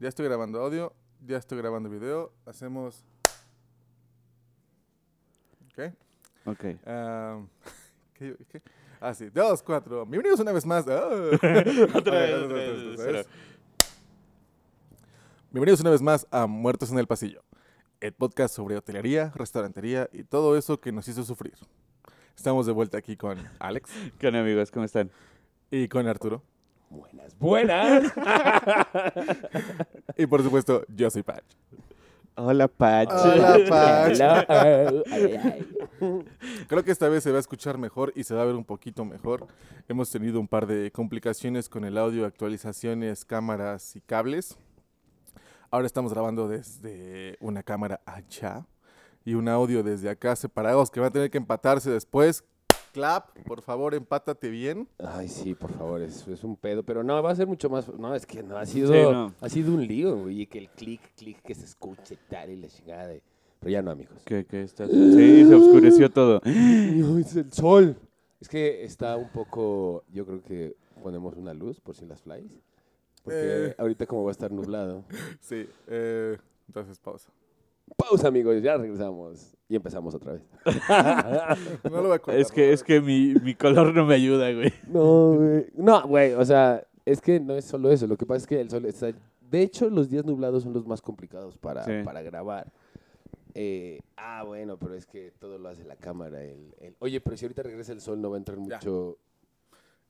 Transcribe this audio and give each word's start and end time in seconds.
Ya 0.00 0.08
estoy 0.08 0.24
grabando 0.24 0.62
audio, 0.62 0.94
ya 1.26 1.36
estoy 1.36 1.58
grabando 1.58 1.90
video. 1.90 2.32
Hacemos. 2.46 3.04
¿Ok? 5.66 5.94
Ok. 6.46 6.64
Ah, 6.86 7.38
¿qué, 8.14 8.34
qué? 8.50 8.62
Ah, 8.98 9.12
sí. 9.12 9.28
Dos, 9.28 9.62
cuatro. 9.62 10.06
Bienvenidos 10.06 10.40
una 10.40 10.52
vez 10.52 10.64
más. 10.64 10.88
Ah. 10.88 11.06
Otra 11.94 12.18
vez, 12.18 12.34
otra 12.34 13.12
vez. 13.12 13.28
Bienvenidos 15.50 15.80
una 15.82 15.90
vez 15.90 16.00
más 16.00 16.26
a 16.30 16.46
Muertos 16.46 16.90
en 16.90 16.98
el 16.98 17.06
Pasillo, 17.06 17.42
el 18.00 18.14
podcast 18.14 18.54
sobre 18.54 18.78
hotelería, 18.78 19.30
restaurantería 19.34 20.08
y 20.14 20.24
todo 20.24 20.56
eso 20.56 20.80
que 20.80 20.92
nos 20.92 21.08
hizo 21.08 21.24
sufrir. 21.24 21.52
Estamos 22.34 22.64
de 22.64 22.72
vuelta 22.72 22.96
aquí 22.96 23.18
con 23.18 23.36
Alex 23.58 23.90
¿Qué 24.18 24.28
onda, 24.28 24.40
amigos? 24.40 24.70
¿Cómo 24.70 24.86
están? 24.86 25.10
y 25.70 25.88
con 25.88 26.06
Arturo. 26.06 26.42
Buenas, 26.90 27.38
buenas. 27.38 28.12
Y 30.16 30.26
por 30.26 30.42
supuesto, 30.42 30.84
yo 30.88 31.08
soy 31.08 31.22
Patch. 31.22 31.54
Hola, 32.34 32.68
Pach. 32.68 33.08
Hola, 33.10 34.44
Patch. 34.48 34.98
Creo 36.66 36.84
que 36.84 36.90
esta 36.90 37.08
vez 37.08 37.22
se 37.22 37.30
va 37.30 37.38
a 37.38 37.40
escuchar 37.40 37.78
mejor 37.78 38.12
y 38.16 38.24
se 38.24 38.34
va 38.34 38.42
a 38.42 38.44
ver 38.44 38.54
un 38.54 38.64
poquito 38.64 39.04
mejor. 39.04 39.46
Hemos 39.88 40.10
tenido 40.10 40.40
un 40.40 40.48
par 40.48 40.66
de 40.66 40.90
complicaciones 40.90 41.68
con 41.68 41.84
el 41.84 41.96
audio, 41.96 42.26
actualizaciones, 42.26 43.24
cámaras 43.24 43.96
y 43.96 44.00
cables. 44.00 44.58
Ahora 45.70 45.86
estamos 45.86 46.12
grabando 46.12 46.48
desde 46.48 47.36
una 47.40 47.62
cámara 47.62 48.00
allá 48.04 48.66
y 49.24 49.34
un 49.34 49.48
audio 49.48 49.82
desde 49.82 50.10
acá 50.10 50.34
separados 50.34 50.90
que 50.90 51.00
van 51.00 51.10
a 51.10 51.12
tener 51.12 51.30
que 51.30 51.38
empatarse 51.38 51.90
después. 51.90 52.44
Clap, 52.92 53.30
por 53.46 53.62
favor, 53.62 53.94
empátate 53.94 54.48
bien. 54.50 54.88
Ay, 54.98 55.28
sí, 55.28 55.54
por 55.54 55.72
favor, 55.72 56.00
es, 56.02 56.26
es 56.26 56.42
un 56.44 56.56
pedo, 56.56 56.82
pero 56.82 57.02
no, 57.04 57.22
va 57.22 57.30
a 57.30 57.36
ser 57.36 57.46
mucho 57.46 57.70
más, 57.70 57.88
no, 57.88 58.14
es 58.14 58.26
que 58.26 58.42
no, 58.42 58.56
ha 58.56 58.66
sido, 58.66 58.92
Sí, 58.92 59.00
no. 59.12 59.32
ha 59.40 59.48
sido 59.48 59.72
un 59.74 59.86
lío, 59.86 60.16
güey, 60.22 60.42
y 60.42 60.46
que 60.46 60.58
el 60.58 60.68
clic, 60.70 61.00
clic, 61.16 61.40
que 61.42 61.54
se 61.54 61.64
escuche 61.64 62.18
tal 62.28 62.50
y 62.50 62.56
la 62.56 62.68
chingada 62.68 63.06
de... 63.06 63.22
Pero 63.60 63.70
ya 63.72 63.82
no, 63.82 63.90
amigos. 63.90 64.22
¿Qué, 64.24 64.44
qué 64.46 64.62
estás? 64.62 64.90
Sí, 64.90 65.44
se 65.44 65.54
oscureció 65.54 66.10
todo. 66.10 66.40
Es 66.44 67.36
el 67.36 67.52
sol. 67.52 67.96
Es 68.40 68.48
que 68.48 68.84
está 68.84 69.16
un 69.16 69.28
poco, 69.28 70.02
yo 70.12 70.24
creo 70.24 70.42
que 70.42 70.74
ponemos 71.02 71.36
una 71.36 71.52
luz 71.52 71.78
por 71.80 71.94
si 71.94 72.06
las 72.06 72.22
flies, 72.22 72.58
porque 73.22 73.38
Eh. 73.68 73.74
ahorita 73.76 74.06
como 74.06 74.24
va 74.24 74.30
a 74.30 74.32
estar 74.32 74.50
nublado. 74.50 75.04
Sí, 75.40 75.68
eh, 75.88 76.38
entonces 76.68 76.98
pausa. 76.98 77.30
Pausa, 77.96 78.28
amigos, 78.28 78.62
ya 78.62 78.76
regresamos 78.76 79.54
y 79.68 79.76
empezamos 79.76 80.14
otra 80.14 80.32
vez. 80.34 80.42
No 81.84 82.00
lo 82.00 82.08
voy 82.08 82.16
a 82.16 82.18
cortar, 82.18 82.40
Es 82.40 82.50
que, 82.50 82.66
no, 82.68 82.72
es 82.72 82.82
que 82.82 83.00
mi, 83.00 83.34
mi 83.42 83.54
color 83.54 83.94
no 83.94 84.04
me 84.06 84.14
ayuda, 84.14 84.50
güey. 84.52 84.72
No, 84.88 85.34
güey. 85.34 85.66
No, 85.74 86.06
güey, 86.06 86.32
o 86.32 86.44
sea, 86.44 86.86
es 87.04 87.20
que 87.20 87.40
no 87.40 87.54
es 87.56 87.64
solo 87.64 87.90
eso. 87.90 88.06
Lo 88.06 88.16
que 88.16 88.26
pasa 88.26 88.38
es 88.38 88.46
que 88.46 88.60
el 88.60 88.70
sol 88.70 88.84
está... 88.86 89.12
De 89.50 89.62
hecho, 89.62 89.90
los 89.90 90.08
días 90.08 90.24
nublados 90.24 90.62
son 90.62 90.72
los 90.72 90.86
más 90.86 91.02
complicados 91.02 91.58
para, 91.58 91.84
Sí. 91.84 91.92
para 92.04 92.22
grabar. 92.22 92.72
Eh, 93.54 94.00
ah, 94.16 94.44
bueno, 94.46 94.78
pero 94.78 94.94
es 94.94 95.06
que 95.06 95.32
todo 95.38 95.58
lo 95.58 95.68
hace 95.68 95.84
la 95.84 95.96
cámara. 95.96 96.42
El, 96.42 96.74
el- 96.80 96.96
Oye, 97.00 97.20
pero 97.20 97.36
si 97.36 97.44
ahorita 97.46 97.62
regresa 97.64 97.92
el 97.92 98.00
sol 98.00 98.20
no 98.20 98.30
va 98.30 98.36
a 98.36 98.38
entrar 98.38 98.58
Ya. 98.58 98.76
mucho... 98.76 99.18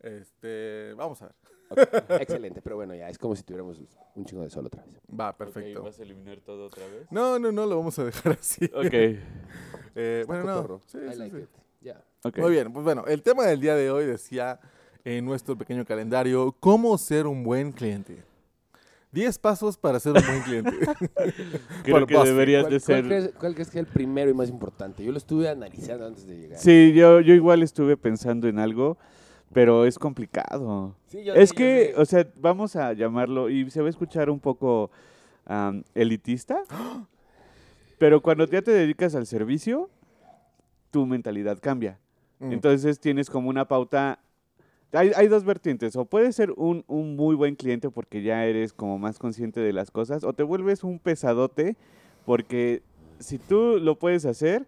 Este, 0.00 0.92
vamos 0.96 1.20
a 1.22 1.26
ver. 1.26 1.34
Ok, 1.70 1.78
Excelente, 2.20 2.60
pero 2.62 2.76
bueno, 2.76 2.94
ya 2.94 3.08
es 3.08 3.16
como 3.16 3.34
si 3.36 3.42
tuviéramos 3.44 3.80
un 4.16 4.24
chingo 4.24 4.42
de 4.42 4.50
sol 4.50 4.66
otra 4.66 4.82
vez. 4.84 5.00
Va, 5.08 5.36
perfecto. 5.36 5.82
¿Vas 5.84 5.98
a 5.98 6.02
eliminar 6.02 6.40
todo 6.40 6.66
otra 6.66 6.84
vez? 6.86 7.06
No, 7.10 7.38
no, 7.38 7.52
no, 7.52 7.64
lo 7.66 7.76
vamos 7.78 7.98
a 7.98 8.04
dejar 8.04 8.32
así. 8.40 8.64
Ok, 8.74 8.92
Eh, 9.94 10.24
bueno, 10.26 10.44
no. 10.44 10.80
Sí, 10.86 10.98
I 10.98 11.12
sí, 11.12 11.18
like 11.18 11.36
sí. 11.36 11.42
it. 11.42 11.48
Ya. 11.80 12.04
ok. 12.24 12.38
Muy 12.38 12.50
bien, 12.52 12.72
pues 12.72 12.84
bueno, 12.84 13.04
el 13.06 13.22
tema 13.22 13.44
del 13.46 13.60
día 13.60 13.74
de 13.74 13.91
hoy 13.91 14.04
decía 14.04 14.60
en 15.04 15.24
nuestro 15.24 15.56
pequeño 15.56 15.84
calendario, 15.84 16.54
¿cómo 16.60 16.96
ser 16.98 17.26
un 17.26 17.42
buen 17.42 17.72
cliente? 17.72 18.22
10 19.12 19.38
pasos 19.38 19.76
para 19.76 19.98
ser 19.98 20.12
un 20.12 20.24
buen 20.26 20.42
cliente. 20.42 20.70
Creo 21.84 21.98
por 22.00 22.06
que 22.06 22.18
deberías 22.18 22.64
¿Cuál, 22.64 22.72
de 22.72 22.80
cuál 22.80 22.96
ser... 22.96 23.04
crees, 23.06 23.30
cuál 23.38 23.54
crees 23.54 23.70
que 23.70 23.78
es 23.78 23.86
el 23.86 23.92
primero 23.92 24.30
y 24.30 24.34
más 24.34 24.48
importante? 24.48 25.04
Yo 25.04 25.10
lo 25.12 25.18
estuve 25.18 25.48
analizando 25.48 26.06
antes 26.06 26.26
de 26.26 26.36
llegar. 26.36 26.58
Sí, 26.58 26.92
yo, 26.94 27.20
yo 27.20 27.34
igual 27.34 27.62
estuve 27.62 27.97
pensando 27.97 28.47
en 28.48 28.58
algo, 28.58 28.98
pero 29.53 29.84
es 29.84 29.99
complicado. 29.99 30.94
Sí, 31.06 31.25
yo 31.25 31.34
Es 31.34 31.50
yo 31.50 31.56
que, 31.56 31.94
o 31.97 32.05
sea, 32.05 32.27
vamos 32.37 32.77
a 32.77 32.93
llamarlo, 32.93 33.50
y 33.50 33.71
se 33.71 33.81
va 33.81 33.87
a 33.87 33.91
escuchar 33.91 34.31
un 34.31 34.41
poco 34.41 34.91
am, 35.47 35.83
elitista, 35.94 36.62
pero 37.99 38.21
cuando 38.21 38.47
ya 38.47 38.62
te 38.62 38.71
dedicas 38.71 39.15
al 39.15 39.27
servicio, 39.27 39.91
tu 40.91 41.06
mentalidad 41.06 41.59
cambia. 41.61 41.99
Mm. 42.38 42.53
Entonces 42.53 43.00
tienes 43.00 43.28
como 43.28 43.49
una 43.49 43.66
pauta. 43.66 44.21
Hay, 44.93 45.12
hay 45.15 45.28
dos 45.28 45.44
vertientes. 45.44 45.94
O 45.94 46.05
puedes 46.05 46.34
ser 46.34 46.53
un, 46.56 46.84
un 46.88 47.15
muy 47.15 47.37
buen 47.37 47.55
cliente 47.55 47.91
porque 47.91 48.22
ya 48.22 48.44
eres 48.44 48.72
como 48.72 48.99
más 48.99 49.19
consciente 49.19 49.61
de 49.61 49.72
las 49.72 49.91
cosas, 49.91 50.25
o 50.25 50.32
te 50.32 50.43
vuelves 50.43 50.82
un 50.82 50.99
pesadote 50.99 51.77
porque 52.25 52.82
si 53.19 53.38
tú 53.38 53.78
lo 53.81 53.99
puedes 53.99 54.25
hacer, 54.25 54.67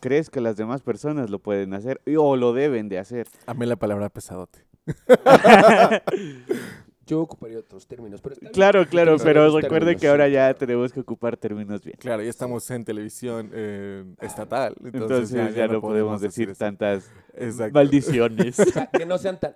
crees 0.00 0.30
que 0.30 0.40
las 0.40 0.56
demás 0.56 0.82
personas 0.82 1.30
lo 1.30 1.38
pueden 1.38 1.74
hacer 1.74 2.00
o 2.16 2.36
lo 2.36 2.52
deben 2.52 2.88
de 2.88 2.98
hacer. 2.98 3.28
Amé 3.46 3.66
la 3.66 3.76
palabra 3.76 4.08
pesadote. 4.08 4.66
Yo 7.08 7.22
ocuparía 7.22 7.58
otros 7.58 7.86
términos, 7.86 8.20
pero. 8.20 8.36
Claro, 8.52 8.86
claro, 8.86 9.16
pero 9.16 9.46
recuerde 9.46 9.78
términos, 9.78 10.00
que 10.02 10.08
ahora 10.08 10.28
ya 10.28 10.52
tenemos 10.52 10.92
que 10.92 11.00
ocupar 11.00 11.38
términos 11.38 11.82
bien. 11.82 11.96
Claro, 11.98 12.22
ya 12.22 12.28
estamos 12.28 12.70
en 12.70 12.84
televisión 12.84 13.50
eh, 13.54 14.04
estatal. 14.20 14.74
Entonces, 14.84 15.32
Entonces, 15.32 15.56
ya, 15.56 15.68
no 15.68 15.80
podemos 15.80 16.20
decir 16.20 16.50
eso. 16.50 16.58
tantas 16.58 17.10
Exacto. 17.34 17.72
maldiciones. 17.72 18.60
O 18.60 18.64
sea, 18.64 18.90
que 18.90 19.06
no 19.06 19.16
sean 19.16 19.40
tan... 19.40 19.54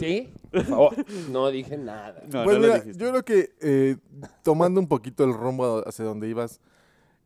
¿Sí? 0.00 0.32
Por 0.50 0.64
favor. 0.64 0.94
No 1.30 1.48
dije 1.50 1.78
nada. 1.78 2.24
No, 2.32 2.42
pues 2.42 2.58
no 2.58 2.66
lo 2.66 2.74
mira, 2.74 2.84
yo 2.84 3.10
creo 3.10 3.24
que 3.24 3.52
eh, 3.60 3.96
tomando 4.42 4.80
un 4.80 4.88
poquito 4.88 5.22
el 5.22 5.32
rumbo 5.32 5.86
hacia 5.86 6.04
donde 6.04 6.28
ibas, 6.28 6.60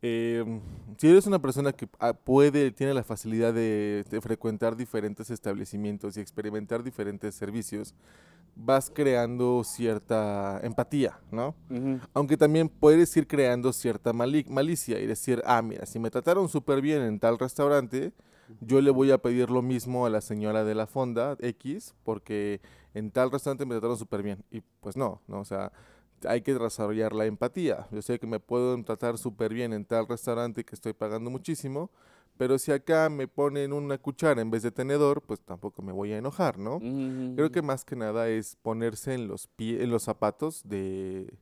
eh, 0.07 0.61
si 0.99 1.09
eres 1.09 1.27
una 1.27 1.39
persona 1.39 1.73
que 1.73 1.89
ah, 1.99 2.13
puede, 2.13 2.71
tiene 2.73 2.93
la 2.93 3.03
facilidad 3.03 3.55
de, 3.55 4.05
de 4.11 4.21
frecuentar 4.21 4.77
diferentes 4.77 5.31
establecimientos 5.31 6.19
y 6.19 6.21
experimentar 6.21 6.83
diferentes 6.83 7.35
servicios, 7.35 7.95
vas 8.55 8.91
creando 8.95 9.65
cierta 9.65 10.61
empatía, 10.63 11.19
¿no? 11.31 11.55
Ujú. 11.71 12.01
Aunque 12.13 12.37
también 12.37 12.69
puedes 12.69 13.17
ir 13.17 13.27
creando 13.27 13.73
cierta 13.73 14.13
mali- 14.13 14.45
malicia 14.47 15.01
y 15.01 15.07
decir, 15.07 15.43
ah, 15.47 15.63
mira, 15.63 15.87
si 15.87 15.99
me 15.99 16.11
trataron 16.11 16.51
súper 16.51 16.83
bien 16.83 17.01
en 17.01 17.19
tal 17.19 17.39
restaurante, 17.39 18.13
yo 18.61 18.83
le 18.83 18.91
voy 18.91 19.11
a 19.11 19.17
pedir 19.17 19.51
lo 19.51 19.63
mismo 19.63 20.05
a 20.05 20.11
la 20.11 20.21
señora 20.21 20.65
de 20.65 20.75
la 20.75 20.87
fonda 20.87 21.39
X, 21.41 21.95
porque 22.05 22.61
en 22.93 23.11
tal 23.11 23.31
restaurante 23.31 23.65
me 23.65 23.73
trataron 23.73 23.97
súper 23.97 24.23
bien. 24.23 24.45
Y 24.51 24.61
pues 24.83 24.99
no, 24.99 25.23
¿no? 25.29 25.41
O 25.41 25.45
sea, 25.47 25.73
hay 26.27 26.43
que 26.43 26.55
desarrollar 26.55 27.13
la 27.13 27.27
empatía. 27.27 27.87
Yo 27.91 28.03
sé 28.03 28.19
que 28.19 28.27
me 28.27 28.41
pueden 28.41 28.85
tratar 28.85 29.19
súper 29.19 29.53
bien 29.53 29.73
en 29.73 29.85
tal 29.85 30.07
restaurante 30.07 30.65
que 30.65 30.75
estoy 30.75 30.93
pagando 30.93 31.31
muchísimo, 31.31 31.91
pero 32.37 32.59
si 32.59 32.73
acá 32.73 33.09
me 33.09 33.29
ponen 33.29 33.73
una 33.73 33.99
cuchara 33.99 34.41
en 34.43 34.51
vez 34.51 34.63
de 34.63 34.71
tenedor, 34.71 35.23
pues 35.23 35.41
tampoco 35.41 35.83
me 35.83 35.93
voy 35.93 36.13
a 36.13 36.19
enojar, 36.19 36.59
¿no? 36.59 36.81
Creo 37.37 37.51
que 37.51 37.63
más 37.63 37.85
que 37.85 37.97
nada 37.97 38.29
es 38.29 38.57
ponerse 38.57 39.15
en 39.15 39.29
los 39.29 39.47
pie, 39.47 39.83
en 39.83 39.91
los 39.91 40.03
zapatos 40.03 40.63
de 40.65 41.33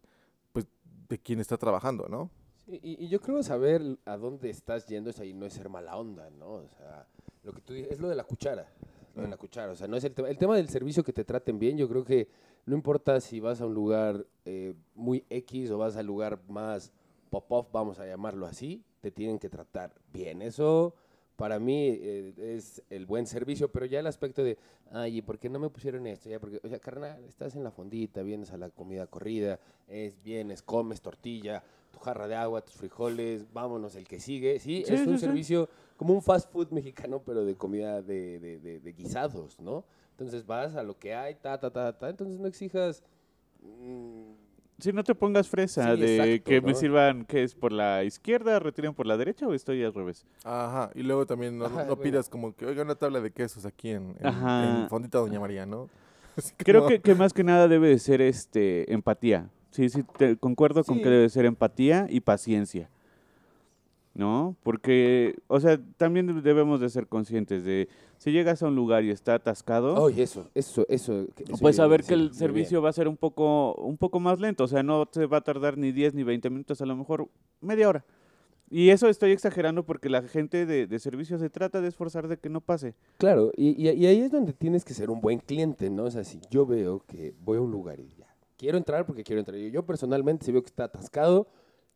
pues 0.52 0.66
de 1.08 1.18
quien 1.18 1.40
está 1.40 1.56
trabajando, 1.56 2.08
¿no? 2.08 2.30
Sí, 2.66 2.78
y, 2.82 3.04
y 3.04 3.08
yo 3.08 3.20
creo 3.20 3.42
saber 3.42 3.82
a 4.04 4.16
dónde 4.16 4.50
estás 4.50 4.86
yendo 4.86 5.10
es 5.10 5.18
ahí 5.18 5.32
no 5.32 5.46
es 5.46 5.54
ser 5.54 5.68
mala 5.68 5.96
onda, 5.96 6.30
¿no? 6.30 6.52
O 6.52 6.68
sea, 6.68 7.06
lo 7.42 7.52
que 7.52 7.60
tú 7.62 7.72
dices 7.72 7.92
es 7.92 8.00
lo 8.00 8.08
de 8.08 8.14
la 8.14 8.24
cuchara. 8.24 8.68
Lo 9.14 9.22
de 9.22 9.28
la 9.28 9.36
cuchara, 9.36 9.72
o 9.72 9.76
sea, 9.76 9.86
no 9.88 9.96
es 9.96 10.04
el 10.04 10.14
tema. 10.14 10.28
El 10.28 10.38
tema 10.38 10.56
del 10.56 10.68
servicio 10.68 11.04
que 11.04 11.12
te 11.12 11.24
traten 11.24 11.58
bien, 11.58 11.76
yo 11.76 11.86
creo 11.88 12.02
que 12.04 12.28
no 12.66 12.74
importa 12.76 13.20
si 13.20 13.40
vas 13.40 13.60
a 13.60 13.66
un 13.66 13.74
lugar 13.74 14.26
eh, 14.44 14.74
muy 14.94 15.24
X 15.30 15.70
o 15.70 15.78
vas 15.78 15.96
al 15.96 16.06
lugar 16.06 16.40
más 16.48 16.92
pop-off, 17.30 17.68
vamos 17.72 17.98
a 17.98 18.06
llamarlo 18.06 18.46
así, 18.46 18.82
te 19.00 19.10
tienen 19.10 19.38
que 19.38 19.48
tratar 19.48 19.92
bien. 20.12 20.42
Eso 20.42 20.94
para 21.36 21.58
mí 21.58 21.88
eh, 21.88 22.34
es 22.36 22.82
el 22.90 23.06
buen 23.06 23.26
servicio, 23.26 23.72
pero 23.72 23.86
ya 23.86 23.98
el 24.00 24.06
aspecto 24.06 24.44
de, 24.44 24.58
ay, 24.92 25.18
¿y 25.18 25.22
por 25.22 25.38
qué 25.38 25.48
no 25.48 25.58
me 25.58 25.70
pusieron 25.70 26.06
esto? 26.06 26.28
Ya 26.28 26.38
porque, 26.38 26.60
o 26.62 26.68
sea, 26.68 26.78
carnal, 26.78 27.24
estás 27.24 27.56
en 27.56 27.64
la 27.64 27.70
fondita, 27.70 28.22
vienes 28.22 28.52
a 28.52 28.58
la 28.58 28.70
comida 28.70 29.06
corrida, 29.06 29.58
es, 29.88 30.22
vienes, 30.22 30.62
comes 30.62 31.00
tortilla, 31.00 31.64
tu 31.90 31.98
jarra 31.98 32.28
de 32.28 32.36
agua, 32.36 32.60
tus 32.62 32.74
frijoles, 32.74 33.50
vámonos, 33.52 33.96
el 33.96 34.06
que 34.06 34.20
sigue. 34.20 34.60
Sí, 34.60 34.84
Sí, 34.86 34.92
es 34.94 35.06
un 35.06 35.14
sí. 35.14 35.20
servicio 35.26 35.68
como 35.96 36.14
un 36.14 36.22
fast 36.22 36.50
food 36.52 36.70
mexicano, 36.70 37.22
pero 37.24 37.44
de 37.44 37.56
comida 37.56 38.02
de, 38.02 38.38
de, 38.38 38.58
de- 38.60 38.80
de 38.80 38.92
guisados, 38.92 39.58
¿no? 39.58 39.84
Entonces 40.12 40.46
vas 40.46 40.74
a 40.76 40.82
lo 40.82 40.98
que 40.98 41.14
hay, 41.14 41.34
ta, 41.34 41.58
ta, 41.58 41.70
ta, 41.70 41.96
ta, 41.98 42.08
entonces 42.10 42.38
no 42.38 42.46
exijas... 42.46 43.02
mm, 43.62 44.32
Si 44.78 44.92
no 44.92 45.02
te 45.04 45.14
pongas 45.14 45.48
fresa 45.48 45.94
Sí, 45.94 46.00
de 46.00 46.34
exacto, 46.34 46.50
que 46.50 46.60
me 46.60 46.74
sirvan, 46.74 47.24
que 47.24 47.42
es 47.42 47.54
por 47.54 47.72
la 47.72 48.04
izquierda, 48.04 48.58
retiren 48.58 48.94
por 48.94 49.06
la 49.06 49.16
derecha 49.16 49.46
o 49.46 49.54
estoy 49.54 49.82
al 49.84 49.94
revés. 49.94 50.24
Ajá, 50.44 50.90
y 50.94 51.02
luego 51.02 51.26
también 51.26 51.58
no, 51.58 51.66
Ajá, 51.66 51.78
no 51.84 51.96
bueno. 51.96 52.02
pidas 52.02 52.28
como 52.28 52.54
que, 52.54 52.66
oiga, 52.66 52.82
una 52.82 52.94
tabla 52.94 53.20
de 53.20 53.30
quesos 53.30 53.64
aquí 53.64 53.90
en, 53.90 54.16
en, 54.20 54.26
en 54.26 54.88
Fondita 54.88 55.18
Doña 55.18 55.40
María, 55.40 55.66
¿no? 55.66 55.88
Creo 56.58 56.86
que, 56.86 57.00
que 57.00 57.14
más 57.14 57.32
que 57.32 57.44
nada 57.44 57.68
debe 57.68 57.88
de 57.88 57.98
ser 57.98 58.20
este 58.20 58.92
empatía. 58.92 59.48
Sí, 59.70 59.88
sí, 59.88 60.02
te- 60.18 60.36
concuerdo 60.36 60.84
con 60.84 61.00
que 61.00 61.08
debe 61.08 61.28
ser 61.28 61.44
empatía 61.46 62.06
y 62.10 62.20
paciencia. 62.20 62.88
¿No? 64.14 64.56
Porque, 64.62 65.36
o 65.48 65.58
sea, 65.60 65.80
también 65.96 66.42
debemos 66.42 66.80
de 66.80 66.88
ser 66.90 67.06
conscientes 67.06 67.64
de 67.64 67.88
si 68.18 68.30
llegas 68.30 68.62
a 68.62 68.68
un 68.68 68.76
lugar 68.76 69.04
y 69.04 69.10
está 69.10 69.34
atascado, 69.34 69.94
Oye, 69.94 70.22
eso, 70.22 70.48
eso, 70.54 70.84
eso. 70.88 71.26
que- 71.34 71.44
eso 71.44 71.56
pues 71.60 71.76
saber 71.76 72.04
que 72.04 72.14
el 72.14 72.28
bien. 72.28 72.34
servicio 72.34 72.82
va 72.82 72.90
a 72.90 72.92
ser 72.92 73.08
un 73.08 73.16
poco, 73.16 73.74
un 73.76 73.96
poco 73.96 74.20
más 74.20 74.38
lento, 74.38 74.64
o 74.64 74.68
sea, 74.68 74.82
no 74.82 75.06
te 75.06 75.26
va 75.26 75.38
a 75.38 75.40
tardar 75.40 75.76
ni 75.78 75.92
10 75.92 76.14
ni 76.14 76.22
20 76.22 76.50
minutos, 76.50 76.80
a 76.82 76.86
lo 76.86 76.94
mejor 76.96 77.28
media 77.60 77.88
hora. 77.88 78.04
Y 78.70 78.88
eso 78.88 79.08
estoy 79.08 79.32
exagerando 79.32 79.84
porque 79.84 80.08
la 80.08 80.22
gente 80.22 80.64
de, 80.64 80.86
de 80.86 80.98
servicio 80.98 81.36
se 81.38 81.50
trata 81.50 81.80
de 81.82 81.88
esforzar 81.88 82.26
de 82.28 82.38
que 82.38 82.48
no 82.48 82.60
pase. 82.62 82.94
Claro, 83.18 83.50
y, 83.56 83.70
y- 83.82 83.90
y 83.90 84.06
ahí 84.06 84.20
es 84.20 84.30
donde 84.30 84.52
tienes 84.54 84.84
que 84.84 84.94
ser 84.94 85.10
un 85.10 85.20
buen 85.20 85.40
cliente, 85.40 85.90
¿no? 85.90 86.04
O 86.04 86.10
sea, 86.10 86.24
si 86.24 86.40
yo 86.50 86.64
veo 86.64 87.00
que 87.06 87.34
voy 87.44 87.58
a 87.58 87.60
un 87.60 87.70
lugar 87.70 88.00
y 88.00 88.14
ya, 88.16 88.34
quiero 88.56 88.78
entrar 88.78 89.04
porque 89.04 89.24
quiero 89.24 89.40
entrar. 89.40 89.58
Yo, 89.58 89.68
yo 89.68 89.84
personalmente, 89.84 90.46
si 90.46 90.52
veo 90.52 90.62
que 90.62 90.68
está 90.68 90.84
atascado, 90.84 91.48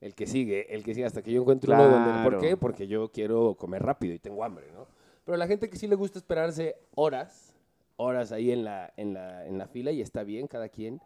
el 0.06 0.14
que 0.14 0.26
sigue, 0.26 0.74
el 0.74 0.82
que 0.84 0.94
sigue 0.94 1.06
hasta 1.06 1.22
que 1.22 1.32
yo 1.32 1.40
encuentre 1.42 1.72
uno 1.72 1.82
donde... 1.88 2.10
¿Por 2.22 2.32
Claro. 2.32 2.40
qué? 2.40 2.56
Porque 2.56 2.86
yo 2.86 3.10
quiero 3.10 3.54
comer 3.54 3.82
rápido 3.82 4.14
y 4.14 4.18
tengo 4.18 4.42
hambre, 4.44 4.66
¿no? 4.72 4.86
Pero 5.24 5.36
la 5.36 5.46
gente 5.46 5.68
que 5.68 5.76
sí 5.76 5.86
le 5.88 5.96
gusta 5.96 6.18
esperarse 6.18 6.76
horas, 6.94 7.54
horas 7.96 8.32
ahí 8.32 8.52
en 8.52 8.64
la, 8.64 8.92
en 8.96 9.12
la, 9.14 9.46
en 9.46 9.58
la 9.58 9.66
fila 9.66 9.90
y 9.90 10.00
está 10.00 10.22
bien 10.22 10.46
cada 10.46 10.68
quien. 10.68 11.00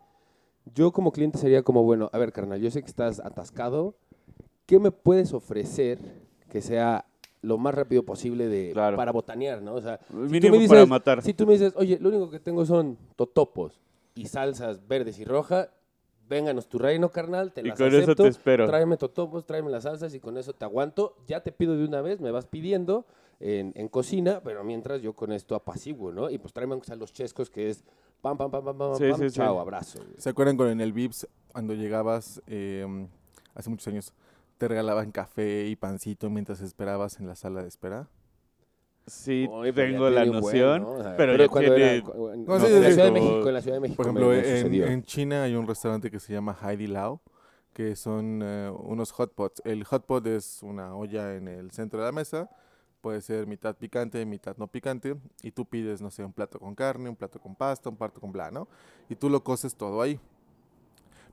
Yo 0.74 0.92
como 0.92 1.10
cliente 1.12 1.38
sería 1.38 1.62
como, 1.62 1.82
bueno, 1.82 2.10
a 2.12 2.18
ver, 2.18 2.32
carnal, 2.32 2.60
yo 2.60 2.70
sé 2.70 2.82
que 2.82 2.88
estás 2.88 3.18
atascado. 3.20 3.94
¿Qué 4.66 4.78
me 4.78 4.90
puedes 4.90 5.32
ofrecer 5.32 5.98
que 6.50 6.60
sea 6.60 7.06
lo 7.42 7.56
más 7.56 7.74
rápido 7.74 8.02
posible 8.04 8.48
de, 8.48 8.72
Claro. 8.72 8.96
para 8.98 9.12
botanear, 9.12 9.62
¿no? 9.62 9.74
O 9.74 9.80
sea, 9.80 9.98
si 10.06 10.12
tú 10.12 10.18
Mínimo 10.28 10.68
para 10.68 10.84
matar. 10.86 11.22
Si 11.22 11.32
tú 11.32 11.46
me 11.46 11.54
dices, 11.54 11.72
oye, 11.76 11.98
lo 11.98 12.10
único 12.10 12.30
que 12.30 12.38
tengo 12.38 12.66
son 12.66 12.98
totopos 13.16 13.80
y 14.14 14.26
salsas 14.26 14.86
verdes 14.86 15.18
y 15.18 15.24
rojas, 15.24 15.70
vénganos 16.30 16.66
tu 16.68 16.78
reino, 16.78 17.10
carnal, 17.10 17.52
te 17.52 17.60
Y 17.60 17.64
las 17.64 17.76
con 17.78 17.88
eso 17.88 17.98
acepto, 17.98 18.22
te 18.22 18.28
espero. 18.30 18.66
Tráeme 18.66 18.96
totopos, 18.96 19.44
tráeme 19.44 19.68
las 19.70 19.82
salsas 19.82 20.14
y 20.14 20.20
con 20.20 20.38
eso 20.38 20.54
te 20.54 20.64
aguanto. 20.64 21.16
Ya 21.26 21.42
te 21.42 21.52
pido 21.52 21.76
de 21.76 21.84
una 21.84 22.00
vez, 22.00 22.20
me 22.20 22.30
vas 22.30 22.46
pidiendo 22.46 23.04
en, 23.40 23.72
en 23.74 23.88
cocina, 23.88 24.40
pero 24.42 24.64
mientras 24.64 25.02
yo 25.02 25.12
con 25.14 25.32
esto 25.32 25.54
apaciguo, 25.54 26.12
¿no? 26.12 26.30
Y 26.30 26.38
pues 26.38 26.54
tráeme 26.54 26.72
aunque 26.74 26.86
sea 26.86 26.96
los 26.96 27.12
chescos, 27.12 27.50
que 27.50 27.68
es 27.68 27.84
pam, 28.22 28.38
pam, 28.38 28.50
pam, 28.50 28.64
pam, 28.64 28.78
pam, 28.78 28.94
Sí, 28.96 29.08
pam, 29.10 29.18
sí, 29.20 29.28
sí. 29.30 29.36
chao, 29.36 29.58
abrazo. 29.60 29.98
güey. 29.98 30.14
¿Se 30.18 30.30
acuerdan 30.30 30.56
con 30.56 30.68
en 30.68 30.80
el 30.80 30.92
Vips 30.92 31.26
cuando 31.52 31.74
llegabas 31.74 32.40
eh, 32.46 32.86
hace 33.54 33.68
muchos 33.68 33.88
años? 33.88 34.12
Te 34.56 34.68
regalaban 34.68 35.10
café 35.10 35.66
y 35.66 35.74
pancito 35.76 36.30
mientras 36.30 36.60
esperabas 36.60 37.18
en 37.18 37.26
la 37.26 37.34
sala 37.34 37.62
de 37.62 37.68
espera. 37.68 38.08
Sí, 39.10 39.48
Oye, 39.50 39.72
tengo 39.72 40.08
la 40.08 40.24
noción, 40.24 40.86
pero, 41.16 41.50
cuando 41.50 41.74
tiene... 41.74 41.96
era 41.96 42.04
cu- 42.04 42.30
en, 42.30 42.46
la 42.46 42.90
Ciudad 42.90 43.04
de 43.04 43.10
México, 43.10 43.48
en 43.48 43.54
la 43.54 43.60
Ciudad 43.60 43.76
de 43.76 43.80
México 43.80 43.96
Por 43.96 44.06
ejemplo, 44.06 44.32
en, 44.32 44.74
en 44.74 45.02
China 45.02 45.42
hay 45.42 45.54
un 45.56 45.66
restaurante 45.66 46.10
que 46.10 46.20
se 46.20 46.32
llama 46.32 46.56
Heidi 46.62 46.86
Lao, 46.86 47.20
que 47.72 47.96
son 47.96 48.40
eh, 48.42 48.70
unos 48.70 49.10
hot 49.10 49.34
pots. 49.34 49.60
El 49.64 49.84
hot 49.84 50.06
pot 50.06 50.24
es 50.26 50.62
una 50.62 50.94
olla 50.94 51.34
en 51.34 51.48
el 51.48 51.72
centro 51.72 51.98
de 51.98 52.06
la 52.06 52.12
mesa, 52.12 52.48
puede 53.00 53.20
ser 53.20 53.48
mitad 53.48 53.76
picante, 53.76 54.24
mitad 54.24 54.56
no 54.58 54.68
picante, 54.68 55.16
y 55.42 55.50
tú 55.50 55.66
pides, 55.66 56.00
no 56.00 56.10
sé, 56.12 56.24
un 56.24 56.32
plato 56.32 56.60
con 56.60 56.76
carne, 56.76 57.08
un 57.08 57.16
plato 57.16 57.40
con 57.40 57.56
pasta, 57.56 57.88
un 57.90 57.96
plato 57.96 58.20
con 58.20 58.30
bla, 58.30 58.52
¿no? 58.52 58.68
Y 59.08 59.16
tú 59.16 59.28
lo 59.28 59.42
coces 59.42 59.74
todo 59.74 60.02
ahí. 60.02 60.20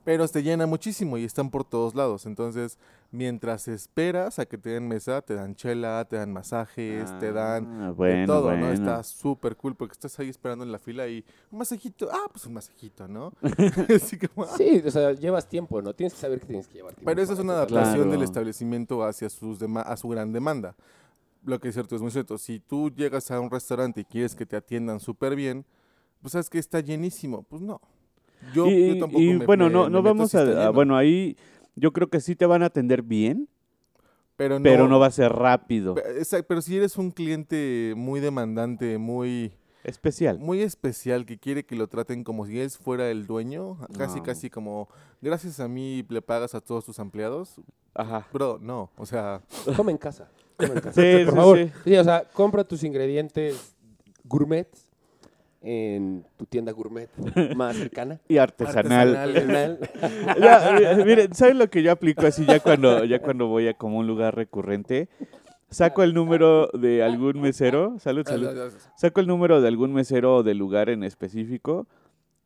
Pero 0.08 0.26
te 0.26 0.42
llena 0.42 0.66
muchísimo 0.66 1.18
y 1.18 1.24
están 1.24 1.50
por 1.50 1.64
todos 1.64 1.94
lados. 1.94 2.24
Entonces, 2.24 2.78
mientras 3.10 3.68
esperas 3.68 4.38
a 4.38 4.46
que 4.46 4.56
te 4.56 4.70
den 4.70 4.88
mesa, 4.88 5.20
te 5.20 5.34
dan 5.34 5.54
chela, 5.54 6.02
te 6.08 6.16
dan 6.16 6.32
masajes, 6.32 7.18
te 7.18 7.30
dan 7.30 7.66
Ah, 7.82 7.86
de 7.88 7.92
bueno, 7.92 8.26
todo, 8.26 8.50
¿no? 8.52 8.56
bueno. 8.56 8.72
Está 8.72 9.02
súper 9.02 9.54
cool 9.56 9.74
porque 9.74 9.92
estás 9.92 10.18
ahí 10.18 10.30
esperando 10.30 10.64
en 10.64 10.72
la 10.72 10.78
fila 10.78 11.06
y 11.08 11.22
un 11.50 11.58
masajito, 11.58 12.08
ah, 12.10 12.26
pues 12.32 12.46
un 12.46 12.54
masajito, 12.54 13.06
¿no? 13.06 13.34
Así 13.94 14.16
como, 14.18 14.46
ah. 14.46 14.54
Sí, 14.56 14.82
o 14.86 14.90
sea, 14.90 15.12
llevas 15.12 15.46
tiempo, 15.46 15.82
¿no? 15.82 15.92
Tienes 15.92 16.14
que 16.14 16.20
saber 16.20 16.40
que 16.40 16.46
tienes 16.46 16.68
que 16.68 16.76
llevar 16.78 16.94
tiempo. 16.94 17.04
Pero 17.10 17.20
esa 17.20 17.34
es 17.34 17.38
una 17.40 17.52
adaptación 17.52 18.10
del 18.10 18.22
establecimiento 18.22 19.04
hacia 19.04 19.28
sus 19.28 19.60
dema- 19.60 19.82
a 19.82 19.94
su 19.98 20.08
gran 20.08 20.32
demanda. 20.32 20.74
Lo 21.44 21.60
que 21.60 21.68
es 21.68 21.74
cierto 21.74 21.96
es 21.96 22.00
muy 22.00 22.12
cierto. 22.12 22.38
Si 22.38 22.60
tú 22.60 22.88
llegas 22.90 23.30
a 23.30 23.38
un 23.40 23.50
restaurante 23.50 24.00
y 24.00 24.04
quieres 24.06 24.34
que 24.34 24.46
te 24.46 24.56
atiendan 24.56 25.00
súper 25.00 25.36
bien, 25.36 25.66
pues 26.22 26.32
sabes 26.32 26.48
que 26.48 26.58
está 26.58 26.80
llenísimo. 26.80 27.42
Pues 27.42 27.60
no. 27.60 27.78
Yo, 28.54 28.66
y, 28.66 28.94
yo 28.94 28.98
tampoco 29.00 29.22
y, 29.22 29.34
me- 29.34 29.46
bueno, 29.46 29.66
me- 29.66 29.70
no, 29.72 29.84
me 29.84 29.90
no 29.90 30.02
vamos 30.02 30.34
a, 30.34 30.38
está 30.42 30.52
a- 30.52 30.60
lleno. 30.60 30.72
Bueno, 30.72 30.96
ahí 30.96 31.36
yo 31.76 31.92
creo 31.92 32.08
que 32.08 32.20
sí 32.20 32.34
te 32.36 32.46
van 32.46 32.62
a 32.62 32.66
atender 32.66 33.02
bien, 33.02 33.48
pero 34.36 34.58
no, 34.58 34.62
pero 34.62 34.88
no 34.88 34.98
va 34.98 35.06
a 35.06 35.10
ser 35.10 35.32
rápido. 35.32 35.94
pe- 35.94 36.18
exacto, 36.18 36.46
pero 36.48 36.62
si 36.62 36.76
eres 36.76 36.96
un 36.96 37.10
cliente 37.10 37.94
muy 37.96 38.20
demandante, 38.20 38.98
muy 38.98 39.52
Especial. 39.84 40.38
muy 40.38 40.60
especial 40.62 41.24
que 41.26 41.38
quiere 41.38 41.64
que 41.64 41.74
lo 41.76 41.88
traten 41.88 42.22
como 42.24 42.46
si 42.46 42.58
él 42.60 42.70
fuera 42.70 43.10
el 43.10 43.26
dueño, 43.26 43.78
casi 43.96 44.18
No. 44.18 44.22
casi 44.24 44.50
como 44.50 44.88
gracias 45.20 45.60
a 45.60 45.68
mí 45.68 46.04
le 46.08 46.22
pagas 46.22 46.54
a 46.54 46.60
todos 46.60 46.84
tus 46.84 46.98
empleados. 46.98 47.60
Ajá. 47.94 48.26
Bro, 48.32 48.58
no, 48.62 48.90
o 48.96 49.06
sea, 49.06 49.40
Come 49.76 49.92
en 49.92 49.98
casa. 49.98 50.28
Come 50.56 50.74
en 50.74 50.80
casa. 50.80 51.00
Sí, 51.00 51.24
por 51.24 51.30
sí, 51.32 51.36
favor. 51.36 51.58
sí. 51.58 51.70
Sí, 51.84 51.96
o 51.96 52.04
sea, 52.04 52.24
compra 52.32 52.64
tus 52.64 52.82
ingredientes 52.84 53.74
gourmet 54.24 54.68
en 55.70 56.24
tu 56.38 56.46
tienda 56.46 56.72
gourmet 56.72 57.08
más 57.54 57.76
cercana. 57.76 58.20
Y 58.28 58.38
artesanal. 58.38 59.14
Artesanal. 59.16 59.78
Ya, 60.40 60.94
mi- 60.96 61.04
miren, 61.04 61.34
¿saben 61.34 61.58
lo 61.58 61.68
que 61.68 61.82
yo 61.82 61.92
aplico 61.92 62.26
así 62.26 62.44
ya 62.46 62.60
cuando, 62.60 63.04
ya 63.04 63.20
cuando 63.20 63.46
voy 63.48 63.68
a 63.68 63.74
como 63.74 63.98
un 63.98 64.06
lugar 64.06 64.34
recurrente? 64.34 65.08
Saco 65.70 66.02
el 66.02 66.14
número 66.14 66.68
de 66.72 67.02
algún 67.02 67.40
mesero, 67.42 67.98
salud, 67.98 68.26
salud. 68.26 68.48
Saco 68.96 69.20
el 69.20 69.26
número 69.26 69.60
de 69.60 69.68
algún 69.68 69.92
mesero 69.92 70.36
o 70.36 70.42
del 70.42 70.56
lugar 70.56 70.88
en 70.88 71.04
específico 71.04 71.86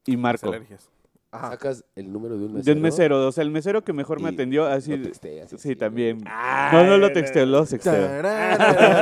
y 0.04 0.12
Las 0.12 0.20
marco. 0.20 0.48
alergias. 0.48 0.90
Ajá. 1.32 1.50
Sacas 1.52 1.84
el 1.96 2.12
número 2.12 2.36
de 2.38 2.44
un 2.44 2.52
mesero. 2.52 2.64
De 2.64 2.72
un 2.78 2.82
mesero, 2.82 3.26
o 3.26 3.32
sea, 3.32 3.42
el 3.42 3.50
mesero 3.50 3.82
que 3.82 3.92
mejor 3.94 4.20
me 4.20 4.30
Y 4.30 4.34
atendió, 4.34 4.66
así. 4.66 4.94
lo 4.96 5.06
Sí, 5.14 5.38
así, 5.56 5.74
también. 5.76 6.18
güey. 6.18 6.30
No, 6.72 6.84
no 6.84 6.98
lo 6.98 7.10
texteo, 7.10 7.46
lo. 7.46 7.64
Tararara. 7.64 8.92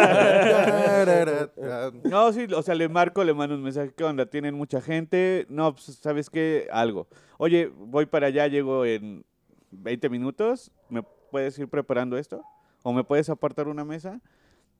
No, 2.04 2.32
sí, 2.32 2.46
o 2.54 2.62
sea, 2.62 2.74
le 2.76 2.88
marco, 2.88 3.24
le 3.24 3.34
mando 3.34 3.56
un 3.56 3.62
mensaje, 3.62 3.92
¿qué 3.96 4.04
onda? 4.04 4.26
¿Tienen 4.26 4.54
mucha 4.54 4.80
gente? 4.80 5.46
No, 5.48 5.72
pues, 5.74 5.98
¿sabes 6.00 6.30
qué? 6.30 6.68
Algo. 6.72 7.08
Oye, 7.38 7.70
voy 7.76 8.06
para 8.06 8.28
allá, 8.28 8.46
llego 8.46 8.84
en 8.84 9.24
20 9.72 10.08
minutos, 10.08 10.70
¿me 10.88 11.02
puedes 11.30 11.58
ir 11.58 11.68
preparando 11.68 12.16
esto? 12.16 12.42
¿O 12.82 12.92
me 12.92 13.04
puedes 13.04 13.28
apartar 13.28 13.68
una 13.68 13.84
mesa? 13.84 14.20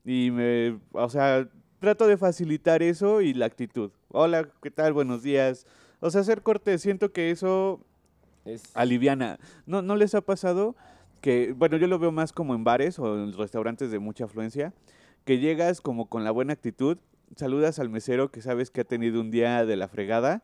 Y 0.05 0.31
me, 0.31 0.79
o 0.93 1.09
sea, 1.11 1.49
trato 1.81 2.07
de 2.07 2.17
facilitar 2.17 2.83
eso 2.83 3.21
y 3.21 3.35
la 3.35 3.47
actitud. 3.47 3.91
Hola, 4.09 4.49
¿qué 4.63 4.71
tal? 4.71 4.93
Buenos 4.93 5.23
días. 5.23 5.67
O 6.01 6.11
sea, 6.11 6.25
ser 6.25 6.43
cortés, 6.43 6.83
siento 6.83 7.13
que 7.13 7.31
eso 7.31 7.81
Es- 8.45 8.65
aliviana. 8.75 9.39
¿No, 9.67 9.83
¿No 9.83 9.97
les 9.97 10.15
ha 10.15 10.21
pasado 10.23 10.75
que, 11.21 11.53
bueno, 11.57 11.77
yo 11.77 11.87
lo 11.87 11.99
veo 11.99 12.11
más 12.13 12.33
como 12.33 12.55
en 12.55 12.65
bares 12.65 12.99
o 12.99 13.15
en 13.23 13.33
restaurantes 13.35 13.91
de 13.91 13.99
mucha 13.99 14.25
afluencia, 14.25 14.73
que 15.27 15.39
llegas 15.39 15.81
como 15.83 16.07
con 16.09 16.25
la 16.25 16.31
buena 16.31 16.55
actitud, 16.55 16.97
saludas 17.37 17.79
al 17.79 17.91
mesero 17.91 18.31
que 18.31 18.41
sabes 18.41 18.71
que 18.71 18.81
ha 18.81 18.85
tenido 18.85 19.21
un 19.21 19.31
día 19.31 19.65
de 19.67 19.77
la 19.77 19.87
fregada 19.89 20.43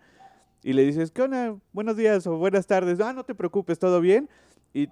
y 0.62 0.74
le 0.74 0.82
dices, 0.84 1.10
¿qué 1.10 1.22
onda? 1.22 1.56
Buenos 1.72 1.96
días 1.96 2.26
o 2.26 2.36
buenas 2.36 2.66
tardes. 2.66 3.00
Ah, 3.00 3.12
no 3.14 3.24
te 3.24 3.34
preocupes, 3.34 3.78
¿todo 3.78 4.00
bien? 4.00 4.28
Y 4.74 4.88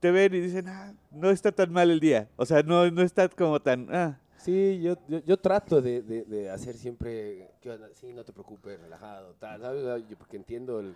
te 0.00 0.10
ven 0.10 0.32
y 0.34 0.40
dicen, 0.40 0.68
ah, 0.68 0.94
no 1.10 1.30
está 1.30 1.52
tan 1.52 1.70
mal 1.72 1.90
el 1.90 2.00
día. 2.00 2.28
O 2.36 2.46
sea, 2.46 2.62
no, 2.62 2.90
no 2.90 3.02
está 3.02 3.28
como 3.28 3.60
tan... 3.60 3.88
Ah. 3.94 4.18
Sí, 4.38 4.80
yo, 4.82 4.96
yo, 5.08 5.18
yo 5.24 5.36
trato 5.38 5.80
de, 5.82 6.02
de, 6.02 6.24
de 6.24 6.50
hacer 6.50 6.76
siempre, 6.76 7.50
sí, 7.94 8.12
no 8.12 8.24
te 8.24 8.32
preocupes, 8.32 8.80
relajado, 8.80 9.34
tal, 9.34 9.60
¿sabes? 9.60 10.08
Yo 10.08 10.16
porque 10.16 10.36
entiendo 10.36 10.80
el, 10.80 10.94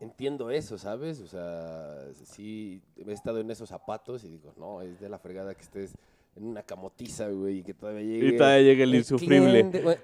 entiendo 0.00 0.50
eso, 0.50 0.78
¿sabes? 0.78 1.20
O 1.20 1.26
sea, 1.26 2.06
sí, 2.24 2.80
he 2.96 3.12
estado 3.12 3.40
en 3.40 3.50
esos 3.50 3.68
zapatos 3.68 4.22
y 4.24 4.28
digo, 4.28 4.52
no, 4.56 4.82
es 4.82 5.00
de 5.00 5.08
la 5.08 5.18
fregada 5.18 5.54
que 5.54 5.62
estés 5.62 5.94
en 6.36 6.44
una 6.44 6.62
camotiza, 6.62 7.28
güey, 7.30 7.58
y 7.58 7.62
que 7.64 7.74
todavía 7.74 8.02
llegue... 8.02 8.28
Y 8.28 8.36
todavía 8.36 8.62
llega 8.62 8.84
el 8.84 8.94
insufrible. 8.94 9.50
cliente. 9.50 9.98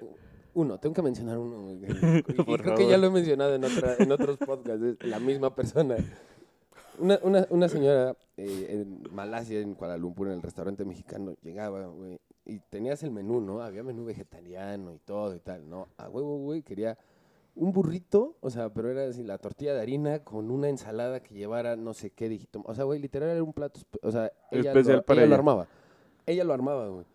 Uno, 0.53 0.77
tengo 0.79 0.95
que 0.95 1.01
mencionar 1.01 1.37
uno, 1.37 1.69
y- 1.73 2.57
creo 2.57 2.75
que 2.75 2.87
ya 2.87 2.97
lo 2.97 3.07
he 3.07 3.09
mencionado 3.09 3.55
en, 3.55 3.63
otra, 3.63 3.95
en 3.99 4.11
otros 4.11 4.37
podcasts, 4.37 4.83
es 4.83 5.07
la 5.07 5.19
misma 5.19 5.53
persona. 5.53 5.97
Una, 6.97 7.19
una, 7.23 7.45
una 7.49 7.67
señora 7.67 8.15
eh, 8.37 8.67
en 8.69 9.13
Malasia, 9.13 9.59
en 9.59 9.75
Kuala 9.75 9.97
Lumpur, 9.97 10.27
en 10.27 10.33
el 10.35 10.41
restaurante 10.41 10.85
mexicano, 10.85 11.35
llegaba, 11.43 11.87
güey, 11.87 12.17
y 12.45 12.59
tenías 12.59 13.03
el 13.03 13.11
menú, 13.11 13.41
¿no? 13.41 13.61
Había 13.61 13.83
menú 13.83 14.05
vegetariano 14.05 14.93
y 14.93 14.99
todo 14.99 15.35
y 15.35 15.39
tal, 15.39 15.69
¿no? 15.69 15.87
A 15.97 16.09
huevo, 16.09 16.37
güey, 16.37 16.61
quería 16.61 16.97
un 17.55 17.71
burrito, 17.71 18.35
o 18.41 18.49
sea, 18.49 18.69
pero 18.73 18.89
era 18.91 19.05
así, 19.07 19.23
la 19.23 19.37
tortilla 19.37 19.73
de 19.73 19.81
harina 19.81 20.19
con 20.23 20.51
una 20.51 20.69
ensalada 20.69 21.21
que 21.21 21.33
llevara 21.33 21.75
no 21.75 21.93
sé 21.93 22.11
qué 22.11 22.29
dígito. 22.29 22.61
O 22.65 22.75
sea, 22.75 22.83
güey, 22.83 22.99
literal 22.99 23.29
era 23.29 23.43
un 23.43 23.53
plato, 23.53 23.79
o 24.01 24.11
sea, 24.11 24.31
ella, 24.51 24.71
Especial 24.71 24.97
lo, 24.97 25.03
para 25.03 25.21
ella 25.21 25.27
lo 25.29 25.35
ella. 25.35 25.35
armaba. 25.35 25.67
Ella 26.25 26.43
lo 26.43 26.53
armaba, 26.53 26.87
güey. 26.89 27.05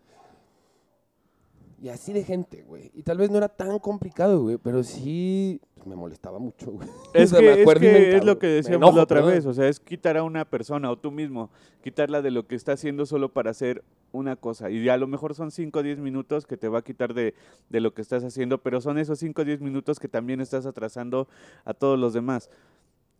Y 1.82 1.88
así 1.88 2.12
de 2.12 2.22
gente, 2.24 2.62
güey. 2.62 2.90
Y 2.94 3.02
tal 3.02 3.16
vez 3.16 3.30
no 3.30 3.38
era 3.38 3.48
tan 3.48 3.78
complicado, 3.78 4.42
güey, 4.42 4.58
pero 4.58 4.82
sí 4.84 5.60
pues, 5.74 5.86
me 5.86 5.96
molestaba 5.96 6.38
mucho, 6.38 6.72
güey. 6.72 6.86
Es 7.14 7.32
O 7.32 7.36
sea, 7.36 7.40
me 7.40 7.54
que, 7.56 7.62
es, 7.62 7.80
me 7.80 8.16
es 8.18 8.24
lo 8.24 8.38
que 8.38 8.46
decíamos 8.48 8.82
enojo, 8.88 8.96
la 8.98 9.02
otra 9.04 9.16
perdón. 9.20 9.32
vez, 9.32 9.46
o 9.46 9.54
sea, 9.54 9.66
es 9.66 9.80
quitar 9.80 10.18
a 10.18 10.22
una 10.22 10.44
persona 10.44 10.90
o 10.90 10.98
tú 10.98 11.10
mismo, 11.10 11.48
quitarla 11.82 12.20
de 12.20 12.30
lo 12.30 12.46
que 12.46 12.54
está 12.54 12.72
haciendo 12.72 13.06
solo 13.06 13.32
para 13.32 13.50
hacer 13.52 13.82
una 14.12 14.36
cosa. 14.36 14.70
Y 14.70 14.86
a 14.90 14.98
lo 14.98 15.06
mejor 15.06 15.34
son 15.34 15.50
5 15.50 15.78
o 15.78 15.82
10 15.82 16.00
minutos 16.00 16.46
que 16.46 16.58
te 16.58 16.68
va 16.68 16.80
a 16.80 16.82
quitar 16.82 17.14
de, 17.14 17.34
de 17.70 17.80
lo 17.80 17.94
que 17.94 18.02
estás 18.02 18.24
haciendo, 18.24 18.58
pero 18.58 18.82
son 18.82 18.98
esos 18.98 19.18
5 19.18 19.40
o 19.40 19.44
10 19.46 19.62
minutos 19.62 19.98
que 19.98 20.08
también 20.08 20.42
estás 20.42 20.66
atrasando 20.66 21.28
a 21.64 21.72
todos 21.72 21.98
los 21.98 22.12
demás. 22.12 22.50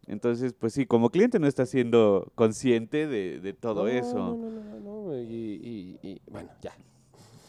Entonces, 0.07 0.53
pues 0.53 0.75
sí, 0.75 0.85
como 0.85 1.09
cliente 1.09 1.39
no 1.39 1.47
estás 1.47 1.71
siendo 1.71 2.31
consciente 2.35 3.07
de, 3.07 3.41
de 3.41 3.53
todo 3.55 3.85
No, 3.85 3.89
eso. 3.89 4.17
No, 4.19 4.37
no, 4.37 4.51
no, 4.51 4.81
no, 4.81 5.07
¿no? 5.13 5.19
Y, 5.19 5.23
y- 5.23 5.99
y, 6.03 6.21
bueno, 6.31 6.51
ya. 6.61 6.73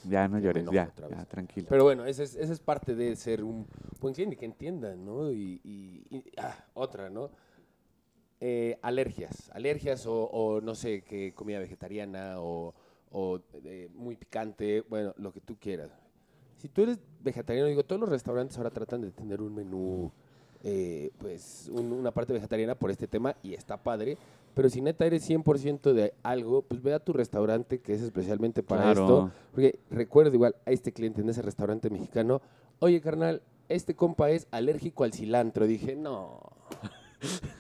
Ya 0.10 0.28
no 0.28 0.40
llores, 0.40 0.66
ya, 0.72 0.92
ya, 1.10 1.26
tranquilo. 1.26 1.68
Pero 1.70 1.84
bueno, 1.84 2.06
esa 2.06 2.24
es, 2.24 2.36
esa 2.36 2.52
es 2.54 2.60
parte 2.60 2.96
de 2.96 3.16
ser 3.16 3.44
un 3.44 3.68
buen 4.00 4.14
cliente, 4.14 4.36
que 4.36 4.46
entiendan, 4.46 5.06
¿no? 5.06 5.32
Y, 5.32 5.60
y- 5.64 6.06
y- 6.10 6.24
ah, 6.38 6.56
otra, 6.74 7.10
¿no? 7.10 7.30
Eh, 8.40 8.80
alergias, 8.82 9.52
alergias 9.54 10.08
o, 10.08 10.24
o 10.24 10.62
no 10.62 10.74
sé, 10.74 11.04
qué 11.04 11.32
comida 11.36 11.60
vegetariana 11.60 12.42
o, 12.42 12.74
o, 13.12 13.40
eh, 13.66 13.88
muy 13.94 14.16
picante, 14.16 14.82
bueno, 14.90 15.14
lo 15.18 15.32
que 15.32 15.42
tú 15.42 15.58
quieras. 15.60 15.92
Si 16.58 16.68
tú 16.68 16.82
eres 16.82 17.00
vegetariano, 17.24 17.68
digo, 17.68 17.84
todos 17.84 18.00
los 18.00 18.10
restaurantes 18.10 18.58
ahora 18.58 18.72
tratan 18.72 19.02
de 19.02 19.12
tener 19.12 19.42
un 19.42 19.54
menú, 19.54 20.12
eh, 20.64 21.12
pues, 21.20 21.70
un- 21.72 21.92
una 21.92 22.10
parte 22.12 22.34
vegetariana 22.34 22.74
por 22.74 22.90
este 22.90 23.08
tema 23.08 23.36
y 23.44 23.54
está 23.54 23.78
padre. 23.78 24.18
Pero 24.54 24.70
si 24.70 24.82
neta 24.82 25.06
eres 25.06 25.30
100% 25.30 25.94
de 25.94 26.14
algo, 26.24 26.62
pues 26.64 26.82
ve 26.82 26.94
a 26.94 27.00
tu 27.00 27.14
restaurante 27.14 27.80
que 27.80 27.94
es 27.94 28.02
especialmente 28.02 28.64
para 28.64 28.84
Claro. 28.84 29.02
esto. 29.02 29.32
Porque 29.54 29.80
recuerdo 29.90 30.34
igual 30.34 30.56
a 30.66 30.72
este 30.72 30.92
cliente 30.92 31.22
en 31.22 31.30
ese 31.30 31.42
restaurante 31.42 31.90
mexicano, 31.90 32.42
oye 32.80 33.00
carnal, 33.02 33.42
este 33.70 33.96
compa 33.96 34.30
es 34.30 34.48
alérgico 34.52 35.04
al 35.06 35.14
cilantro. 35.14 35.68
Dije, 35.68 35.96
no. 35.96 36.40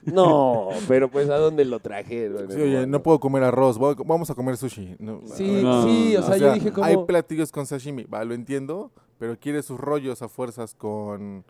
No, 0.03 0.69
pero 0.87 1.09
pues 1.11 1.29
¿a 1.29 1.37
dónde 1.37 1.65
lo 1.65 1.79
traje? 1.79 2.31
Sí, 2.49 2.59
oye, 2.59 2.87
no 2.87 3.03
puedo 3.03 3.19
comer 3.19 3.43
arroz, 3.43 3.77
voy 3.77 3.93
a- 3.93 4.03
vamos 4.03 4.27
a 4.31 4.33
comer 4.35 4.57
sushi. 4.57 4.95
No, 4.97 5.21
Sí, 5.25 5.59
No, 5.61 5.83
sí, 5.83 6.15
o 6.15 6.21
no. 6.21 6.25
sea, 6.27 6.37
yo 6.37 6.53
dije 6.53 6.71
como... 6.71 6.85
Hay 6.85 6.97
platillos 7.05 7.51
con 7.51 7.67
sashimi, 7.67 8.05
va, 8.05 8.23
lo 8.25 8.33
entiendo, 8.33 8.91
pero 9.19 9.37
quiere 9.37 9.61
sus 9.61 9.79
rollos 9.79 10.23
a 10.23 10.27
fuerzas 10.29 10.73
con 10.73 11.45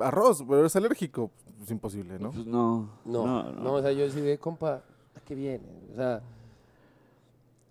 arroz, 0.00 0.44
pero 0.48 0.66
es 0.66 0.76
alérgico. 0.76 1.30
Es 1.62 1.70
imposible, 1.70 2.18
¿no? 2.18 2.30
Pues 2.32 2.46
no, 2.46 2.88
No, 3.04 3.24
no, 3.26 3.52
no, 3.52 3.72
o 3.74 3.82
sea, 3.82 3.92
yo 3.92 4.02
decía, 4.04 4.36
compa, 4.38 4.82
¿a 5.14 5.20
qué 5.24 5.34
viene? 5.34 5.64
O 5.92 5.94
sea, 5.94 6.20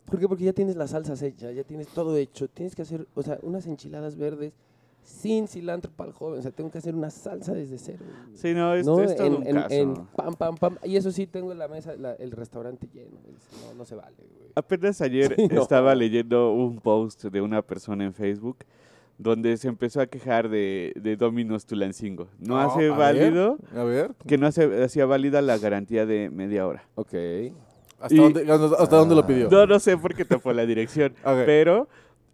¿por 0.06 0.20
qué? 0.20 0.28
Porque 0.28 0.44
ya 0.46 0.54
tienes 0.54 0.76
las 0.76 0.92
salsas 0.92 1.22
hechas, 1.22 1.54
ya 1.56 1.64
tienes 1.64 1.88
todo 1.88 2.16
hecho. 2.18 2.48
Tienes 2.48 2.76
que 2.76 2.82
hacer, 2.84 3.08
o 3.16 3.22
sea, 3.24 3.38
unas 3.44 3.66
enchiladas 3.68 4.16
verdes 4.18 4.54
sin 5.04 5.48
cilantro 5.48 5.92
para 5.92 6.10
el 6.10 6.16
joven. 6.16 6.40
O 6.40 6.42
sea, 6.42 6.52
tengo 6.52 6.70
que 6.70 6.78
hacer 6.78 6.94
una 6.96 7.10
salsa 7.10 7.54
desde 7.54 7.78
cero. 7.80 8.04
Sí, 8.36 8.54
no, 8.54 8.74
es, 8.76 8.86
¿no? 8.86 9.00
es 9.02 9.16
todo 9.16 9.28
en, 9.28 9.34
un 9.36 9.48
en- 9.48 9.56
caso. 9.56 9.74
en 9.76 9.94
pam, 10.16 10.36
pam, 10.36 10.56
pam. 10.58 10.78
Y 10.84 10.96
eso 10.96 11.12
sí, 11.12 11.28
tengo 11.28 11.52
en 11.52 11.58
la 11.60 11.68
mesa, 11.68 11.96
la- 11.96 12.14
el 12.14 12.32
restaurante 12.32 12.88
lleno. 12.94 13.18
No, 13.68 13.74
no 13.80 13.86
se 13.86 13.96
vale, 13.96 14.16
güey. 14.18 14.52
Apenas 14.56 15.02
ayer 15.02 15.36
Sí, 15.38 15.48
no. 15.48 15.62
estaba 15.62 15.96
leyendo 15.96 16.54
un 16.54 16.80
post 16.80 17.26
de 17.26 17.42
una 17.42 17.62
persona 17.62 18.04
en 18.06 18.14
Facebook 18.14 18.58
donde 19.22 19.56
se 19.58 19.68
empezó 19.68 20.02
a 20.02 20.08
quejar 20.08 20.50
de, 20.50 20.94
de 20.96 21.16
Domino's 21.16 21.66
Tulancingo. 21.68 22.28
No 22.40 22.58
Ah, 22.58 22.66
hace 22.66 22.88
a 22.88 22.90
ver. 22.90 22.98
válido, 22.98 23.58
A 23.76 23.84
ver, 23.84 24.12
que 24.28 24.38
no 24.40 24.48
hace, 24.48 24.84
hacía 24.84 25.06
válida 25.06 25.42
la 25.44 25.58
garantía 25.60 26.06
de 26.08 26.30
media 26.32 26.66
hora. 26.68 26.84
Ok. 26.96 27.14
¿hasta, 28.00 28.16
Y- 28.16 28.18
dónde, 28.18 28.42
hasta 28.80 28.96
dónde 28.96 29.14
lo 29.14 29.28
pidió? 29.28 29.48
No, 29.50 29.68
no 29.68 29.80
sé 29.80 29.96
por 29.96 30.16
qué 30.16 30.26
tapó 30.26 30.52
la 30.54 30.66
dirección, 30.66 31.14
Ok. 31.24 31.44
pero 31.46 31.88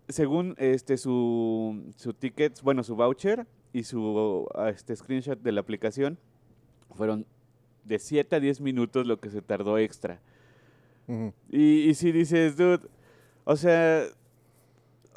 según 0.08 0.56
este 0.58 0.96
su, 0.98 1.92
su 1.98 2.14
ticket, 2.14 2.62
bueno, 2.62 2.84
su 2.84 2.96
voucher 2.96 3.46
y 3.74 3.84
su 3.84 4.48
ah, 4.56 4.70
este 4.70 4.96
screenshot 4.96 5.42
de 5.42 5.52
la 5.52 5.60
aplicación, 5.60 6.18
fueron 6.96 7.26
de 7.84 8.00
7 8.00 8.38
a 8.38 8.40
10 8.40 8.62
minutos 8.62 9.06
lo 9.06 9.20
que 9.20 9.30
se 9.30 9.42
tardó 9.42 9.78
extra. 9.78 10.22
Y, 11.50 11.90
y 11.90 11.94
si 11.96 12.12
dices, 12.14 12.56
dude, 12.58 12.80
o 13.46 13.56
sea, 13.58 14.04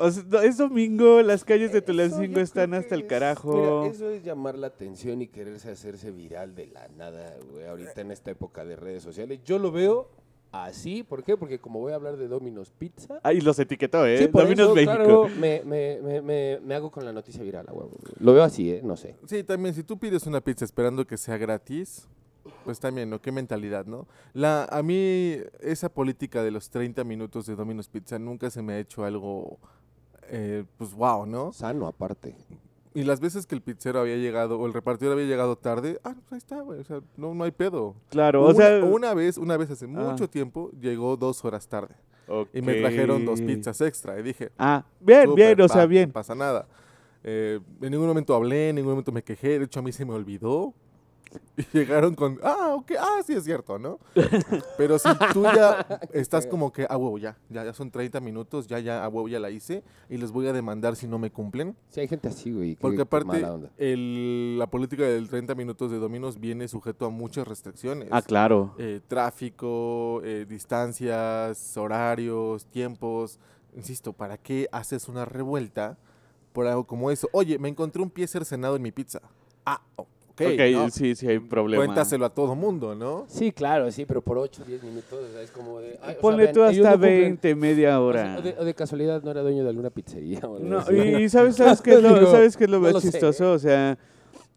o 0.00 0.10
sea, 0.10 0.24
no, 0.28 0.40
es 0.40 0.56
domingo, 0.58 1.22
las 1.22 1.44
calles 1.44 1.72
de 1.72 1.82
Tulancingo 1.82 2.40
están 2.40 2.74
hasta 2.74 2.94
el 2.94 3.02
es- 3.02 3.06
carajo. 3.08 3.80
Mira, 3.82 3.86
eso 3.94 4.10
es 4.10 4.24
llamar 4.24 4.58
la 4.58 4.66
atención 4.68 5.22
y 5.22 5.28
quererse 5.28 5.70
hacerse 5.70 6.10
viral 6.10 6.54
de 6.54 6.66
la 6.66 6.88
nada, 6.88 7.36
güey, 7.52 7.66
ahorita 7.66 8.00
en 8.00 8.10
esta 8.10 8.30
época 8.30 8.64
de 8.64 8.76
redes 8.76 9.02
sociales. 9.02 9.40
Yo 9.44 9.58
lo 9.58 9.70
veo 9.70 10.08
así, 10.52 11.04
¿por 11.04 11.22
qué? 11.22 11.36
Porque 11.36 11.60
como 11.60 11.78
voy 11.78 11.92
a 11.92 11.94
hablar 11.94 12.16
de 12.16 12.26
Domino's 12.26 12.72
Pizza, 12.76 13.20
Ah, 13.22 13.32
y 13.32 13.40
los 13.40 13.58
etiquetó, 13.60 14.04
¿eh? 14.06 14.18
sí, 14.18 14.26
por 14.26 14.42
Domino's 14.42 14.66
eso, 14.66 14.74
México. 14.74 14.92
claro, 14.94 15.28
me, 15.38 15.62
me, 15.64 16.00
me, 16.02 16.20
me, 16.22 16.58
me 16.60 16.74
hago 16.74 16.90
con 16.90 17.04
la 17.04 17.12
noticia 17.12 17.42
viral, 17.44 17.66
güey. 17.70 17.86
Lo 18.18 18.32
veo 18.34 18.42
así, 18.42 18.70
¿eh? 18.72 18.80
No 18.82 18.96
sé. 18.96 19.14
Sí, 19.26 19.44
también, 19.44 19.74
si 19.74 19.84
tú 19.84 19.96
pides 19.98 20.26
una 20.26 20.40
pizza 20.40 20.64
esperando 20.64 21.06
que 21.06 21.16
sea 21.16 21.36
gratis, 21.36 22.08
pues 22.64 22.80
también, 22.80 23.08
¿no? 23.10 23.20
Qué 23.20 23.30
mentalidad, 23.30 23.86
¿no? 23.86 24.08
La, 24.32 24.64
a 24.64 24.82
mí, 24.82 25.36
esa 25.60 25.88
política 25.88 26.42
de 26.42 26.50
los 26.50 26.68
30 26.70 27.04
minutos 27.04 27.46
de 27.46 27.54
Domino's 27.54 27.88
Pizza 27.88 28.18
nunca 28.18 28.50
se 28.50 28.60
me 28.62 28.72
ha 28.72 28.78
hecho 28.80 29.04
algo, 29.04 29.58
eh, 30.30 30.64
pues, 30.78 30.92
wow, 30.94 31.26
¿no? 31.26 31.52
Sano 31.52 31.86
aparte. 31.86 32.34
Y 32.94 33.04
las 33.04 33.20
veces 33.20 33.46
que 33.46 33.54
el 33.54 33.60
pizzero 33.62 34.00
había 34.00 34.16
llegado, 34.16 34.58
o 34.58 34.66
el 34.66 34.72
repartidor 34.72 35.12
había 35.12 35.26
llegado 35.26 35.56
tarde, 35.56 36.00
ah, 36.02 36.14
pues 36.14 36.32
ahí 36.32 36.38
está, 36.38 36.60
güey, 36.60 36.80
o 36.80 36.84
sea, 36.84 37.00
no, 37.16 37.34
no 37.34 37.44
hay 37.44 37.52
pedo. 37.52 37.94
Claro, 38.08 38.44
o 38.44 38.52
sea... 38.52 38.84
una 38.84 39.14
vez, 39.14 39.38
una 39.38 39.56
vez 39.56 39.70
hace 39.70 39.84
Ah. 39.84 39.88
mucho 39.88 40.28
tiempo, 40.28 40.70
llegó 40.80 41.16
dos 41.16 41.44
horas 41.44 41.68
tarde. 41.68 41.94
Y 42.52 42.62
me 42.62 42.74
trajeron 42.74 43.24
dos 43.24 43.40
pizzas 43.40 43.80
extra. 43.80 44.18
Y 44.18 44.22
dije, 44.22 44.50
Ah, 44.56 44.84
bien, 45.00 45.34
bien, 45.34 45.60
o 45.60 45.66
pa, 45.66 45.74
sea, 45.74 45.86
bien. 45.86 46.08
No 46.10 46.12
pasa 46.12 46.34
nada. 46.34 46.66
Eh, 47.24 47.58
en 47.82 47.90
ningún 47.90 48.06
momento 48.06 48.34
hablé, 48.34 48.68
en 48.70 48.76
ningún 48.76 48.92
momento 48.92 49.10
me 49.12 49.22
quejé. 49.22 49.58
De 49.58 49.64
hecho, 49.64 49.80
a 49.80 49.82
mí 49.82 49.90
se 49.92 50.04
me 50.04 50.12
olvidó. 50.14 50.72
Y 51.56 51.64
llegaron 51.72 52.14
con, 52.14 52.38
ah, 52.42 52.74
ok, 52.74 52.92
ah, 52.98 53.20
sí 53.26 53.34
es 53.34 53.44
cierto, 53.44 53.78
¿no? 53.78 53.98
Pero 54.76 54.98
si 54.98 55.08
tú 55.32 55.44
ya 55.44 55.86
estás 56.12 56.46
como 56.46 56.72
que, 56.72 56.86
ah, 56.88 56.96
huevo, 56.96 57.18
ya, 57.18 57.36
ya, 57.48 57.64
ya 57.64 57.72
son 57.72 57.90
30 57.90 58.18
minutos, 58.20 58.66
ya, 58.66 58.78
ya, 58.78 59.04
a 59.04 59.08
huevo, 59.08 59.28
ya 59.28 59.38
la 59.38 59.50
hice 59.50 59.82
y 60.08 60.16
les 60.16 60.32
voy 60.32 60.46
a 60.48 60.52
demandar 60.52 60.96
si 60.96 61.06
no 61.06 61.18
me 61.18 61.30
cumplen. 61.30 61.76
Sí, 61.88 62.00
hay 62.00 62.08
gente 62.08 62.28
así, 62.28 62.50
güey. 62.52 62.76
Porque 62.76 63.02
aparte, 63.02 63.44
el- 63.78 64.58
la 64.58 64.66
política 64.68 65.04
del 65.04 65.28
30 65.28 65.54
minutos 65.54 65.90
de 65.90 65.98
Dominos 65.98 66.40
viene 66.40 66.66
sujeto 66.68 67.06
a 67.06 67.10
muchas 67.10 67.46
restricciones. 67.46 68.08
Ah, 68.10 68.22
claro. 68.22 68.74
Eh, 68.78 69.00
tráfico, 69.06 70.22
eh, 70.24 70.46
distancias, 70.48 71.76
horarios, 71.76 72.66
tiempos. 72.66 73.38
Insisto, 73.76 74.12
¿para 74.12 74.36
qué 74.38 74.68
haces 74.72 75.08
una 75.08 75.24
revuelta 75.24 75.96
por 76.52 76.66
algo 76.66 76.84
como 76.84 77.10
eso? 77.10 77.28
Oye, 77.32 77.58
me 77.58 77.68
encontré 77.68 78.02
un 78.02 78.10
pie 78.10 78.26
cercenado 78.26 78.76
en 78.76 78.82
mi 78.82 78.90
pizza. 78.92 79.20
Ah, 79.64 79.80
ok. 80.46 80.90
Sí, 80.90 81.14
sí 81.14 81.26
hay 81.26 81.38
problema. 81.38 81.84
Cuéntaselo 81.84 82.24
a 82.24 82.30
todo 82.30 82.54
mundo, 82.54 82.94
¿no? 82.94 83.24
Sí, 83.28 83.52
claro, 83.52 83.90
sí, 83.90 84.06
pero 84.06 84.22
por 84.22 84.38
8 84.38 84.62
o 84.62 84.64
10 84.66 84.82
minutos, 84.82 85.28
o 85.28 85.32
sea, 85.32 85.42
es 85.42 85.50
como 85.50 85.80
de... 85.80 85.98
ay, 86.02 86.10
o 86.10 86.12
sea, 86.12 86.20
Ponle 86.20 86.42
vean, 86.44 86.54
tú 86.54 86.62
hasta 86.62 86.82
no 86.82 86.90
cumplen. 86.92 87.20
20, 87.20 87.54
media 87.54 88.00
O 88.00 88.12
sea, 88.12 88.22
hora. 88.24 88.36
O 88.38 88.42
de, 88.42 88.56
o 88.58 88.64
de 88.64 88.74
casualidad 88.74 89.22
no 89.22 89.30
era 89.30 89.42
dueño 89.42 89.62
de 89.64 89.70
alguna 89.70 89.90
pizzería. 89.90 90.40
o 90.44 90.56
algo 90.56 90.68
No, 90.68 90.78
y 90.92 91.28
sabes, 91.28 91.56
sabes 91.56 91.80
qué 91.82 91.92
es 91.94 92.02
lo, 92.02 92.26
sabes 92.30 92.56
qué 92.56 92.64
es 92.64 92.70
lo 92.70 92.78
no 92.78 92.84
más 92.84 92.92
lo 92.94 93.00
sé. 93.00 93.10
chistoso, 93.10 93.52
o 93.52 93.58
sea, 93.58 93.98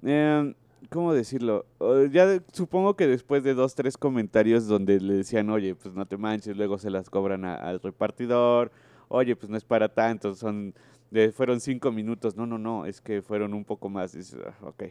em, 0.04 0.54
¿cómo 0.90 1.14
decirlo? 1.14 1.66
Ya 2.12 2.42
supongo 2.52 2.96
que 2.96 3.08
después 3.08 3.44
de 3.44 3.54
dos, 3.54 3.76
tres 3.76 3.98
comentarios 3.98 4.68
donde 4.68 5.00
le 5.00 5.14
decían, 5.16 5.50
oye, 5.50 5.76
pues 5.76 5.94
no 5.94 6.06
te 6.06 6.18
manches, 6.18 6.56
luego 6.58 6.78
se 6.78 6.90
las 6.90 7.10
cobran 7.10 7.46
a- 7.46 7.56
al 7.56 7.80
repartidor, 7.80 8.72
oye, 9.08 9.36
pues 9.36 9.50
no 9.50 9.58
es 9.58 9.64
para 9.64 9.90
tanto, 9.90 10.36
son, 10.36 10.74
de- 11.12 11.32
fueron 11.32 11.60
cinco 11.60 11.92
minutos, 11.92 12.36
no, 12.36 12.46
no, 12.46 12.58
no, 12.58 12.86
es 12.86 13.02
que 13.02 13.22
fueron 13.22 13.54
un 13.54 13.64
poco 13.66 13.90
más, 13.90 14.14
dices, 14.14 14.40
ah, 14.46 14.54
ok. 14.68 14.84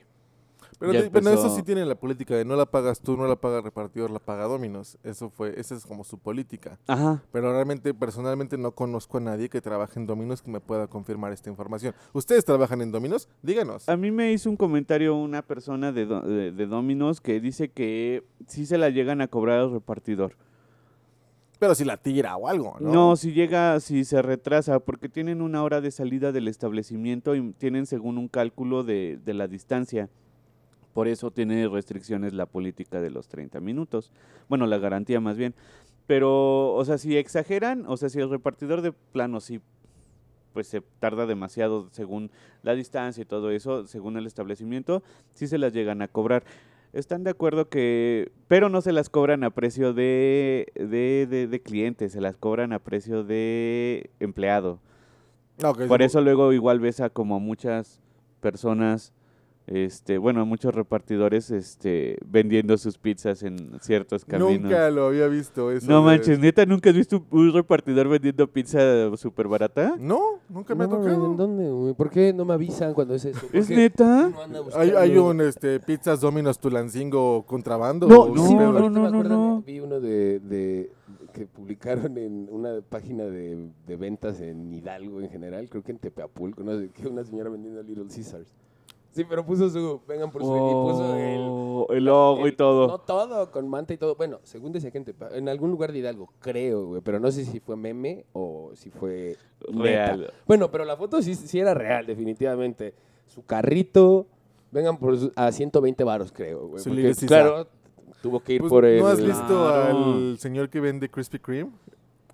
Pero, 0.78 0.92
eso 1.30 1.54
sí 1.54 1.62
tiene 1.62 1.84
la 1.84 1.94
política 1.94 2.34
de 2.34 2.44
no 2.44 2.56
la 2.56 2.66
pagas 2.66 3.00
tú, 3.00 3.16
no 3.16 3.26
la 3.26 3.36
paga 3.36 3.58
el 3.58 3.64
repartidor, 3.64 4.10
la 4.10 4.18
paga 4.18 4.44
Dominos. 4.44 4.98
Eso 5.02 5.30
fue, 5.30 5.58
esa 5.58 5.74
es 5.74 5.86
como 5.86 6.04
su 6.04 6.18
política. 6.18 6.78
Ajá. 6.86 7.22
Pero 7.32 7.52
realmente, 7.52 7.94
personalmente, 7.94 8.58
no 8.58 8.72
conozco 8.72 9.18
a 9.18 9.20
nadie 9.20 9.48
que 9.48 9.60
trabaje 9.60 9.98
en 9.98 10.06
Dominos 10.06 10.42
que 10.42 10.50
me 10.50 10.60
pueda 10.60 10.86
confirmar 10.86 11.32
esta 11.32 11.50
información. 11.50 11.94
¿Ustedes 12.12 12.44
trabajan 12.44 12.80
en 12.82 12.90
Dominos? 12.90 13.28
Díganos. 13.42 13.88
A 13.88 13.96
mí 13.96 14.10
me 14.10 14.32
hizo 14.32 14.50
un 14.50 14.56
comentario 14.56 15.14
una 15.14 15.42
persona 15.42 15.92
de, 15.92 16.06
de, 16.06 16.52
de 16.52 16.66
Dominos 16.66 17.20
que 17.20 17.40
dice 17.40 17.68
que 17.68 18.24
sí 18.46 18.66
se 18.66 18.78
la 18.78 18.90
llegan 18.90 19.20
a 19.20 19.28
cobrar 19.28 19.60
al 19.60 19.72
repartidor. 19.72 20.36
Pero 21.62 21.76
si 21.76 21.84
la 21.84 21.96
tira 21.96 22.36
o 22.36 22.48
algo, 22.48 22.76
¿no? 22.80 22.92
No, 22.92 23.16
si 23.16 23.32
llega, 23.32 23.78
si 23.78 24.04
se 24.04 24.20
retrasa, 24.20 24.80
porque 24.80 25.08
tienen 25.08 25.40
una 25.40 25.62
hora 25.62 25.80
de 25.80 25.92
salida 25.92 26.32
del 26.32 26.48
establecimiento 26.48 27.36
y 27.36 27.52
tienen 27.52 27.86
según 27.86 28.18
un 28.18 28.26
cálculo 28.26 28.82
de, 28.82 29.20
de 29.24 29.32
la 29.32 29.46
distancia. 29.46 30.10
Por 30.92 31.08
eso 31.08 31.30
tiene 31.30 31.68
restricciones 31.68 32.32
la 32.32 32.46
política 32.46 33.00
de 33.00 33.10
los 33.10 33.28
30 33.28 33.60
minutos. 33.60 34.12
Bueno, 34.48 34.66
la 34.66 34.78
garantía 34.78 35.20
más 35.20 35.36
bien. 35.36 35.54
Pero, 36.06 36.74
o 36.74 36.84
sea, 36.84 36.98
si 36.98 37.16
exageran, 37.16 37.84
o 37.86 37.96
sea, 37.96 38.08
si 38.08 38.18
el 38.20 38.28
repartidor 38.28 38.82
de 38.82 38.92
plano 38.92 39.40
sí, 39.40 39.60
pues 40.52 40.66
se 40.66 40.82
tarda 41.00 41.26
demasiado 41.26 41.88
según 41.92 42.30
la 42.62 42.74
distancia 42.74 43.22
y 43.22 43.24
todo 43.24 43.50
eso, 43.50 43.86
según 43.86 44.16
el 44.16 44.26
establecimiento, 44.26 45.02
sí 45.32 45.46
se 45.46 45.58
las 45.58 45.72
llegan 45.72 46.02
a 46.02 46.08
cobrar. 46.08 46.44
Están 46.92 47.24
de 47.24 47.30
acuerdo 47.30 47.70
que, 47.70 48.32
pero 48.48 48.68
no 48.68 48.82
se 48.82 48.92
las 48.92 49.08
cobran 49.08 49.44
a 49.44 49.50
precio 49.50 49.94
de, 49.94 50.70
de, 50.74 51.26
de, 51.28 51.46
de 51.46 51.62
cliente, 51.62 52.10
se 52.10 52.20
las 52.20 52.36
cobran 52.36 52.74
a 52.74 52.80
precio 52.80 53.24
de 53.24 54.10
empleado. 54.20 54.78
Por 55.58 56.00
sí, 56.00 56.04
eso 56.04 56.20
luego 56.20 56.52
igual 56.52 56.80
ves 56.80 57.00
a 57.00 57.08
como 57.08 57.40
muchas 57.40 58.00
personas, 58.40 59.12
este, 59.66 60.18
bueno, 60.18 60.44
muchos 60.44 60.74
repartidores, 60.74 61.50
este, 61.50 62.18
vendiendo 62.26 62.76
sus 62.76 62.98
pizzas 62.98 63.42
en 63.42 63.78
ciertos 63.80 64.24
caminos. 64.24 64.62
Nunca 64.62 64.90
lo 64.90 65.06
había 65.06 65.28
visto 65.28 65.70
eso. 65.70 65.88
No 65.88 65.98
de- 66.00 66.04
manches, 66.06 66.38
neta, 66.38 66.66
¿nunca 66.66 66.90
has 66.90 66.96
visto 66.96 67.24
un- 67.30 67.52
repartidor 67.52 68.08
vendiendo 68.08 68.46
pizza 68.48 69.14
súper 69.16 69.46
barata? 69.48 69.94
No, 69.98 70.20
nunca 70.48 70.74
me 70.74 70.84
ha 70.84 70.88
tocado. 70.88 71.26
¿En 71.30 71.36
dónde, 71.36 71.70
güey? 71.70 71.94
¿Por 71.94 72.10
qué 72.10 72.32
no 72.32 72.44
me 72.44 72.54
avisan 72.54 72.92
cuando 72.92 73.14
es 73.14 73.24
eso? 73.24 73.46
¿Es 73.52 73.70
neta? 73.70 74.30
Hay, 74.74 74.90
hay 74.90 75.16
un 75.16 75.40
este, 75.40 75.78
Pizzas 75.80 76.20
Dominos 76.20 76.58
Tulancingo 76.58 77.44
contrabando. 77.46 78.08
No, 78.08 78.28
no, 78.28 78.90
no, 78.90 79.10
no, 79.10 79.22
no. 79.22 79.62
Vi 79.64 79.80
uno 79.80 80.00
de, 80.00 80.40
de 80.40 80.90
que 81.32 81.46
publicaron 81.46 82.18
en 82.18 82.48
una 82.50 82.80
página 82.86 83.24
de, 83.24 83.68
de 83.86 83.96
ventas 83.96 84.40
en 84.40 84.72
Hidalgo 84.74 85.20
en 85.20 85.30
general, 85.30 85.68
creo 85.70 85.82
que 85.82 85.92
en 85.92 85.98
Tepeapulco, 85.98 86.62
no 86.62 86.78
sé, 86.78 86.90
que 86.90 87.06
una 87.08 87.24
señora 87.24 87.48
vendiendo 87.48 87.82
Little 87.82 88.04
Caesars. 88.12 88.48
Sí, 89.12 89.24
pero 89.28 89.44
puso 89.44 89.68
su, 89.68 90.00
vengan 90.08 90.30
por 90.30 90.42
su, 90.42 90.48
y 90.48 90.72
puso 90.72 91.14
el, 91.16 91.38
Oh, 91.40 91.86
el 91.90 92.04
logo 92.04 92.46
y 92.48 92.52
todo. 92.52 92.86
No 92.88 92.98
todo, 92.98 93.50
con 93.50 93.68
manta 93.68 93.92
y 93.92 93.98
todo. 93.98 94.14
Bueno, 94.16 94.40
según 94.42 94.72
decía 94.72 94.90
gente, 94.90 95.14
en 95.32 95.48
algún 95.48 95.70
lugar 95.70 95.92
de 95.92 95.98
Hidalgo, 95.98 96.30
creo, 96.40 96.86
güey, 96.86 97.00
pero 97.02 97.20
no 97.20 97.30
sé 97.30 97.44
si 97.44 97.60
fue 97.60 97.76
meme 97.76 98.24
o 98.32 98.70
si 98.74 98.88
fue 98.90 99.36
neta. 99.68 99.82
Real. 99.82 100.32
Bueno, 100.46 100.70
pero 100.70 100.84
la 100.84 100.96
foto 100.96 101.20
sí, 101.22 101.34
sí 101.34 101.58
era 101.60 101.74
real, 101.74 102.06
definitivamente. 102.06 102.94
Su 103.26 103.44
carrito, 103.44 104.26
vengan 104.70 104.96
por 104.98 105.18
su- 105.18 105.32
a 105.36 105.52
120 105.52 106.04
varos, 106.04 106.32
creo, 106.32 106.68
güey. 106.68 106.82
Su 106.82 106.90
porque, 106.90 107.12
claro, 107.26 107.66
tuvo 108.22 108.40
que 108.40 108.54
ir 108.54 108.60
Pues, 108.60 108.70
por 108.70 108.84
el... 108.84 108.98
¿No 109.00 109.08
has 109.08 109.20
visto 109.20 109.46
Claro. 109.46 109.96
al 110.14 110.38
señor 110.38 110.70
que 110.70 110.80
vende 110.80 111.08
Krispy 111.10 111.38
Kreme? 111.38 111.70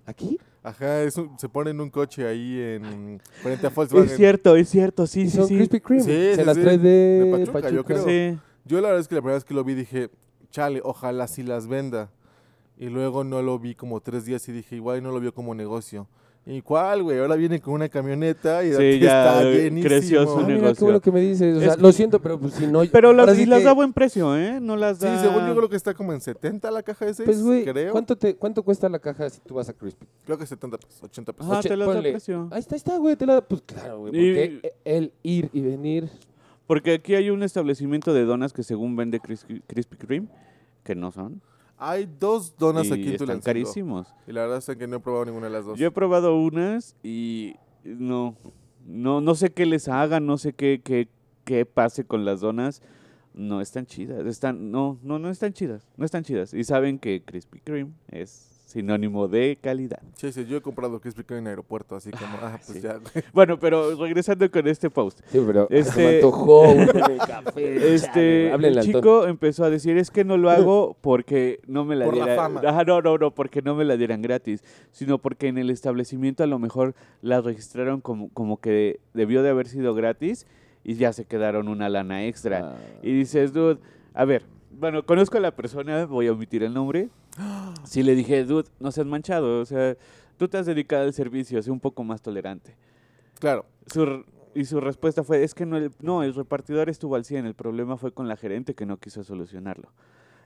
¿Aquí? 0.09 0.39
Ajá, 0.63 1.03
es 1.03 1.15
un- 1.17 1.37
se 1.37 1.47
pone 1.47 1.69
en 1.69 1.79
un 1.79 1.89
coche 1.91 2.25
ahí 2.27 2.59
en 2.59 3.21
frente 3.43 3.67
a 3.67 3.69
Volkswagen. 3.69 4.09
Es 4.09 4.17
cierto, 4.17 4.55
es 4.55 4.67
cierto, 4.67 5.05
sí, 5.07 5.29
sí, 5.29 5.37
son 5.37 5.47
sí. 5.47 5.55
Krispy 5.55 5.79
Kreme. 5.79 6.01
Sí, 6.01 6.09
Se 6.09 6.35
sí, 6.37 6.43
las 6.43 6.55
sí. 6.57 6.61
trae 6.63 6.77
de, 6.79 6.89
De 6.89 7.31
Pachuca, 7.31 7.51
Pachuca. 7.53 7.69
yo 7.75 7.85
creo. 7.85 8.03
Sí. 8.05 8.37
Yo 8.65 8.81
la 8.81 8.87
verdad 8.87 9.01
es 9.01 9.07
que 9.07 9.15
la 9.15 9.21
primera 9.21 9.35
vez 9.35 9.45
que 9.45 9.53
lo 9.53 9.63
vi 9.63 9.75
dije, 9.75 10.09
chale, 10.49 10.81
ojalá 10.83 11.27
sí 11.27 11.43
las 11.43 11.67
venda. 11.67 12.11
Y 12.77 12.87
luego 12.89 13.23
no 13.23 13.41
lo 13.41 13.59
vi 13.59 13.75
como 13.75 13.99
tres 14.01 14.25
días 14.25 14.47
y 14.49 14.51
dije, 14.51 14.75
igual 14.75 15.03
no 15.03 15.11
lo 15.11 15.19
vio 15.19 15.33
como 15.33 15.53
negocio. 15.53 16.07
¿Y 16.45 16.61
cuál, 16.61 17.03
güey? 17.03 17.19
Ahora 17.19 17.35
viene 17.35 17.59
con 17.61 17.75
una 17.75 17.89
camioneta 17.89 18.63
y 18.63 18.73
Sí, 18.73 18.99
ya, 18.99 19.35
está 19.37 19.43
llenísimo. 19.43 19.83
creció 19.83 20.23
su 20.25 20.31
Ah, 20.39 20.41
mira, 20.41 20.47
qué 20.47 20.61
negocio. 20.63 20.85
bueno 20.85 20.99
que 20.99 21.11
me 21.11 21.19
dices. 21.21 21.57
O 21.57 21.59
sea, 21.59 21.73
Es- 21.73 21.79
lo 21.79 21.91
siento, 21.91 22.19
pero 22.21 22.39
pues 22.39 22.53
si 22.55 22.65
no... 22.65 22.81
Pero 22.91 23.13
las, 23.13 23.19
ahora 23.27 23.35
sí 23.35 23.43
y 23.43 23.45
las 23.45 23.59
que- 23.59 23.65
da 23.65 23.71
a 23.71 23.73
buen 23.75 23.93
precio, 23.93 24.35
¿eh? 24.35 24.59
No 24.59 24.75
las 24.75 24.97
Sí, 24.97 25.05
da... 25.05 25.21
según 25.21 25.45
yo 25.47 25.55
creo 25.55 25.69
que 25.69 25.75
está 25.75 25.93
como 25.93 26.11
en 26.11 26.21
70 26.21 26.71
la 26.71 26.81
caja 26.81 27.05
de 27.05 27.13
6, 27.13 27.25
Pues, 27.27 27.43
güey, 27.43 27.65
creo. 27.65 27.91
¿cuánto, 27.91 28.15
te, 28.15 28.35
¿cuánto 28.35 28.63
cuesta 28.63 28.89
la 28.89 28.97
caja 28.97 29.29
si 29.29 29.39
tú 29.41 29.53
vas 29.55 29.69
a 29.69 29.73
Crispy? 29.73 30.07
Creo 30.25 30.37
que 30.39 30.45
70 30.47 30.77
pesos, 30.79 31.03
80 31.03 31.33
pesos. 31.33 31.51
Oche- 31.51 31.69
te 31.69 31.77
las 31.77 31.93
da 31.93 32.01
precio. 32.01 32.47
Ahí 32.51 32.59
está, 32.61 32.73
ahí 32.75 32.77
está, 32.77 32.97
güey. 32.97 33.15
Te 33.15 33.25
la... 33.27 33.41
Pues 33.41 33.61
claro, 33.61 33.99
güey. 33.99 34.11
Y- 34.15 34.33
Porque 34.33 34.73
el 34.85 35.13
ir 35.21 35.49
y 35.53 35.61
venir... 35.61 36.09
Porque 36.65 36.93
aquí 36.93 37.13
hay 37.15 37.29
un 37.29 37.43
establecimiento 37.43 38.11
de 38.13 38.25
donas 38.25 38.53
que 38.53 38.63
según 38.63 38.95
vende 38.95 39.19
Krispy, 39.19 39.61
Krispy 39.67 39.97
Kreme, 39.97 40.27
que 40.83 40.95
no 40.95 41.11
son. 41.11 41.41
Hay 41.81 42.09
dos 42.19 42.55
donas 42.57 42.87
y 42.87 42.91
aquí 42.93 43.01
en 43.03 43.07
están 43.13 43.17
Tulancingo. 43.27 43.45
carísimos. 43.45 44.07
Y 44.27 44.33
la 44.33 44.41
verdad 44.41 44.57
es 44.57 44.77
que 44.77 44.85
no 44.87 44.97
he 44.97 44.99
probado 44.99 45.25
ninguna 45.25 45.47
de 45.47 45.53
las 45.53 45.65
dos. 45.65 45.79
Yo 45.79 45.87
he 45.87 45.91
probado 45.91 46.37
unas 46.37 46.95
y 47.03 47.55
no, 47.85 48.35
no, 48.85 49.21
no 49.21 49.33
sé 49.35 49.51
qué 49.51 49.65
les 49.65 49.87
hagan, 49.87 50.25
no 50.25 50.37
sé 50.37 50.51
qué, 50.53 50.81
qué, 50.83 51.07
qué 51.45 51.65
pase 51.65 52.03
con 52.03 52.25
las 52.25 52.41
donas. 52.41 52.81
No 53.33 53.61
están 53.61 53.85
chidas, 53.85 54.25
están, 54.25 54.71
no, 54.71 54.99
no, 55.03 55.19
no 55.19 55.29
están 55.29 55.53
chidas, 55.53 55.87
no 55.95 56.03
están 56.03 56.23
chidas. 56.23 56.53
Y 56.53 56.63
saben 56.65 56.99
que 56.99 57.23
Krispy 57.23 57.61
Kreme 57.61 57.91
es 58.09 58.48
sinónimo 58.69 59.27
de 59.27 59.57
calidad. 59.59 59.99
Sí, 60.13 60.31
sí, 60.31 60.45
yo 60.45 60.57
he 60.57 60.61
comprado 60.61 60.99
Kreme 61.01 61.39
en 61.39 61.47
aeropuerto, 61.47 61.95
así 61.95 62.11
como, 62.11 62.37
ah, 62.39 62.59
pues 62.63 62.77
sí. 62.77 62.81
ya. 62.81 62.99
Bueno, 63.33 63.57
pero 63.57 63.95
regresando 63.95 64.49
con 64.51 64.67
este 64.67 64.91
post. 64.91 65.21
Sí, 65.31 65.41
pero 65.43 65.67
se 65.69 65.79
Este- 65.79 66.01
me 66.07 66.15
antojó 66.17 66.69
un 66.69 66.85
café. 67.27 67.95
Este, 67.95 68.51
el 68.53 68.79
chico 68.81 69.25
empezó 69.25 69.63
a 69.63 69.71
decir, 69.71 69.97
es 69.97 70.11
que 70.11 70.23
no 70.23 70.37
lo 70.37 70.51
hago 70.51 70.95
porque 71.01 71.59
no 71.65 71.83
me 71.83 71.95
la 71.95 72.05
Por 72.05 72.17
la 72.17 72.25
dieran. 72.25 72.37
fama. 72.53 72.61
Ajá, 72.63 72.83
no, 72.83 73.01
no, 73.01 73.17
no, 73.17 73.31
porque 73.33 73.63
no 73.63 73.73
me 73.73 73.85
la 73.85 73.97
dieran 73.97 74.21
gratis, 74.21 74.63
sino 74.91 75.17
porque 75.17 75.47
en 75.47 75.57
el 75.57 75.71
establecimiento 75.71 76.43
a 76.43 76.47
lo 76.47 76.59
mejor 76.59 76.93
la 77.23 77.41
registraron 77.41 78.01
como, 78.01 78.29
como 78.29 78.57
que 78.61 78.99
debió 79.15 79.41
de 79.41 79.49
haber 79.49 79.67
sido 79.67 79.95
gratis 79.95 80.45
y 80.83 80.93
ya 80.93 81.11
se 81.11 81.25
quedaron 81.25 81.69
una 81.69 81.89
lana 81.89 82.27
extra. 82.27 82.75
Ah. 82.75 82.77
Y 83.01 83.13
dices, 83.13 83.51
dude, 83.51 83.79
a 84.13 84.25
ver, 84.25 84.43
bueno, 84.71 85.03
conozco 85.07 85.37
a 85.37 85.41
la 85.41 85.55
persona, 85.55 86.05
voy 86.05 86.27
a 86.27 86.33
omitir 86.33 86.61
el 86.61 86.73
nombre. 86.75 87.09
Sí 87.85 88.03
le 88.03 88.15
dije, 88.15 88.43
dude, 88.45 88.69
no 88.79 88.91
seas 88.91 89.07
manchado, 89.07 89.61
o 89.61 89.65
sea, 89.65 89.95
tú 90.37 90.47
te 90.47 90.57
has 90.57 90.65
dedicado 90.65 91.03
al 91.03 91.13
servicio, 91.13 91.61
sé 91.61 91.71
un 91.71 91.79
poco 91.79 92.03
más 92.03 92.21
tolerante. 92.21 92.75
Claro, 93.39 93.65
Su 93.87 94.25
y 94.55 94.65
su 94.65 94.79
respuesta 94.81 95.23
fue, 95.23 95.43
es 95.43 95.53
que 95.53 95.65
no 95.65 95.77
el, 95.77 95.91
no, 96.01 96.23
el 96.23 96.33
repartidor 96.33 96.89
estuvo 96.89 97.15
al 97.15 97.23
100, 97.23 97.45
el 97.45 97.53
problema 97.53 97.97
fue 97.97 98.11
con 98.11 98.27
la 98.27 98.35
gerente 98.35 98.73
que 98.75 98.85
no 98.85 98.97
quiso 98.97 99.23
solucionarlo. 99.23 99.91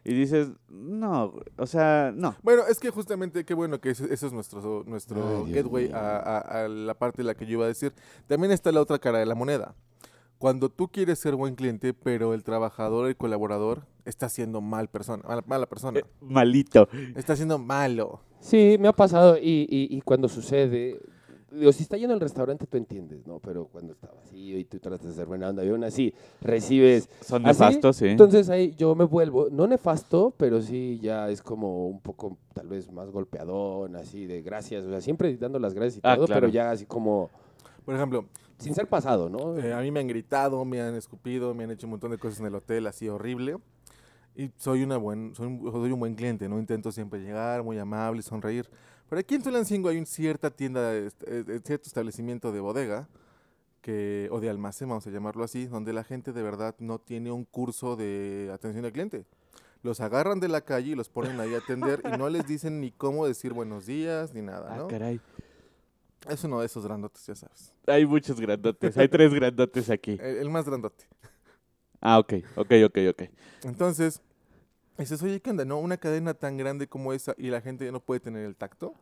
Y 0.05 0.13
dices, 0.13 0.49
no, 0.67 1.33
o 1.57 1.65
sea, 1.65 2.11
no. 2.13 2.35
Bueno, 2.43 2.63
es 2.69 2.77
que 2.81 2.89
justamente 2.89 3.45
qué 3.45 3.53
bueno 3.53 3.79
que 3.79 3.91
ese, 3.91 4.13
ese 4.13 4.27
es 4.27 4.33
nuestro, 4.33 4.83
nuestro 4.85 5.45
Ay, 5.45 5.53
gateway 5.53 5.89
a- 5.93 6.37
a 6.39 6.67
la 6.67 6.93
parte 6.93 7.21
de 7.21 7.23
la 7.23 7.35
que 7.35 7.45
yo 7.45 7.53
iba 7.53 7.63
a 7.65 7.69
decir. 7.69 7.93
También 8.27 8.51
está 8.51 8.73
la 8.73 8.81
otra 8.81 8.99
cara 8.99 9.19
de 9.19 9.25
la 9.25 9.33
moneda. 9.35 9.73
Cuando 10.39 10.67
tú 10.69 10.89
quieres 10.89 11.19
ser 11.19 11.35
buen 11.37 11.55
cliente, 11.55 11.93
pero 11.93 12.33
el 12.33 12.43
trabajador, 12.43 13.07
el 13.07 13.15
colaborador, 13.15 13.85
está 14.05 14.29
siendo 14.29 14.61
mal 14.61 14.87
persona, 14.89 15.23
mala, 15.27 15.43
mala 15.45 15.65
persona. 15.65 15.99
Eh, 15.99 16.03
malito. 16.21 16.87
Está 17.15 17.35
siendo 17.35 17.57
malo. 17.57 18.21
Sí, 18.39 18.77
me 18.79 18.87
ha 18.87 18.93
pasado 18.93 19.37
y, 19.37 19.67
y, 19.69 19.95
y 19.95 20.01
cuando 20.01 20.27
sucede, 20.27 20.99
digo, 21.51 21.71
si 21.71 21.83
está 21.83 21.95
lleno 21.97 22.13
el 22.13 22.19
restaurante 22.19 22.65
tú 22.67 22.75
entiendes, 22.77 23.25
¿no? 23.25 23.39
Pero 23.39 23.67
cuando 23.67 23.93
está 23.93 24.09
vacío 24.11 24.57
y 24.59 24.65
tú 24.65 24.79
tratas 24.79 25.07
de 25.07 25.13
ser 25.13 25.27
buena 25.27 25.49
onda 25.49 25.63
y 25.63 25.69
aún 25.69 25.83
así 25.83 26.13
recibes... 26.41 27.07
Son 27.21 27.43
nefastos, 27.43 27.95
sí. 27.97 28.07
Entonces 28.07 28.49
ahí 28.49 28.73
yo 28.75 28.95
me 28.95 29.05
vuelvo, 29.05 29.47
no 29.51 29.65
nefasto, 29.67 30.33
pero 30.35 30.61
sí 30.61 30.99
ya 31.01 31.29
es 31.29 31.41
como 31.41 31.87
un 31.87 32.01
poco 32.01 32.37
tal 32.53 32.67
vez 32.67 32.91
más 32.91 33.09
golpeadón, 33.11 33.95
así 33.95 34.25
de 34.25 34.41
gracias, 34.41 34.83
o 34.83 34.89
sea, 34.89 34.99
siempre 34.99 35.35
dando 35.37 35.59
las 35.59 35.73
gracias 35.73 35.97
y 35.97 35.99
Ah, 36.03 36.15
todo, 36.15 36.25
claro. 36.25 36.41
pero 36.41 36.51
ya 36.51 36.71
así 36.71 36.85
como 36.85 37.29
Por 37.85 37.95
ejemplo, 37.95 38.25
sin 38.57 38.73
ser 38.75 38.87
pasado, 38.87 39.29
¿no? 39.29 39.57
eh, 39.57 39.73
a 39.73 39.79
mí 39.81 39.91
me 39.91 39.99
han 40.01 40.07
gritado, 40.07 40.65
me 40.65 40.81
han 40.81 40.95
escupido, 40.95 41.53
me 41.53 41.63
han 41.65 41.71
hecho 41.71 41.85
un 41.87 41.91
montón 41.91 42.11
de 42.11 42.17
cosas 42.17 42.39
en 42.41 42.47
el 42.47 42.55
hotel, 42.55 42.87
así 42.87 43.07
horrible. 43.07 43.57
Y 44.35 44.51
soy, 44.57 44.83
una 44.83 44.97
buen, 44.97 45.35
soy, 45.35 45.47
un, 45.47 45.71
soy 45.71 45.91
un 45.91 45.99
buen 45.99 46.15
cliente, 46.15 46.49
¿no? 46.49 46.57
Intento 46.59 46.91
siempre 46.91 47.19
llegar, 47.19 47.63
muy 47.63 47.77
amable, 47.77 48.21
sonreír. 48.21 48.67
Pero 49.09 49.19
aquí 49.19 49.35
en 49.35 49.43
Tulancingo 49.43 49.89
hay 49.89 49.97
una 49.97 50.05
cierta 50.07 50.49
tienda, 50.49 50.95
eh, 50.95 51.09
eh, 51.27 51.59
cierto 51.63 51.87
establecimiento 51.87 52.51
de 52.51 52.59
bodega, 52.59 53.07
que, 53.81 54.27
o 54.31 54.39
de 54.39 54.49
almacén, 54.49 54.87
vamos 54.89 55.05
a 55.05 55.11
llamarlo 55.11 55.43
así, 55.43 55.67
donde 55.67 55.93
la 55.93 56.03
gente 56.03 56.31
de 56.33 56.41
verdad 56.41 56.73
no 56.79 56.99
tiene 56.99 57.31
un 57.31 57.43
curso 57.45 57.95
de 57.95 58.49
atención 58.53 58.85
al 58.85 58.91
cliente. 58.91 59.25
Los 59.83 59.99
agarran 59.99 60.39
de 60.39 60.47
la 60.47 60.61
calle 60.61 60.91
y 60.91 60.95
los 60.95 61.09
ponen 61.09 61.39
ahí 61.41 61.53
a 61.53 61.57
atender 61.57 62.01
y 62.11 62.17
no 62.17 62.29
les 62.29 62.47
dicen 62.47 62.79
ni 62.79 62.89
cómo 62.91 63.27
decir 63.27 63.51
buenos 63.53 63.85
días 63.85 64.33
ni 64.33 64.41
nada, 64.41 64.69
Ah, 64.73 64.77
¿no? 64.77 64.87
caray. 64.87 65.19
Es 66.29 66.41
uno 66.45 66.61
de 66.61 66.65
esos 66.67 66.85
grandotes, 66.85 67.25
ya 67.27 67.35
sabes. 67.35 67.73
Hay 67.85 68.05
muchos 68.05 68.39
grandotes, 68.39 68.97
hay 68.97 69.09
tres 69.09 69.33
grandotes 69.33 69.89
aquí. 69.89 70.17
El, 70.21 70.37
el 70.37 70.49
más 70.49 70.65
grandote. 70.65 71.03
Ah, 72.05 72.19
ok, 72.19 72.33
ok, 72.57 72.71
ok, 72.85 72.97
ok. 73.11 73.21
Entonces, 73.63 74.21
dices, 74.97 75.23
oye, 75.23 75.39
¿qué 75.39 75.51
onda? 75.51 75.63
No, 75.63 75.79
una 75.79 75.95
cadena 75.95 76.33
tan 76.33 76.57
grande 76.57 76.85
como 76.87 77.13
esa 77.13 77.33
y 77.37 77.49
la 77.49 77.61
gente 77.61 77.85
ya 77.85 77.93
no 77.93 78.01
puede 78.01 78.19
tener 78.19 78.45
el 78.45 78.57
tacto. 78.57 78.93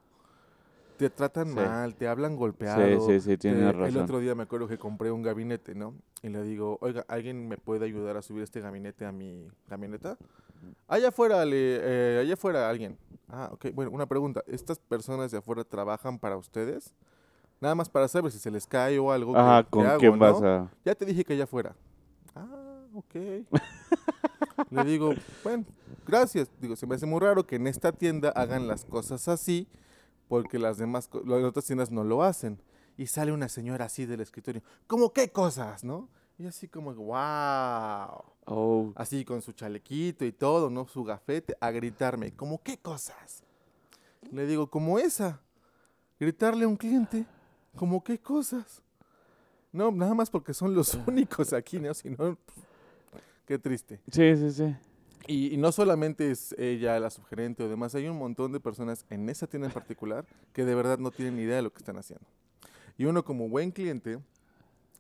Te 0.98 1.10
tratan 1.10 1.48
Sí. 1.48 1.56
mal, 1.56 1.96
te 1.96 2.08
hablan 2.08 2.36
golpeado. 2.36 3.00
Sí, 3.08 3.20
sí, 3.20 3.32
sí, 3.32 3.38
tienes 3.40 3.62
te- 3.64 3.70
El 3.70 3.76
razón. 3.80 4.04
otro 4.04 4.20
día 4.20 4.36
me 4.36 4.44
acuerdo 4.44 4.68
que 4.68 4.78
compré 4.78 5.10
un 5.12 5.24
gabinete, 5.24 5.74
¿no? 5.74 5.96
Y 6.22 6.30
le 6.30 6.44
digo, 6.44 6.78
oiga, 6.82 7.04
¿alguien 7.08 7.48
me 7.48 7.58
puede 7.58 7.86
ayudar 7.86 8.18
a 8.18 8.22
subir 8.22 8.44
este 8.44 8.62
gabinete 8.62 9.04
a 9.08 9.12
mi 9.12 9.48
camioneta? 9.68 10.20
Allá 10.88 11.08
afuera, 11.08 11.44
le, 11.44 11.56
eh, 11.82 12.20
allá 12.22 12.36
afuera 12.36 12.70
alguien. 12.70 13.00
Ah, 13.30 13.50
ok. 13.52 13.72
Bueno, 13.74 13.90
una 13.90 14.06
pregunta. 14.06 14.44
¿Estas 14.46 14.78
personas 14.78 15.32
de 15.32 15.40
afuera 15.40 15.64
trabajan 15.64 16.20
para 16.20 16.38
ustedes? 16.38 16.94
Nada 17.60 17.74
más 17.74 17.90
para 17.90 18.08
saber 18.08 18.32
si 18.32 18.38
se 18.38 18.52
les 18.52 18.68
cae 18.68 19.00
o 19.00 19.12
algo. 19.12 19.34
Ah, 19.36 19.64
¿qué- 19.64 19.70
qué 19.70 19.72
¿con 19.72 19.86
hago, 19.88 20.00
quién 20.00 20.20
vas 20.20 20.40
no? 20.40 20.48
a...? 20.48 20.72
Ya 20.86 20.94
te 20.94 21.06
dije 21.06 21.24
que 21.26 21.34
allá 21.34 21.46
afuera. 21.46 21.76
Ok. 23.02 23.16
Le 24.70 24.84
digo, 24.84 25.14
bueno, 25.44 25.66
gracias. 26.06 26.50
Digo, 26.60 26.76
se 26.76 26.88
me 26.88 26.96
hace 26.96 27.06
muy 27.06 27.20
raro 27.20 27.46
que 27.46 27.56
en 27.56 27.68
esta 27.68 27.92
tienda 27.92 28.30
hagan 28.30 28.68
las 28.68 28.86
cosas 28.86 29.28
así, 29.28 29.68
porque 30.28 30.60
las 30.60 30.78
demás, 30.78 31.10
las 31.26 31.44
otras 31.44 31.66
tiendas 31.66 31.92
no 31.92 32.04
lo 32.04 32.24
hacen. 32.24 32.62
Y 32.98 33.08
sale 33.08 33.32
una 33.32 33.50
señora 33.50 33.86
así 33.86 34.06
del 34.06 34.22
escritorio, 34.22 34.62
¿cómo 34.88 35.12
qué 35.12 35.30
cosas, 35.30 35.84
no? 35.84 36.10
Y 36.38 36.46
así 36.46 36.68
como, 36.68 36.94
wow. 36.94 38.24
Oh, 38.46 38.92
Así 38.96 39.24
con 39.24 39.42
su 39.42 39.54
chalequito 39.54 40.26
y 40.26 40.32
todo, 40.32 40.70
¿no? 40.70 40.88
Su 40.88 41.04
gafete, 41.04 41.56
a 41.60 41.72
gritarme, 41.72 42.32
¿cómo 42.34 42.62
qué 42.64 42.78
cosas? 42.78 43.44
Le 44.32 44.46
digo, 44.46 44.68
como 44.68 45.00
esa. 45.00 45.42
Gritarle 46.20 46.66
a 46.66 46.68
un 46.68 46.78
cliente, 46.78 47.26
¿cómo 47.76 48.04
qué 48.04 48.20
cosas? 48.20 48.82
No, 49.72 49.92
nada 49.92 50.14
más 50.14 50.30
porque 50.30 50.54
son 50.54 50.76
los 50.76 50.94
únicos 51.08 51.54
aquí, 51.54 51.80
¿no? 51.80 51.94
Si 51.94 52.10
no, 52.10 52.36
pff, 52.36 52.71
qué 53.46 53.60
triste. 53.60 54.00
sí, 54.12 54.36
sí, 54.36 54.52
sí. 54.52 54.76
Y, 55.28 55.54
y 55.54 55.58
no 55.58 55.72
solamente 55.72 56.32
es 56.32 56.54
ella 56.58 57.00
la 57.00 57.10
subgerente 57.10 57.64
o 57.64 57.70
demás, 57.70 57.94
hay 57.94 58.08
un 58.08 58.18
montón 58.18 58.52
de 58.52 58.60
personas 58.60 59.06
en 59.10 59.30
esa 59.30 59.46
tienda 59.46 59.68
en 59.68 59.74
particular 59.74 60.26
que 60.52 60.66
de 60.66 60.74
verdad 60.74 60.98
no 60.98 61.12
tienen 61.12 61.36
ni 61.36 61.44
idea 61.44 61.58
de 61.58 61.62
lo 61.62 61.72
que 61.72 61.78
están 61.78 61.98
haciendo. 61.98 62.26
Y 62.98 63.06
uno 63.06 63.24
como 63.24 63.48
buen 63.48 63.72
cliente, 63.72 64.20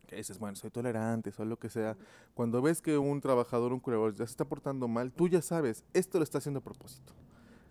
que 0.08 0.16
dices, 0.18 0.38
bueno, 0.38 0.56
soy 0.56 0.70
tolerante, 0.70 1.32
soy 1.32 1.48
lo 1.48 1.58
que 1.58 1.70
sea, 1.70 1.98
cuando 2.34 2.62
ves 2.62 2.82
que 2.82 2.98
un 2.98 3.20
trabajador, 3.22 3.74
un 3.74 3.80
colaborador 3.80 4.18
ya 4.18 4.26
se 4.26 4.32
está 4.32 4.46
portando 4.46 4.88
mal, 4.88 5.12
tú 5.12 5.28
ya 5.28 5.42
sabes, 5.42 5.84
esto 5.94 6.18
lo 6.18 6.24
está 6.24 6.38
haciendo 6.38 6.60
a 6.60 6.64
propósito. 6.64 7.14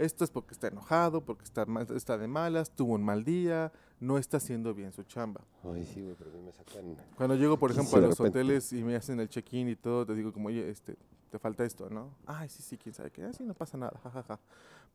Esto 0.00 0.24
es 0.24 0.30
porque 0.30 0.54
está 0.54 0.68
enojado, 0.68 1.20
porque 1.26 1.44
está, 1.44 1.66
está 1.94 2.16
de 2.16 2.26
malas, 2.26 2.70
tuvo 2.70 2.94
un 2.94 3.02
mal 3.02 3.22
día, 3.22 3.70
no 4.00 4.16
está 4.16 4.38
haciendo 4.38 4.72
bien 4.72 4.92
su 4.92 5.02
chamba. 5.02 5.42
Ay, 5.62 5.84
sí, 5.84 6.00
güey, 6.00 6.14
pero 6.18 6.30
a 6.30 6.34
mí 6.34 6.40
me 6.40 6.52
sacan... 6.52 6.96
Cuando 7.16 7.34
llego, 7.34 7.58
por 7.58 7.70
ejemplo, 7.70 7.98
a 7.98 8.00
los 8.00 8.18
hoteles 8.18 8.72
y 8.72 8.82
me 8.82 8.96
hacen 8.96 9.20
el 9.20 9.28
check-in 9.28 9.68
y 9.68 9.76
todo, 9.76 10.06
te 10.06 10.14
digo 10.14 10.32
como, 10.32 10.48
oye, 10.48 10.70
este, 10.70 10.96
te 11.28 11.38
falta 11.38 11.66
esto, 11.66 11.90
¿no? 11.90 12.14
Ay, 12.24 12.48
sí, 12.48 12.62
sí, 12.62 12.78
quién 12.78 12.94
sabe 12.94 13.10
qué, 13.10 13.24
así 13.24 13.44
no 13.44 13.52
pasa 13.52 13.76
nada, 13.76 14.00
jajaja. 14.02 14.40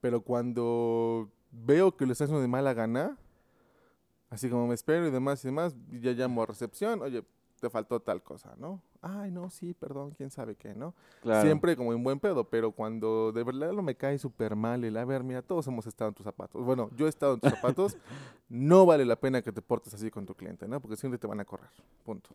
Pero 0.01 0.21
cuando 0.21 1.29
veo 1.51 1.95
que 1.95 2.07
lo 2.07 2.13
están 2.13 2.25
haciendo 2.25 2.41
de 2.41 2.47
mala 2.47 2.73
gana, 2.73 3.15
así 4.31 4.49
como 4.49 4.65
me 4.65 4.73
espero 4.73 5.07
y 5.07 5.11
demás 5.11 5.45
y 5.45 5.49
demás, 5.49 5.75
ya 6.01 6.13
llamo 6.13 6.41
a 6.41 6.47
recepción, 6.47 7.03
oye, 7.03 7.23
te 7.59 7.69
faltó 7.69 7.99
tal 7.99 8.21
cosa, 8.21 8.55
¿no? 8.57 8.81
Ay, 9.01 9.31
no, 9.31 9.49
sí, 9.49 9.73
perdón, 9.73 10.11
quién 10.11 10.29
sabe 10.29 10.55
qué, 10.55 10.73
¿no? 10.73 10.93
Claro. 11.21 11.41
Siempre 11.43 11.75
como 11.75 11.93
en 11.93 12.03
buen 12.03 12.19
pedo, 12.19 12.43
pero 12.49 12.71
cuando 12.71 13.31
de 13.31 13.43
verdad 13.43 13.71
lo 13.71 13.81
me 13.81 13.95
cae 13.95 14.17
súper 14.17 14.55
mal 14.55 14.83
el, 14.83 14.97
a 14.97 15.05
ver, 15.05 15.23
mira, 15.23 15.41
todos 15.41 15.67
hemos 15.67 15.85
estado 15.87 16.09
en 16.09 16.15
tus 16.15 16.23
zapatos. 16.23 16.63
Bueno, 16.63 16.89
yo 16.95 17.05
he 17.05 17.09
estado 17.09 17.35
en 17.35 17.39
tus 17.39 17.51
zapatos, 17.51 17.97
no 18.49 18.85
vale 18.85 19.05
la 19.05 19.15
pena 19.15 19.41
que 19.41 19.51
te 19.51 19.61
portes 19.61 19.93
así 19.93 20.09
con 20.09 20.25
tu 20.25 20.33
cliente, 20.33 20.67
¿no? 20.67 20.79
Porque 20.79 20.95
siempre 20.95 21.17
te 21.17 21.27
van 21.27 21.39
a 21.39 21.45
correr, 21.45 21.69
punto. 22.03 22.29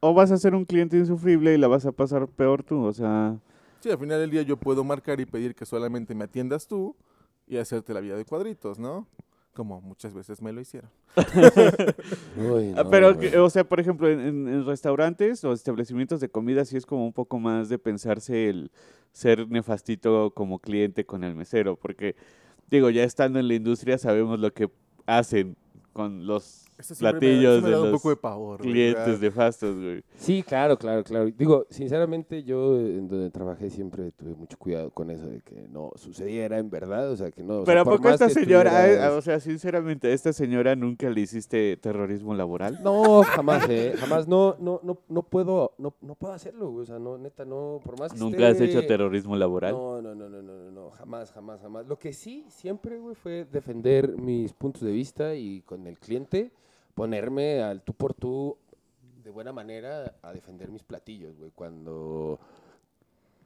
O 0.00 0.14
vas 0.14 0.30
a 0.30 0.36
ser 0.38 0.54
un 0.54 0.64
cliente 0.64 0.96
insufrible 0.96 1.54
y 1.54 1.58
la 1.58 1.68
vas 1.68 1.86
a 1.86 1.92
pasar 1.92 2.26
peor 2.26 2.62
tú, 2.62 2.84
o 2.84 2.92
sea... 2.92 3.38
Sí, 3.80 3.90
al 3.90 3.98
final 3.98 4.20
del 4.20 4.30
día 4.30 4.42
yo 4.42 4.56
puedo 4.56 4.84
marcar 4.84 5.20
y 5.20 5.26
pedir 5.26 5.54
que 5.54 5.64
solamente 5.64 6.14
me 6.14 6.24
atiendas 6.24 6.66
tú 6.66 6.94
y 7.46 7.56
hacerte 7.56 7.94
la 7.94 8.00
vida 8.00 8.16
de 8.16 8.24
cuadritos, 8.24 8.78
¿no? 8.78 9.06
Como 9.52 9.80
muchas 9.80 10.14
veces 10.14 10.40
me 10.40 10.52
lo 10.52 10.60
hicieron. 10.60 10.90
Uy, 12.36 12.72
Ah, 12.76 12.84
no, 12.84 12.90
Pero, 12.90 13.44
o 13.44 13.50
sea, 13.50 13.64
por 13.64 13.80
ejemplo, 13.80 14.08
en, 14.08 14.20
en- 14.20 14.48
en 14.48 14.66
restaurantes 14.66 15.42
o 15.44 15.52
establecimientos 15.52 16.20
de 16.20 16.28
comida 16.28 16.64
sí 16.64 16.76
es 16.76 16.86
como 16.86 17.04
un 17.04 17.12
poco 17.12 17.38
más 17.38 17.68
de 17.68 17.78
pensarse 17.78 18.48
el 18.48 18.70
ser 19.12 19.48
nefastito 19.48 20.32
como 20.34 20.60
cliente 20.60 21.04
con 21.04 21.24
el 21.24 21.34
mesero, 21.34 21.76
porque, 21.76 22.14
digo, 22.70 22.90
ya 22.90 23.02
estando 23.02 23.38
en 23.40 23.48
la 23.48 23.54
industria 23.54 23.98
sabemos 23.98 24.38
lo 24.38 24.52
que 24.52 24.70
hacen 25.06 25.56
con 25.92 26.26
los 26.26 26.66
Me 26.88 26.94
da- 26.94 27.10
platillos 27.12 27.58
eso 27.58 27.62
me 27.62 27.68
de 27.68 27.74
da 27.76 27.82
un 27.82 27.90
los 27.90 28.00
poco 28.00 28.10
de 28.10 28.16
pavor. 28.16 28.58
güey, 28.58 28.72
clientes 28.72 29.04
¿verdad? 29.06 29.20
nefastos, 29.20 29.76
güey. 29.76 30.02
Sí, 30.16 30.42
claro, 30.42 30.78
claro, 30.78 31.04
claro. 31.04 31.26
Digo, 31.30 31.66
sinceramente, 31.70 32.42
yo 32.42 32.78
en 32.78 33.08
donde 33.08 33.30
trabajé 33.30 33.70
siempre 33.70 34.12
tuve 34.12 34.34
mucho 34.34 34.56
cuidado 34.58 34.90
con 34.90 35.10
eso 35.10 35.26
de 35.26 35.40
que 35.40 35.66
no 35.68 35.90
sucediera 35.96 36.58
en 36.58 36.70
verdad, 36.70 37.10
o 37.10 37.16
sea, 37.16 37.30
que 37.30 37.42
no. 37.42 37.54
o 37.60 37.64
sea, 37.64 37.64
Pero 37.66 37.80
¿a 37.80 37.84
poco 37.84 38.08
esta 38.08 38.28
señora, 38.28 38.88
eh, 38.90 39.08
o 39.08 39.20
sea, 39.22 39.40
sinceramente, 39.40 40.08
a 40.08 40.12
esta 40.12 40.32
señora 40.32 40.74
nunca 40.76 41.08
le 41.10 41.20
hiciste 41.20 41.76
terrorismo 41.76 42.34
laboral? 42.34 42.78
No, 42.82 43.22
jamás, 43.22 43.66
eh, 43.68 43.94
jamás, 43.96 44.26
no, 44.28 44.56
no, 44.60 44.80
no, 44.82 44.98
no 45.08 45.22
puedo, 45.22 45.72
no, 45.78 45.94
no 46.00 46.14
puedo 46.14 46.32
hacerlo, 46.32 46.70
güey, 46.70 46.82
o 46.82 46.86
sea, 46.86 46.98
no, 46.98 47.18
neta, 47.18 47.44
no, 47.44 47.80
por 47.84 47.98
más 47.98 48.12
que 48.12 48.18
¿Nunca 48.18 48.48
has 48.48 48.60
hecho 48.60 48.86
terrorismo 48.86 49.36
laboral? 49.36 49.72
No, 49.72 50.00
no, 50.02 50.14
no, 50.14 50.28
no, 50.28 50.42
no, 50.42 50.52
no, 50.52 50.70
no, 50.70 50.90
jamás, 50.90 51.32
jamás, 51.32 51.60
jamás. 51.60 51.86
Lo 51.86 51.98
que 51.98 52.12
sí, 52.12 52.44
siempre, 52.48 52.98
güey, 52.98 53.14
fue 53.14 53.44
defender 53.50 54.16
mis 54.16 54.52
puntos 54.52 54.82
de 54.82 54.90
vista 54.92 55.34
y 55.34 55.62
con 55.62 55.86
el 55.86 55.98
cliente 55.98 56.50
ponerme 56.94 57.62
al 57.62 57.82
tú 57.82 57.92
por 57.94 58.14
tú 58.14 58.56
de 59.24 59.30
buena 59.30 59.52
manera 59.52 60.14
a 60.22 60.32
defender 60.32 60.70
mis 60.70 60.82
platillos, 60.82 61.36
güey, 61.38 61.50
cuando 61.54 62.38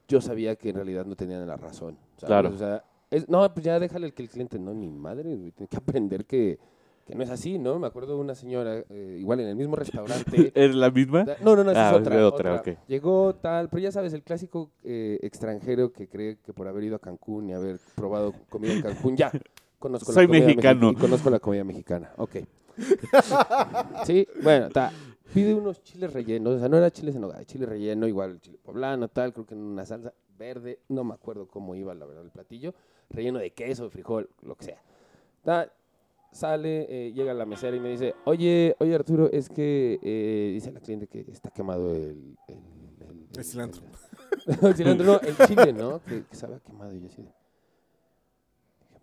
yo 0.08 0.20
sabía 0.20 0.56
que 0.56 0.70
en 0.70 0.76
realidad 0.76 1.04
no 1.06 1.16
tenían 1.16 1.46
la 1.46 1.56
razón. 1.56 1.96
¿sabes? 2.16 2.26
Claro. 2.26 2.50
O 2.50 2.56
sea, 2.58 2.84
es- 3.10 3.28
no, 3.28 3.52
pues 3.52 3.64
ya 3.64 3.78
déjale 3.78 4.12
que 4.12 4.22
el 4.22 4.28
cliente, 4.28 4.58
no, 4.58 4.72
ni 4.74 4.88
madre, 4.88 5.34
güey, 5.36 5.50
tiene 5.52 5.68
que 5.68 5.76
aprender 5.76 6.24
que, 6.26 6.58
que 7.06 7.14
no 7.14 7.22
es 7.22 7.30
así, 7.30 7.58
¿no? 7.58 7.78
Me 7.78 7.86
acuerdo 7.86 8.14
de 8.14 8.20
una 8.20 8.34
señora, 8.34 8.84
eh, 8.88 9.16
igual 9.20 9.40
en 9.40 9.48
el 9.48 9.56
mismo 9.56 9.76
restaurante, 9.76 10.52
¿Es 10.54 10.74
la 10.74 10.90
misma? 10.90 11.24
No, 11.42 11.56
no, 11.56 11.64
no, 11.64 11.72
Ah, 11.74 11.90
es 11.90 11.96
otra. 12.00 12.16
de 12.16 12.22
otra, 12.22 12.54
ok. 12.56 12.68
Llegó 12.86 13.34
tal, 13.34 13.68
pero 13.68 13.82
ya 13.82 13.92
sabes, 13.92 14.12
el 14.12 14.22
clásico 14.22 14.70
eh, 14.84 15.18
extranjero 15.22 15.92
que 15.92 16.08
cree 16.08 16.38
que 16.38 16.52
por 16.52 16.68
haber 16.68 16.84
ido 16.84 16.96
a 16.96 16.98
Cancún 17.00 17.50
y 17.50 17.52
haber 17.52 17.78
probado 17.94 18.32
comida 18.48 18.72
en 18.74 18.82
Cancún, 18.82 19.16
ya, 19.16 19.32
conozco 19.78 20.12
Soy 20.12 20.24
la 20.24 20.28
comida 20.28 20.46
mexicano. 20.46 20.90
mexi- 20.92 20.96
y 20.96 21.00
conozco 21.00 21.30
la 21.30 21.40
comida 21.40 21.64
mexicana, 21.64 22.12
ok. 22.16 22.36
sí, 24.06 24.26
bueno, 24.42 24.68
ta, 24.70 24.92
pide 25.32 25.54
unos 25.54 25.82
chiles 25.82 26.12
rellenos, 26.12 26.54
o 26.56 26.58
sea, 26.58 26.68
no 26.68 26.76
era 26.76 26.90
chiles 26.90 27.14
en 27.14 27.20
nogada, 27.22 27.44
chile 27.44 27.66
relleno, 27.66 28.06
igual 28.06 28.40
chile 28.40 28.58
poblano, 28.62 29.08
tal, 29.08 29.32
creo 29.32 29.46
que 29.46 29.54
en 29.54 29.60
una 29.60 29.84
salsa 29.86 30.12
verde, 30.38 30.80
no 30.88 31.04
me 31.04 31.14
acuerdo 31.14 31.46
cómo 31.46 31.74
iba, 31.74 31.94
la 31.94 32.06
verdad, 32.06 32.24
el 32.24 32.30
platillo, 32.30 32.74
relleno 33.10 33.38
de 33.38 33.52
queso, 33.52 33.88
frijol, 33.90 34.28
lo 34.42 34.56
que 34.56 34.64
sea. 34.64 34.82
Ta, 35.42 35.70
sale, 36.32 36.86
eh, 36.88 37.12
llega 37.12 37.32
la 37.34 37.46
mesera 37.46 37.76
y 37.76 37.80
me 37.80 37.90
dice, 37.90 38.14
oye, 38.24 38.74
oye 38.80 38.94
Arturo, 38.94 39.30
es 39.30 39.48
que 39.48 39.98
eh, 40.02 40.50
dice 40.52 40.72
la 40.72 40.80
cliente 40.80 41.06
que 41.06 41.20
está 41.30 41.50
quemado 41.50 41.94
el... 41.94 42.36
El, 42.48 42.56
el- 43.00 43.28
El 43.38 43.44
cilantro. 43.44 43.82
el- 44.46 44.66
el 44.68 44.74
cilantro, 44.74 45.06
no, 45.06 45.20
el 45.20 45.36
chile, 45.46 45.72
¿no? 45.72 46.00
Que, 46.02 46.24
que 46.24 46.34
sabe 46.36 46.56
a 46.56 46.60
quemado 46.60 46.92
y 46.94 47.00
yo 47.00 47.06
así 47.06 47.22
de... 47.22 47.28
dije, 47.28 47.34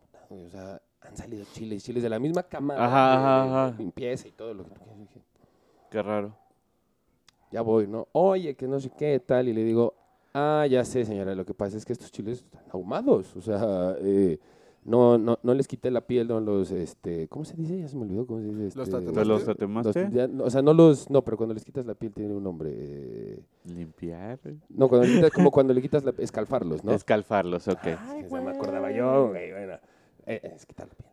"Puta, 0.01 0.25
güey, 0.29 0.45
O 0.45 0.49
sea, 0.49 0.81
han 1.02 1.18
salido 1.18 1.46
chiles, 1.54 1.84
chiles 1.84 2.04
de 2.04 2.10
la 2.10 2.20
misma 2.20 2.44
camada 2.44 2.86
Ajá, 2.86 3.10
de- 3.10 3.18
ajá, 3.50 3.68
ajá. 3.68 3.78
limpieza 3.78 4.28
y 4.28 4.32
todo 4.32 4.54
lo 4.54 4.64
que 4.64 4.70
tú 4.72 4.80
quieras. 4.82 5.00
Dije, 5.00 5.22
Qué 5.90 6.02
raro. 6.02 6.36
ya 7.52 7.62
voy, 7.62 7.88
¿no? 7.88 8.08
Oye, 8.14 8.56
que 8.56 8.68
no 8.68 8.80
sé 8.80 8.90
qué, 8.98 9.20
tal, 9.20 9.48
y 9.50 9.54
le 9.54 9.64
digo, 9.64 9.94
ah, 10.34 10.66
ya 10.70 10.86
sé, 10.86 11.04
señora, 11.06 11.36
lo 11.36 11.46
que 11.46 11.54
pasa 11.54 11.76
es 11.78 11.86
que 11.86 11.92
estos 11.94 12.12
chiles 12.12 12.40
están 12.44 12.64
ahumados, 12.72 13.36
o 13.36 13.42
sea, 13.42 13.96
eh, 14.00 14.40
no, 14.86 15.18
no, 15.18 15.38
no 15.44 15.54
les 15.54 15.68
quité 15.68 15.92
la 15.92 16.02
piel, 16.02 16.28
no 16.30 16.40
los, 16.40 16.72
este, 16.72 17.28
¿cómo 17.28 17.44
se 17.46 17.56
dice? 17.58 17.78
Ya 17.78 17.88
se 17.90 17.96
me 17.98 18.04
olvidó, 18.04 18.26
¿cómo 18.26 18.40
se 18.40 18.48
dice? 18.48 18.78
Los 18.78 18.88
Este, 18.88 18.92
tatemaste. 18.92 19.12
¿No 19.12 19.20
los 19.26 19.28
los- 19.28 19.46
tatemaste? 19.46 20.10
ya, 20.12 20.28
no, 20.28 20.44
o 20.46 20.50
sea, 20.50 20.62
no 20.62 20.74
los, 20.74 21.10
no, 21.10 21.22
pero 21.24 21.36
cuando 21.38 21.54
les 21.54 21.66
quitas 21.66 21.86
la 21.86 21.94
piel 21.94 22.14
tiene 22.14 22.34
un 22.34 22.44
nombre, 22.44 22.72
eh, 22.74 23.40
Limpiar. 23.66 24.40
no, 24.70 24.88
cuando 24.88 25.06
le 25.08 25.14
quitas, 25.16 25.32
como 25.32 25.52
cuando 25.52 25.74
le 25.74 25.82
quitas 25.82 26.04
la, 26.06 26.14
escalfarlos, 26.18 26.84
¿no? 26.86 26.94
Escalfarlos, 26.94 27.68
ok. 27.68 27.86
Ay, 28.00 28.24
se 28.30 28.42
me 28.42 28.50
acordaba 28.50 28.92
yo, 28.92 29.28
güey, 29.30 29.52
bueno, 29.52 29.70
es 30.25 30.65
quitar 30.65 30.88
la 30.88 30.93
piel. 30.95 31.10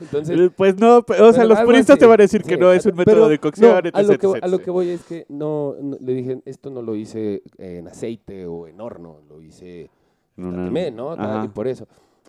Entonces, 0.00 0.38
Eh, 0.38 0.50
Pues 0.56 0.76
no, 0.78 0.98
o 0.98 1.04
sea, 1.06 1.16
Pero 1.32 1.44
los 1.44 1.60
puristas 1.60 1.98
te 1.98 2.06
van 2.06 2.20
a 2.20 2.22
decir 2.24 2.42
que 2.42 2.54
sí, 2.54 2.60
no 2.60 2.72
es 2.72 2.84
un 2.86 2.92
pero 2.96 3.12
método 3.12 3.28
de 3.28 3.38
cocción. 3.38 3.70
no, 3.70 3.76
a, 3.92 4.02
lo 4.02 4.18
que, 4.18 4.38
a 4.42 4.48
lo 4.48 4.58
que 4.60 4.70
voy 4.70 4.88
es 4.90 5.04
que 5.04 5.24
no, 5.28 5.74
no- 5.80 5.96
le 6.00 6.12
dije, 6.14 6.42
esto 6.44 6.70
no 6.70 6.82
lo 6.82 6.94
hice 6.94 7.42
en 7.58 7.88
aceite 7.88 8.46
o 8.46 8.66
en 8.66 8.80
horno, 8.80 9.20
lo 9.28 9.40
hice, 9.42 9.88
No, 10.36 10.50
quemé, 10.64 10.90
¿no? 10.90 11.16
Tal, 11.16 11.44
y 11.44 11.48
por 11.48 11.66
eso. 11.66 11.86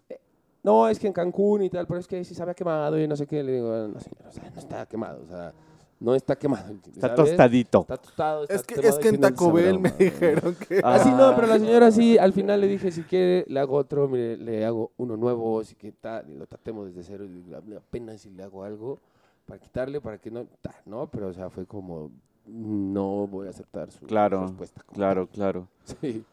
Eh, 0.10 0.20
No, 0.64 0.88
es 0.88 1.00
que 1.00 1.08
en 1.08 1.14
Cancún 1.14 1.64
y 1.64 1.70
tal, 1.70 1.88
pero 1.88 2.00
es 2.00 2.08
que 2.08 2.24
si 2.24 2.34
sabe 2.36 2.52
a 2.52 2.54
quemado 2.54 3.00
y 3.00 3.08
no 3.08 3.16
sé 3.16 3.26
qué, 3.28 3.44
le 3.44 3.54
digo, 3.54 3.70
no 3.88 4.00
señor, 4.00 4.28
o 4.28 4.32
sea, 4.32 4.50
no 4.50 4.60
está 4.60 4.86
quemado, 4.86 5.22
o 5.24 5.28
sea, 5.28 5.54
no 6.00 6.16
está 6.16 6.36
quemado. 6.36 6.74
Está 6.74 7.10
¿sabes? 7.10 7.16
tostadito. 7.16 7.82
Está 7.82 7.98
tostado, 7.98 8.44
está 8.44 8.56
Es 8.56 8.64
que, 8.64 8.76
es 8.88 8.98
que 9.00 9.08
en 9.10 9.16
sí 9.16 9.22
Taco 9.22 9.52
Bell 9.52 9.80
me 9.80 9.92
dijeron 9.92 10.56
que... 10.56 10.82
Ah. 10.84 10.96
Así 10.96 11.10
no, 11.10 11.36
pero 11.36 11.48
la 11.48 11.60
señora 11.60 11.92
sí, 11.92 12.18
al 12.18 12.34
final 12.34 12.62
le 12.62 12.68
dije, 12.68 12.92
si 12.92 13.04
quiere, 13.04 13.46
le 13.48 13.60
hago 13.60 13.76
otro, 13.76 14.08
mire, 14.08 14.38
le 14.38 14.66
hago 14.66 14.92
uno 14.98 15.18
nuevo, 15.18 15.64
si 15.64 15.76
que 15.76 15.92
tal, 15.92 16.30
y 16.30 16.36
lo 16.36 16.46
tratemos 16.46 16.88
desde 16.88 17.04
cero, 17.04 17.26
y 17.26 17.74
apenas 17.76 18.22
si 18.22 18.30
le 18.30 18.44
hago 18.44 18.64
algo 18.64 19.00
para 19.46 19.60
quitarle, 19.60 20.02
para 20.02 20.18
que 20.18 20.30
no, 20.30 20.46
ta, 20.62 20.76
no, 20.86 21.08
pero 21.08 21.28
o 21.28 21.34
sea, 21.34 21.50
fue 21.50 21.66
como, 21.66 22.12
no 22.46 23.28
voy 23.28 23.48
a 23.48 23.50
aceptar 23.50 23.92
su 23.92 24.06
Claro, 24.06 24.42
respuesta. 24.44 24.84
Claro, 24.94 25.28
claro. 25.28 25.68
Sí, 26.02 26.24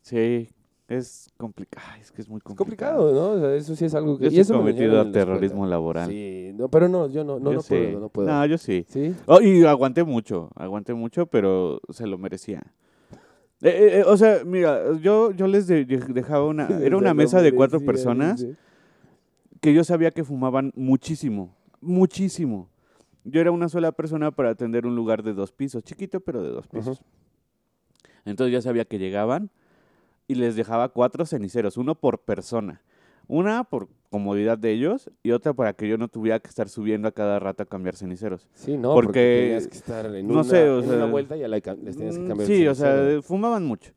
Sí, 0.00 0.48
es 0.88 1.30
complicado. 1.36 1.86
Es 2.00 2.10
que 2.12 2.20
es 2.22 2.28
muy 2.28 2.38
es 2.38 2.42
complicado. 2.44 2.98
complicado, 2.98 3.36
¿no? 3.36 3.36
O 3.36 3.40
sea, 3.40 3.54
eso 3.56 3.74
sí 3.76 3.84
es 3.84 3.94
algo 3.94 4.18
que... 4.18 4.24
Yo 4.26 4.30
y 4.30 4.40
eso 4.40 4.54
cometido 4.54 4.92
escuela. 4.96 5.12
terrorismo 5.12 5.66
laboral. 5.66 6.08
Sí, 6.10 6.52
no, 6.54 6.68
pero 6.68 6.88
no, 6.88 7.08
yo 7.08 7.24
no, 7.24 7.38
no, 7.38 7.50
Yo 7.50 7.56
no 7.58 7.62
puedo, 7.62 8.00
no 8.00 8.08
puedo. 8.08 8.28
No, 8.28 8.44
yo 8.46 8.58
sí. 8.58 8.84
¿Sí? 8.88 9.14
Oh, 9.26 9.40
y 9.40 9.64
aguanté 9.64 10.04
mucho, 10.04 10.50
aguanté 10.54 10.92
mucho, 10.94 11.26
pero 11.26 11.80
se 11.90 12.06
lo 12.06 12.18
merecía. 12.18 12.62
Eh, 13.62 13.68
eh, 13.68 13.98
eh, 14.00 14.04
o 14.06 14.16
sea, 14.16 14.42
mira, 14.44 14.80
yo, 15.00 15.30
yo 15.30 15.46
les 15.46 15.66
de- 15.66 15.84
de- 15.84 15.98
dejaba 15.98 16.46
una... 16.46 16.66
Era 16.82 16.96
una 16.96 17.14
mesa 17.14 17.40
de 17.40 17.54
cuatro 17.54 17.80
personas 17.80 18.44
que 19.60 19.72
yo 19.72 19.84
sabía 19.84 20.10
que 20.10 20.24
fumaban 20.24 20.72
muchísimo, 20.74 21.54
muchísimo. 21.80 22.68
Yo 23.24 23.40
era 23.40 23.52
una 23.52 23.68
sola 23.68 23.92
persona 23.92 24.32
para 24.32 24.50
atender 24.50 24.84
un 24.84 24.96
lugar 24.96 25.22
de 25.22 25.32
dos 25.32 25.52
pisos, 25.52 25.84
chiquito, 25.84 26.18
pero 26.18 26.42
de 26.42 26.50
dos 26.50 26.66
pisos. 26.66 27.00
Entonces 28.24 28.52
ya 28.52 28.60
sabía 28.60 28.84
que 28.84 28.98
llegaban 28.98 29.50
y 30.28 30.34
les 30.34 30.56
dejaba 30.56 30.88
cuatro 30.90 31.26
ceniceros, 31.26 31.76
uno 31.76 31.94
por 31.94 32.20
persona. 32.20 32.82
Una 33.28 33.64
por 33.64 33.88
comodidad 34.10 34.58
de 34.58 34.72
ellos 34.72 35.10
y 35.22 35.30
otra 35.30 35.54
para 35.54 35.72
que 35.74 35.88
yo 35.88 35.96
no 35.96 36.08
tuviera 36.08 36.40
que 36.40 36.48
estar 36.48 36.68
subiendo 36.68 37.08
a 37.08 37.12
cada 37.12 37.38
rato 37.38 37.62
a 37.62 37.66
cambiar 37.66 37.94
ceniceros. 37.96 38.48
Sí, 38.52 38.76
no, 38.76 38.92
porque, 38.94 39.06
Porque, 39.06 39.42
tenías 39.44 39.66
que 39.68 39.76
estar 39.78 40.06
en, 40.16 40.26
no 40.26 40.34
una, 40.34 40.44
sé, 40.44 40.68
o 40.68 40.80
en 40.80 40.84
sea, 40.86 40.96
una 40.96 41.06
vuelta 41.06 41.36
y 41.36 41.40
ya 41.40 41.48
la 41.48 41.60
ca- 41.60 41.74
les 41.74 41.96
tenías 41.96 42.18
que 42.18 42.26
cambiar. 42.26 42.46
Sí, 42.48 42.62
el 42.62 42.68
o 42.68 42.74
sea, 42.74 42.94
cenicero. 42.96 43.22
fumaban 43.22 43.64
mucho. 43.64 43.92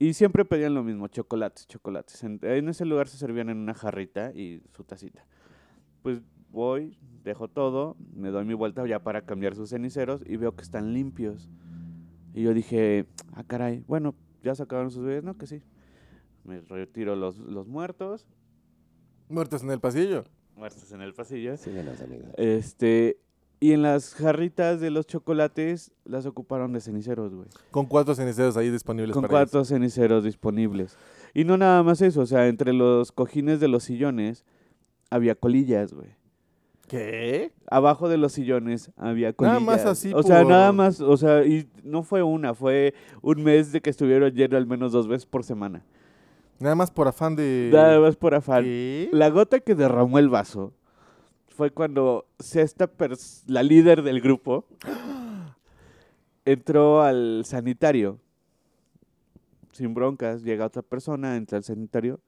Y 0.00 0.14
siempre 0.14 0.44
pedían 0.44 0.74
lo 0.74 0.82
mismo, 0.82 1.08
chocolates, 1.08 1.66
chocolates. 1.66 2.22
En, 2.24 2.38
en 2.42 2.68
ese 2.68 2.84
lugar 2.84 3.08
se 3.08 3.18
servían 3.18 3.50
en 3.50 3.58
una 3.58 3.74
jarrita 3.74 4.32
y 4.32 4.62
su 4.72 4.82
tacita. 4.84 5.24
Pues 6.02 6.20
voy, 6.50 6.96
dejo 7.22 7.48
todo, 7.48 7.96
me 8.14 8.30
doy 8.30 8.44
mi 8.44 8.54
vuelta 8.54 8.86
ya 8.86 9.00
para 9.00 9.22
cambiar 9.22 9.54
sus 9.54 9.70
ceniceros 9.70 10.22
y 10.26 10.36
veo 10.36 10.54
que 10.56 10.62
están 10.62 10.94
limpios. 10.94 11.50
Y 12.32 12.42
yo 12.42 12.54
dije, 12.54 13.06
ah, 13.34 13.44
caray, 13.44 13.84
bueno, 13.86 14.14
ya 14.42 14.54
sacaron 14.54 14.90
sus 14.90 15.04
bebés, 15.04 15.24
¿no? 15.24 15.36
Que 15.36 15.46
sí. 15.46 15.62
Me 16.44 16.60
retiro 16.60 17.14
los, 17.16 17.38
los 17.38 17.66
muertos, 17.68 18.26
Muertos 19.28 19.62
en 19.62 19.70
el 19.70 19.78
pasillo. 19.80 20.24
muertos 20.56 20.90
en 20.92 21.02
el 21.02 21.12
pasillo. 21.12 21.56
Síguenos, 21.58 22.00
amiga. 22.00 22.28
Este, 22.38 23.18
y 23.60 23.72
en 23.72 23.82
las 23.82 24.14
jarritas 24.14 24.80
de 24.80 24.90
los 24.90 25.06
chocolates 25.06 25.92
las 26.04 26.24
ocuparon 26.24 26.72
de 26.72 26.80
ceniceros, 26.80 27.34
güey. 27.34 27.48
Con 27.70 27.84
cuatro 27.86 28.14
ceniceros 28.14 28.56
ahí 28.56 28.70
disponibles 28.70 29.12
Con 29.12 29.22
para 29.22 29.30
cuatro 29.32 29.64
ceniceros 29.66 30.24
disponibles. 30.24 30.96
Y 31.34 31.44
no 31.44 31.58
nada 31.58 31.82
más 31.82 32.00
eso, 32.00 32.22
o 32.22 32.26
sea, 32.26 32.48
entre 32.48 32.72
los 32.72 33.12
cojines 33.12 33.60
de 33.60 33.68
los 33.68 33.84
sillones 33.84 34.44
había 35.10 35.34
colillas, 35.34 35.92
güey. 35.92 36.08
¿Qué? 36.88 37.52
Abajo 37.70 38.08
de 38.08 38.16
los 38.16 38.32
sillones 38.32 38.90
había 38.96 39.32
colillas. 39.34 39.60
Nada 39.60 39.64
más 39.64 39.84
así 39.86 40.12
O 40.14 40.22
sea, 40.22 40.42
por- 40.42 40.50
nada 40.50 40.72
más, 40.72 41.00
o 41.00 41.16
sea, 41.16 41.44
y 41.44 41.68
no 41.84 42.02
fue 42.02 42.22
una, 42.22 42.54
fue 42.54 42.94
un 43.22 43.42
mes 43.44 43.72
de 43.72 43.80
que 43.80 43.90
estuvieron 43.90 44.32
llenos 44.32 44.56
al 44.56 44.66
menos 44.66 44.92
dos 44.92 45.06
veces 45.06 45.26
por 45.26 45.44
semana. 45.44 45.82
Nada 46.60 46.74
más 46.74 46.90
por 46.90 47.06
afán 47.06 47.36
de... 47.36 47.70
Nada 47.72 48.00
más 48.00 48.16
por 48.16 48.34
afán. 48.34 48.64
¿Qué? 48.64 49.08
La 49.12 49.28
gota 49.30 49.60
que 49.60 49.74
derramó 49.74 50.18
el 50.18 50.28
vaso 50.28 50.72
fue 51.48 51.70
cuando 51.70 52.26
esta 52.54 52.90
pers- 52.90 53.44
la 53.46 53.62
líder 53.62 54.02
del 54.02 54.20
grupo 54.20 54.64
entró 56.44 57.02
al 57.02 57.42
sanitario. 57.44 58.18
Sin 59.72 59.94
broncas, 59.94 60.42
llega 60.42 60.66
otra 60.66 60.82
persona, 60.82 61.36
entra 61.36 61.58
al 61.58 61.64
sanitario 61.64 62.18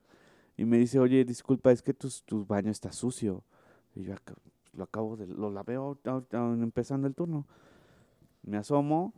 y 0.57 0.65
me 0.65 0.79
dice, 0.79 1.01
oye, 1.01 1.25
disculpa, 1.25 1.73
es 1.73 1.83
que 1.83 1.95
tu, 1.95 2.09
tu 2.25 2.45
baño 2.47 2.71
está 2.71 2.93
sucio. 2.93 3.43
Y 3.97 4.05
yo 4.05 4.15
"Ac- 4.15 4.37
lo 4.81 4.85
acabo 4.85 5.17
de, 5.17 5.27
lo 5.27 5.51
ahorita- 5.85 6.11
ahorita 6.11 6.39
empezando 6.55 7.07
el 7.07 7.15
turno. 7.15 7.47
Me 8.43 8.57
asomo 8.57 9.13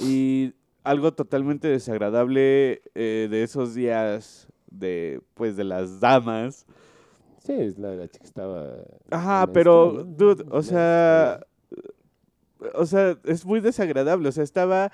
y 0.00 0.52
algo 0.82 1.12
totalmente 1.14 1.68
desagradable 1.68 2.82
eh, 2.96 3.28
de 3.30 3.42
esos 3.44 3.74
días 3.74 4.48
de, 4.68 5.22
pues, 5.34 5.56
de 5.56 5.62
las 5.62 6.00
damas. 6.00 6.66
Sí, 7.38 7.52
es 7.52 7.78
la, 7.78 7.94
la 7.94 8.08
chica 8.08 8.24
estaba. 8.24 8.74
Ajá, 9.10 9.46
pero, 9.52 10.02
dude, 10.04 10.44
o 10.50 10.62
sea, 10.62 11.46
o 12.74 12.84
sea, 12.84 13.16
es 13.24 13.46
muy 13.46 13.60
desagradable. 13.60 14.28
O 14.28 14.32
sea, 14.32 14.42
estaba 14.42 14.90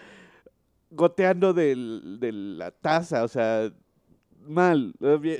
goteando 0.90 1.54
del- 1.54 2.18
de 2.20 2.30
la 2.32 2.70
taza, 2.70 3.24
o 3.24 3.28
sea, 3.28 3.72
mal. 4.46 4.94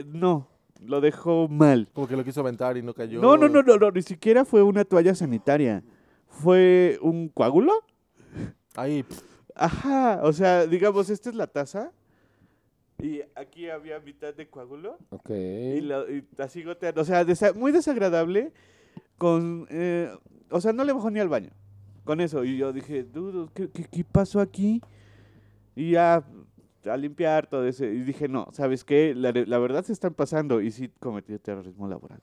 No, 0.07 0.49
lo 0.87 1.01
dejó 1.01 1.49
mal. 1.49 1.89
Como 1.93 2.07
que 2.09 2.17
lo 2.17 2.25
quiso 2.25 2.41
aventar 2.41 2.77
y 2.77 2.83
no 2.83 2.95
cayó. 2.95 3.21
No, 3.21 3.37
no, 3.37 3.49
no, 3.49 3.63
no, 3.63 3.77
no, 3.77 3.91
ni 3.91 4.03
siquiera 4.03 4.45
fue 4.45 4.63
una 4.63 4.85
toalla 4.85 5.15
sanitaria. 5.15 5.83
Fue 6.29 6.99
un 7.03 7.29
coágulo. 7.29 7.73
Ahí, 8.75 9.05
Ajá, 9.55 10.21
o 10.25 10.33
sea, 10.33 10.67
digamos, 10.67 11.09
esta 11.11 11.31
es 11.31 11.37
la 11.37 11.47
taza. 11.47 11.93
Y 13.01 13.21
aquí 13.37 13.69
había 13.69 14.01
mitad 14.01 14.35
de 14.35 14.49
coágulo. 14.49 14.99
Ok. 15.11 15.31
Y, 15.31 15.81
lo- 15.81 16.11
y 16.11 16.25
así 16.39 16.63
goteando. 16.63 17.01
O 17.03 17.05
sea, 17.05 17.25
desa- 17.25 17.55
muy 17.55 17.71
desagradable. 17.71 18.53
Con, 19.19 19.67
eh, 19.71 20.11
o 20.51 20.61
sea, 20.61 20.73
no 20.73 20.85
le 20.85 20.93
bajó 20.93 21.11
ni 21.11 21.21
al 21.21 21.29
baño. 21.29 21.51
Con 22.05 22.21
eso. 22.21 22.45
Y 22.45 22.57
yo 22.57 22.73
dije, 22.73 23.05
dudo, 23.05 23.49
¿qué, 23.55 23.71
qué, 23.71 23.85
qué 23.85 24.05
pasó 24.05 24.41
aquí? 24.41 24.81
Y 25.77 25.93
ya 25.93 26.25
a 26.87 26.97
limpiar 26.97 27.47
todo 27.47 27.67
eso. 27.67 27.85
Y 27.85 28.03
dije, 28.03 28.29
no, 28.29 28.49
¿sabes 28.53 28.85
qué? 28.85 29.15
La, 29.15 29.33
la 29.33 29.59
verdad 29.59 29.85
se 29.85 29.93
están 29.93 30.15
pasando. 30.15 30.61
Y 30.61 30.71
sí 30.71 30.91
cometió 31.01 31.39
terrorismo 31.41 31.89
laboral. 31.89 32.21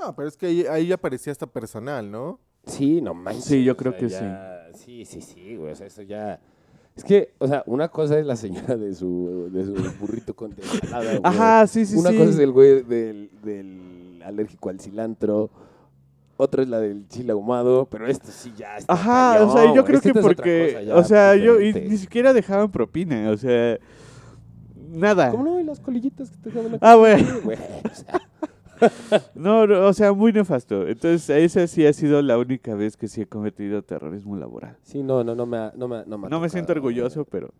No, 0.00 0.14
pero 0.14 0.28
es 0.28 0.36
que 0.36 0.46
ahí, 0.46 0.66
ahí 0.66 0.86
ya 0.88 0.96
parecía 0.96 1.30
hasta 1.32 1.46
personal, 1.46 2.10
¿no? 2.10 2.38
Sí, 2.66 3.00
no 3.00 3.14
manches. 3.14 3.44
Sí, 3.44 3.64
yo 3.64 3.72
o 3.72 3.76
creo 3.76 3.92
sea, 3.92 4.00
que 4.00 4.08
ya- 4.08 4.68
sí. 4.74 5.04
Sí, 5.04 5.20
sí, 5.22 5.56
güey. 5.56 5.72
O 5.72 5.76
sea, 5.76 5.86
eso 5.86 6.02
ya. 6.02 6.40
Es 6.94 7.04
que, 7.04 7.32
o 7.38 7.46
sea, 7.46 7.62
una 7.66 7.88
cosa 7.88 8.18
es 8.18 8.26
la 8.26 8.34
señora 8.36 8.76
de 8.76 8.92
su, 8.94 9.48
de 9.52 9.64
su 9.64 9.74
burrito 10.00 10.34
con 10.34 10.50
de 10.54 10.62
ensalada, 10.62 11.04
güey. 11.10 11.20
Ajá, 11.22 11.66
sí, 11.66 11.86
sí, 11.86 11.96
Una 11.96 12.10
sí. 12.10 12.18
cosa 12.18 12.30
es 12.30 12.38
el 12.38 12.50
güey 12.52 12.82
del, 12.82 13.30
del 13.42 14.20
alérgico 14.24 14.68
al 14.68 14.80
cilantro. 14.80 15.48
Otra 16.40 16.62
es 16.62 16.68
la 16.68 16.78
del 16.80 17.06
chile 17.08 17.32
ahumado, 17.32 17.86
pero 17.90 18.06
esto 18.06 18.28
sí 18.30 18.52
ya 18.56 18.76
está. 18.78 18.92
Ajá, 18.92 19.34
cañón, 19.34 19.48
o 19.48 19.52
sea, 19.52 19.74
yo 19.74 19.84
creo 19.84 20.00
que 20.00 20.14
porque, 20.14 20.84
ya 20.86 20.94
o 20.96 21.02
sea, 21.02 21.34
yo 21.34 21.60
y 21.60 21.72
ni 21.74 21.96
siquiera 21.98 22.32
dejaban 22.32 22.70
propina, 22.70 23.28
o 23.30 23.36
sea, 23.36 23.76
nada. 24.90 25.30
¿Cómo 25.32 25.44
no? 25.44 25.60
¿Y 25.60 25.64
las 25.64 25.80
colillitas 25.80 26.30
que 26.30 26.36
te 26.38 26.48
dejaban 26.50 26.74
aquí? 26.74 26.78
Ah, 26.80 26.94
bueno. 26.96 27.26
Güey, 27.42 27.58
o 27.58 27.94
sea, 27.94 28.20
No, 29.34 29.66
no, 29.66 29.86
o 29.86 29.92
sea, 29.92 30.12
muy 30.12 30.32
nefasto. 30.32 30.86
Entonces, 30.86 31.28
esa 31.30 31.66
sí 31.66 31.84
ha 31.84 31.92
sido 31.92 32.22
la 32.22 32.38
única 32.38 32.76
vez 32.76 32.96
que 32.96 33.08
sí 33.08 33.22
he 33.22 33.26
cometido 33.26 33.82
terrorismo 33.82 34.36
laboral. 34.36 34.76
sí, 34.82 35.02
no, 35.02 35.24
no, 35.24 35.34
no 35.34 35.44
me 35.46 35.56
ha, 35.56 35.72
no 35.76 35.88
me, 35.88 35.96
ha- 35.96 36.04
no 36.06 36.18
me 36.18 36.26
ha 36.28 36.30
No 36.30 36.38
me 36.40 36.48
siento 36.48 36.72
orgulloso, 36.72 37.24
pero 37.24 37.52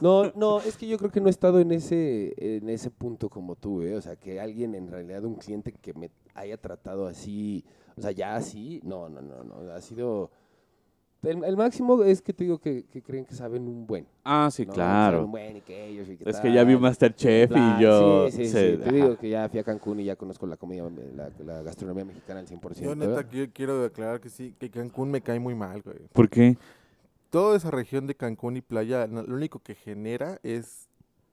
No, 0.00 0.32
no, 0.34 0.60
es 0.60 0.78
que 0.78 0.86
yo 0.88 0.96
creo 0.96 1.10
que 1.10 1.20
no 1.20 1.26
he 1.26 1.30
estado 1.30 1.60
en 1.60 1.72
ese, 1.72 2.32
en 2.38 2.70
ese 2.70 2.90
punto 2.90 3.28
como 3.28 3.56
tú, 3.56 3.82
¿eh? 3.82 3.94
O 3.94 4.00
sea, 4.00 4.16
que 4.16 4.40
alguien, 4.40 4.74
en 4.74 4.90
realidad, 4.90 5.22
un 5.24 5.34
cliente 5.34 5.72
que 5.72 5.92
me 5.92 6.10
haya 6.34 6.56
tratado 6.56 7.06
así, 7.06 7.62
o 7.96 8.02
sea, 8.02 8.10
ya 8.10 8.36
así, 8.36 8.80
no, 8.84 9.08
no, 9.08 9.22
no, 9.22 9.42
no, 9.42 9.72
ha 9.72 9.80
sido... 9.80 10.30
El, 11.22 11.42
el 11.42 11.56
máximo 11.56 12.04
es 12.04 12.20
que 12.22 12.32
te 12.32 12.44
digo 12.44 12.58
que, 12.58 12.84
que 12.84 13.02
creen 13.02 13.24
que 13.24 13.34
saben 13.34 13.66
un 13.66 13.84
buen. 13.86 14.06
Ah, 14.22 14.48
sí, 14.52 14.64
¿no? 14.66 14.74
Que 14.74 14.78
saben 14.78 15.24
un 15.24 15.30
buen 15.32 15.56
y 15.56 15.60
que 15.62 15.86
ellos 15.88 16.08
y 16.08 16.16
que 16.16 16.28
Es 16.30 16.38
que 16.38 16.52
ya 16.52 16.62
vi 16.62 16.76
Masterchef 16.76 17.50
y 17.50 17.82
yo 17.82 18.28
Sí, 18.30 18.36
sí, 18.36 18.48
sé- 18.50 18.76
sí, 18.76 18.82
te 18.84 18.92
digo 18.92 19.16
que 19.16 19.30
ya 19.30 19.48
fui 19.48 19.58
a 19.58 19.64
Cancún 19.64 19.98
y 20.00 20.04
ya 20.04 20.14
conozco 20.14 20.46
la 20.46 20.56
comida, 20.56 20.88
la, 21.14 21.30
la 21.44 21.62
gastronomía 21.62 22.04
mexicana 22.04 22.40
al 22.40 22.46
100%. 22.46 22.74
Yo 22.80 22.94
neta 22.94 23.24
quiero 23.52 23.84
aclarar 23.84 24.20
que 24.20 24.28
sí, 24.28 24.54
que 24.58 24.70
Cancún 24.70 25.10
me 25.10 25.20
cae 25.22 25.40
muy 25.40 25.54
mal, 25.54 25.82
güey. 25.82 25.98
¿Por 26.12 26.28
qué? 26.28 26.56
Toda 27.30 27.56
esa 27.56 27.70
región 27.72 28.06
de 28.06 28.14
Cancún 28.14 28.58
y 28.58 28.60
playa, 28.60 29.06
no, 29.08 29.22
lo 29.22 29.34
único 29.34 29.58
que 29.58 29.74
genera 29.74 30.38
es... 30.44 30.86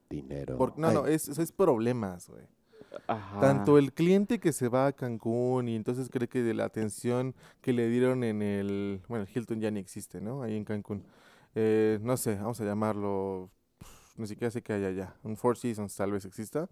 Dinero. 0.10 0.58
por- 0.58 0.78
no, 0.80 0.88
Ay, 0.88 0.96
no, 0.96 1.06
es, 1.08 1.28
es 1.28 1.52
problemas, 1.52 2.30
güey. 2.30 2.46
Tanto 3.40 3.78
el 3.78 3.94
cliente 3.94 4.40
que 4.40 4.54
se 4.54 4.70
va 4.70 4.88
a 4.88 4.94
Cancún 4.94 5.68
y 5.68 5.76
entonces 5.76 6.10
cree 6.10 6.28
que 6.28 6.42
de 6.42 6.54
la 6.54 6.66
atención 6.66 7.36
que 7.62 7.74
le 7.74 7.88
dieron 7.90 8.24
en 8.24 8.42
el... 8.42 9.02
Bueno, 9.08 9.26
Hilton 9.34 9.60
ya 9.60 9.72
ni 9.72 9.80
existe, 9.80 10.22
¿no? 10.22 10.44
Ahí 10.44 10.56
en 10.56 10.66
Cancún. 10.66 11.04
Eh, 11.56 12.00
no 12.02 12.18
sé, 12.18 12.36
vamos 12.36 12.60
a 12.62 12.66
llamarlo... 12.66 13.50
Ni 14.16 14.28
siquiera 14.28 14.52
sé 14.52 14.62
qué 14.62 14.74
hay 14.74 14.86
allá. 14.86 15.16
Un 15.24 15.36
Four 15.36 15.58
Seasons 15.58 15.96
tal 15.96 16.12
vez 16.12 16.26
exista. 16.26 16.70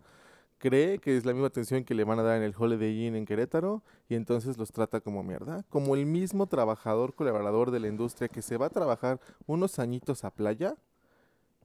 Cree 0.60 1.00
que 1.00 1.18
es 1.18 1.26
la 1.26 1.34
misma 1.34 1.48
atención 1.48 1.84
que 1.84 1.96
le 1.96 2.04
van 2.04 2.20
a 2.20 2.24
dar 2.24 2.38
en 2.38 2.44
el 2.44 2.54
Holiday 2.56 3.08
Inn 3.08 3.16
en 3.16 3.26
Querétaro 3.26 3.82
y 4.08 4.14
entonces 4.14 4.60
los 4.60 4.72
trata 4.72 5.02
como 5.02 5.24
mierda. 5.24 5.64
Como 5.70 5.96
el 5.96 6.06
mismo 6.06 6.46
trabajador 6.46 7.16
colaborador 7.16 7.72
de 7.72 7.80
la 7.80 7.88
industria 7.88 8.28
que 8.28 8.44
se 8.44 8.58
va 8.58 8.68
a 8.68 8.70
trabajar 8.70 9.20
unos 9.48 9.80
añitos 9.80 10.24
a 10.24 10.30
playa 10.30 10.76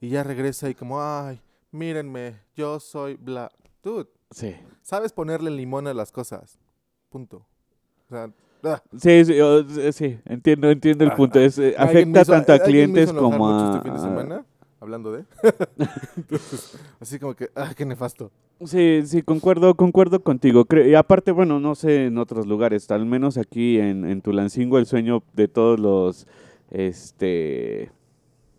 y 0.01 0.09
ya 0.09 0.23
regresa 0.23 0.67
y 0.67 0.73
como, 0.73 0.99
ay, 0.99 1.39
mírenme, 1.71 2.39
yo 2.55 2.79
soy 2.79 3.15
bla... 3.15 3.51
Dude, 3.83 4.09
Sí. 4.31 4.55
sabes 4.81 5.13
ponerle 5.13 5.49
limón 5.51 5.87
a 5.87 5.93
las 5.93 6.11
cosas. 6.11 6.57
Punto. 7.09 7.45
O 8.07 8.09
sea, 8.09 8.29
ah, 8.63 8.81
Sí, 8.97 9.25
sí, 9.25 9.39
o- 9.39 9.63
sí, 9.91 10.19
entiendo, 10.25 10.69
entiendo 10.69 11.03
el 11.03 11.11
Ah, 11.11 11.15
punto. 11.15 11.39
Es, 11.39 11.57
eh, 11.59 11.75
afecta 11.77 12.21
hizo- 12.21 12.31
tanto 12.33 12.51
a 12.51 12.55
me 12.55 12.57
hizo 12.57 12.65
clientes 12.65 13.13
como 13.13 13.49
a... 13.49 13.71
este 13.75 13.83
fin 13.83 13.93
de 13.93 13.99
semana, 13.99 14.45
hablando 14.79 15.11
de. 15.11 15.25
Entonces, 16.17 16.77
así 16.99 17.19
como 17.19 17.35
que, 17.35 17.49
ah, 17.55 17.73
qué 17.75 17.85
nefasto. 17.85 18.31
Sí, 18.65 19.03
sí, 19.05 19.21
concuerdo, 19.21 19.75
concuerdo 19.75 20.21
contigo. 20.23 20.65
Cre- 20.65 20.89
y 20.89 20.95
aparte, 20.95 21.31
bueno, 21.31 21.59
no 21.59 21.75
sé 21.75 22.05
en 22.07 22.17
otros 22.17 22.47
lugares, 22.47 22.89
al 22.91 23.05
menos 23.05 23.37
aquí 23.37 23.79
en, 23.79 24.03
en 24.05 24.21
Tulancingo, 24.21 24.79
el 24.79 24.87
sueño 24.87 25.21
de 25.33 25.47
todos 25.47 25.79
los 25.79 26.25
este 26.71 27.91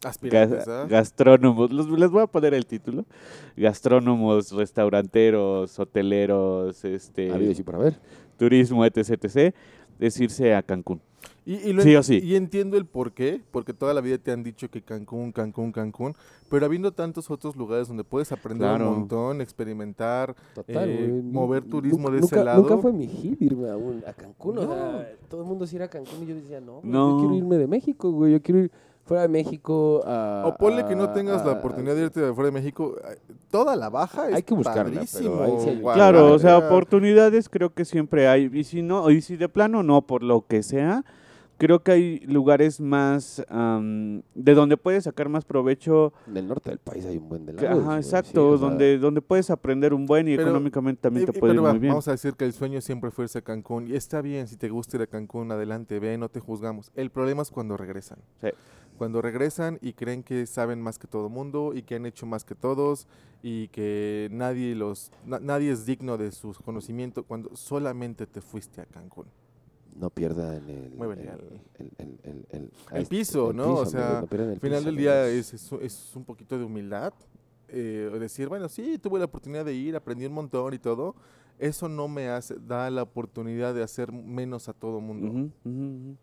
Aspirantes, 0.04 0.66
ga- 0.66 0.84
¿ah? 0.84 0.86
gastrónomos, 0.88 1.72
los- 1.72 1.88
les 1.90 2.10
voy 2.10 2.22
a 2.22 2.26
poner 2.26 2.54
el 2.54 2.66
título, 2.66 3.04
gastrónomos, 3.56 4.52
restauranteros, 4.52 5.78
hoteleros, 5.78 6.84
este, 6.84 7.32
habidos 7.32 7.58
y 7.58 7.62
por 7.62 7.74
haber. 7.76 7.98
turismo, 8.36 8.84
etc, 8.84 9.10
etc, 9.24 9.54
es 9.98 10.20
irse 10.20 10.54
a 10.54 10.62
Cancún. 10.62 11.00
Y, 11.44 11.54
y 11.70 11.72
lo 11.72 11.82
Sí 11.82 11.92
en- 11.92 11.96
o 11.96 12.02
sí. 12.02 12.20
y 12.22 12.36
entiendo 12.36 12.76
el 12.76 12.84
por 12.84 13.12
qué, 13.12 13.40
porque 13.50 13.72
toda 13.72 13.94
la 13.94 14.00
vida 14.02 14.18
te 14.18 14.30
han 14.30 14.42
dicho 14.44 14.70
que 14.70 14.82
Cancún, 14.82 15.32
Cancún, 15.32 15.72
Cancún, 15.72 16.14
pero 16.50 16.66
habiendo 16.66 16.92
tantos 16.92 17.30
otros 17.30 17.56
lugares 17.56 17.88
donde 17.88 18.04
puedes 18.04 18.30
aprender 18.32 18.68
Claro. 18.68 18.90
un 18.92 18.98
montón, 19.00 19.40
experimentar, 19.40 20.36
Total, 20.54 20.88
eh, 20.88 21.20
mover 21.24 21.64
turismo 21.64 22.10
de 22.10 22.18
ese 22.20 22.44
lado. 22.44 22.60
Nunca 22.62 22.76
fue 22.78 22.92
mi 22.92 23.06
hit 23.08 23.40
irme 23.40 23.70
a, 23.70 23.76
un- 23.76 24.04
a 24.06 24.12
Cancún. 24.12 24.58
O 24.58 24.64
No. 24.66 24.72
sea, 24.74 25.10
todo 25.30 25.40
el 25.40 25.46
mundo 25.48 25.66
sí 25.66 25.76
era 25.76 25.86
a 25.86 25.88
Cancún 25.88 26.22
y 26.22 26.26
yo 26.26 26.34
decía, 26.34 26.60
no, 26.60 26.80
güey, 26.80 26.92
No. 26.92 27.12
yo 27.12 27.18
quiero 27.20 27.34
irme 27.34 27.56
de 27.56 27.66
México, 27.66 28.12
güey. 28.12 28.32
Yo 28.32 28.42
quiero 28.42 28.60
ir 28.60 28.70
fuera 29.08 29.22
de 29.22 29.28
México 29.28 30.02
a... 30.06 30.44
o 30.46 30.56
ponle 30.56 30.84
que 30.86 30.94
no 30.94 31.04
a- 31.04 31.12
tengas 31.12 31.44
la 31.44 31.52
a- 31.52 31.54
oportunidad 31.56 31.96
de 31.96 32.02
irte 32.02 32.20
de 32.20 32.32
fuera 32.34 32.46
de 32.50 32.52
México, 32.52 32.94
eh, 33.10 33.16
toda 33.50 33.74
la 33.74 33.88
baja 33.88 34.28
es 34.28 34.34
Hay 34.36 34.42
que 34.44 34.54
buscarla, 34.54 34.84
pero 34.84 34.94
padrísimo, 34.96 35.42
ahí 35.42 35.52
sí 35.64 35.68
hay- 35.70 35.80
Guadalajara. 35.80 36.18
Claro, 36.18 36.32
o 36.34 36.38
sea, 36.38 36.58
oportunidades 36.58 37.48
creo 37.48 37.72
que 37.74 37.84
siempre 37.84 38.28
hay. 38.28 38.50
Y 38.52 38.64
si 38.64 38.82
no, 38.82 39.10
y 39.10 39.20
si 39.22 39.36
de 39.36 39.48
plano 39.48 39.82
no, 39.82 40.02
por 40.02 40.22
lo 40.22 40.46
que 40.46 40.62
sea, 40.62 41.04
creo 41.60 41.82
que 41.82 41.90
hay 41.90 42.18
lugares 42.20 42.80
más 42.80 43.44
am, 43.48 44.22
de 44.36 44.54
donde 44.54 44.76
puedes 44.76 45.02
sacar 45.04 45.28
más 45.28 45.44
provecho. 45.44 46.12
En 46.28 46.36
el 46.36 46.46
norte 46.46 46.70
del 46.70 46.78
país 46.78 47.04
hay 47.04 47.16
un 47.16 47.28
buen 47.28 47.46
de 47.46 47.54
lados, 47.54 47.82
ajá, 47.84 47.96
exacto, 47.96 48.30
sí, 48.30 48.54
o 48.54 48.58
sea, 48.58 48.68
donde, 48.68 48.98
donde 48.98 49.20
puedes 49.22 49.50
aprender 49.50 49.92
un 49.92 50.06
buen 50.06 50.28
y 50.28 50.36
Pero- 50.36 50.50
económicamente 50.50 51.00
también 51.02 51.26
te 51.26 51.32
puede 51.32 51.54
ir 51.54 51.64
va, 51.64 51.70
muy 51.70 51.80
bien. 51.80 51.90
Vamos 51.94 52.06
a 52.06 52.12
decir 52.12 52.34
que 52.34 52.44
el 52.44 52.52
sueño 52.52 52.80
siempre 52.80 53.10
fue 53.10 53.24
irse 53.24 53.38
a 53.38 53.42
Cancún. 53.42 53.88
Y 53.88 53.96
está 53.96 54.20
bien, 54.22 54.46
si 54.46 54.56
te 54.56 54.68
gusta 54.68 54.98
ir 54.98 55.02
a 55.02 55.06
Cancún, 55.08 55.50
adelante, 55.50 55.98
ve, 55.98 56.16
no 56.16 56.28
te 56.28 56.38
juzgamos. 56.38 56.92
El 56.94 57.10
problema 57.10 57.42
es 57.42 57.50
cuando 57.50 57.76
regresan. 57.76 58.18
Sí. 58.40 58.48
Cuando 58.98 59.22
regresan 59.22 59.78
y 59.80 59.92
creen 59.94 60.22
que 60.22 60.44
saben 60.46 60.80
más 60.82 60.98
que 60.98 61.06
todo 61.06 61.28
mundo 61.28 61.72
y 61.74 61.82
que 61.82 61.94
han 61.94 62.04
hecho 62.06 62.26
más 62.26 62.44
que 62.44 62.54
todos 62.54 63.06
y 63.42 63.68
que 63.68 64.28
nadie 64.32 64.74
los 64.74 65.10
na- 65.24 65.38
nadie 65.40 65.70
es 65.70 65.86
digno 65.86 66.18
de 66.18 66.32
su 66.32 66.52
conocimiento 66.64 67.22
cuando 67.22 67.54
solamente 67.56 68.26
te 68.26 68.40
fuiste 68.40 68.80
a 68.80 68.84
Cancún. 68.86 69.26
No 69.96 70.10
pierdan 70.10 70.68
el... 70.68 70.92
El, 71.78 71.90
el, 71.98 72.46
el, 72.50 72.70
el, 72.92 73.06
piso, 73.06 73.52
¿no? 73.52 73.74
O 73.74 73.80
piso, 73.82 73.90
sea, 73.90 74.18
amigos, 74.18 74.30
no 74.38 74.52
Al 74.52 74.60
final 74.60 74.78
piso, 74.78 74.86
del 74.86 74.96
día 74.96 75.28
es, 75.28 75.54
es, 75.54 75.72
es 75.72 76.16
un 76.16 76.24
poquito 76.24 76.58
de 76.58 76.64
humildad. 76.64 77.12
eh, 77.68 78.10
decir, 78.18 78.48
bueno, 78.48 78.68
sí, 78.68 78.98
tuve 78.98 79.18
la 79.18 79.24
oportunidad 79.26 79.64
de 79.64 79.74
ir, 79.74 79.94
aprendí 79.96 80.26
un 80.26 80.32
montón 80.34 80.74
y 80.74 80.78
todo. 80.78 81.14
Eso 81.58 81.88
no 81.88 82.06
me 82.08 82.28
hace, 82.28 82.54
da 82.60 82.88
la 82.90 83.02
oportunidad 83.02 83.74
de 83.74 83.82
hacer 83.82 84.12
menos 84.12 84.68
a 84.68 84.72
todo 84.72 85.00
mundo. 85.00 85.26
Ujú, 85.28 85.50
ujú, 85.64 85.84
ujú. 86.10 86.16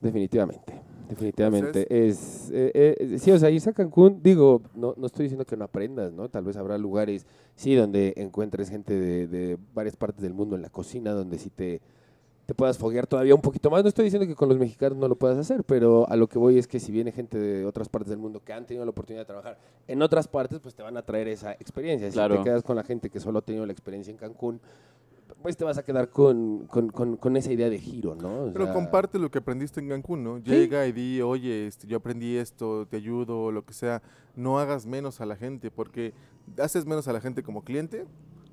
Definitivamente. 0.00 0.80
Definitivamente. 1.08 1.86
Es, 2.06 2.50
eh, 2.52 2.96
eh, 2.98 3.18
sí, 3.18 3.30
o 3.30 3.38
sea, 3.38 3.50
irse 3.50 3.70
a 3.70 3.72
Cancún, 3.72 4.20
digo, 4.22 4.62
no, 4.74 4.94
no 4.96 5.06
estoy 5.06 5.24
diciendo 5.24 5.44
que 5.44 5.56
no 5.56 5.64
aprendas, 5.64 6.12
¿no? 6.12 6.28
Tal 6.28 6.44
vez 6.44 6.56
habrá 6.56 6.78
lugares, 6.78 7.26
sí, 7.54 7.74
donde 7.74 8.14
encuentres 8.16 8.70
gente 8.70 8.94
de, 8.94 9.26
de 9.26 9.58
varias 9.74 9.96
partes 9.96 10.22
del 10.22 10.34
mundo 10.34 10.56
en 10.56 10.62
la 10.62 10.70
cocina, 10.70 11.12
donde 11.12 11.38
sí 11.38 11.50
te, 11.50 11.80
te 12.46 12.54
puedas 12.54 12.78
foguear 12.78 13.06
todavía 13.06 13.34
un 13.34 13.40
poquito 13.40 13.70
más. 13.70 13.82
No 13.82 13.88
estoy 13.88 14.04
diciendo 14.04 14.26
que 14.26 14.34
con 14.36 14.48
los 14.48 14.58
mexicanos 14.58 14.98
no 14.98 15.08
lo 15.08 15.16
puedas 15.16 15.36
hacer, 15.38 15.64
pero 15.64 16.08
a 16.08 16.14
lo 16.16 16.28
que 16.28 16.38
voy 16.38 16.58
es 16.58 16.68
que 16.68 16.78
si 16.78 16.92
viene 16.92 17.10
gente 17.12 17.38
de 17.38 17.64
otras 17.66 17.88
partes 17.88 18.10
del 18.10 18.18
mundo 18.18 18.40
que 18.44 18.52
han 18.52 18.66
tenido 18.66 18.84
la 18.84 18.90
oportunidad 18.90 19.22
de 19.22 19.26
trabajar 19.26 19.58
en 19.88 20.00
otras 20.02 20.28
partes, 20.28 20.60
pues 20.60 20.74
te 20.74 20.82
van 20.82 20.96
a 20.96 21.02
traer 21.02 21.26
esa 21.28 21.52
experiencia. 21.52 22.08
Si 22.08 22.14
Claro. 22.14 22.36
te 22.38 22.42
quedas 22.44 22.62
con 22.62 22.76
la 22.76 22.84
gente 22.84 23.10
que 23.10 23.18
solo 23.20 23.40
ha 23.40 23.42
tenido 23.42 23.66
la 23.66 23.72
experiencia 23.72 24.10
en 24.12 24.16
Cancún, 24.16 24.60
pues 25.42 25.56
te 25.56 25.64
vas 25.64 25.78
a 25.78 25.84
quedar 25.84 26.08
con, 26.10 26.66
con, 26.66 26.88
con- 26.90 27.16
con 27.16 27.36
esa 27.36 27.52
idea 27.52 27.68
de 27.70 27.78
giro, 27.78 28.14
¿no? 28.14 28.44
O 28.44 28.52
Pero 28.52 28.64
sea, 28.66 28.74
comparte 28.74 29.18
lo 29.18 29.30
que 29.30 29.38
aprendiste 29.38 29.80
en 29.80 29.88
Cancún, 29.88 30.22
¿no? 30.24 30.38
Llega 30.38 30.86
y 30.86 30.92
di, 30.92 31.20
oye, 31.20 31.66
este, 31.66 31.86
yo 31.86 31.96
aprendí 31.98 32.36
esto, 32.36 32.86
te 32.86 32.96
ayudo, 32.96 33.50
lo 33.52 33.64
que 33.64 33.72
sea. 33.74 34.02
No 34.34 34.58
hagas 34.58 34.86
menos 34.86 35.20
a 35.20 35.26
la 35.26 35.36
gente, 35.36 35.70
porque 35.70 36.12
haces 36.58 36.86
menos 36.86 37.06
a 37.08 37.12
la 37.12 37.20
gente 37.20 37.42
como 37.42 37.62
cliente, 37.62 38.06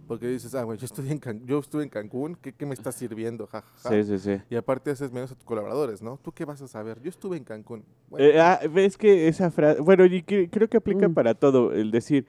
porque 0.07 0.27
dices, 0.27 0.53
ah, 0.55 0.63
güey, 0.63 0.77
yo, 0.77 0.85
estuve 0.85 1.11
en 1.11 1.17
Can- 1.19 1.45
yo 1.45 1.59
estuve 1.59 1.83
en 1.83 1.89
Cancún, 1.89 2.35
¿qué, 2.41 2.53
qué 2.53 2.65
me 2.65 2.73
estás 2.73 2.95
sirviendo? 2.95 3.47
Ja, 3.47 3.61
ja, 3.61 3.71
ja". 3.83 3.89
Sí, 3.89 4.03
sí, 4.03 4.19
sí. 4.19 4.41
Y 4.49 4.55
aparte 4.55 4.91
haces 4.91 5.11
menos 5.11 5.31
a 5.31 5.35
tus 5.35 5.45
colaboradores, 5.45 6.01
¿no? 6.01 6.19
¿Tú 6.21 6.31
qué 6.31 6.43
vas 6.45 6.61
a 6.61 6.67
saber? 6.67 7.01
Yo 7.01 7.09
estuve 7.09 7.37
en 7.37 7.43
Cancún. 7.43 7.83
Bueno, 8.09 8.25
Eh, 8.25 8.39
ah, 8.39 8.59
ves 8.71 8.97
que 8.97 9.27
esa 9.27 9.49
frase, 9.51 9.79
bueno, 9.81 10.05
y 10.05 10.21
que- 10.23 10.49
creo 10.49 10.67
que 10.67 10.77
aplica 10.77 11.07
Mm. 11.07 11.13
para 11.13 11.33
todo, 11.35 11.71
el 11.73 11.91
decir, 11.91 12.25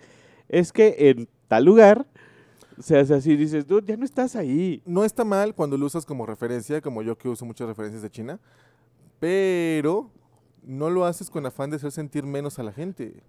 es 0.48 0.72
que 0.72 0.94
en 1.10 1.28
tal 1.48 1.64
lugar, 1.64 2.06
o 2.78 2.82
sea, 2.82 3.00
es 3.00 3.10
así, 3.10 3.36
dices, 3.36 3.66
dude, 3.66 3.86
ya 3.86 3.96
no 3.96 4.04
estás 4.04 4.36
ahí. 4.36 4.82
no 4.86 5.04
está 5.04 5.24
mal 5.24 5.54
cuando 5.54 5.76
lo 5.78 5.86
usas 5.86 6.04
como 6.06 6.26
referencia, 6.26 6.80
como 6.80 7.02
yo 7.02 7.16
que 7.16 7.28
uso 7.28 7.44
muchas 7.44 7.66
referencias 7.68 8.02
de 8.02 8.10
China, 8.10 8.40
pero 9.20 10.10
no 10.62 10.90
lo 10.90 11.04
haces 11.04 11.30
con 11.30 11.44
afán 11.46 11.70
de 11.70 11.76
hacer 11.76 11.92
sentir 11.92 12.24
menos 12.24 12.58
a 12.58 12.62
la 12.62 12.72
gente. 12.72 13.22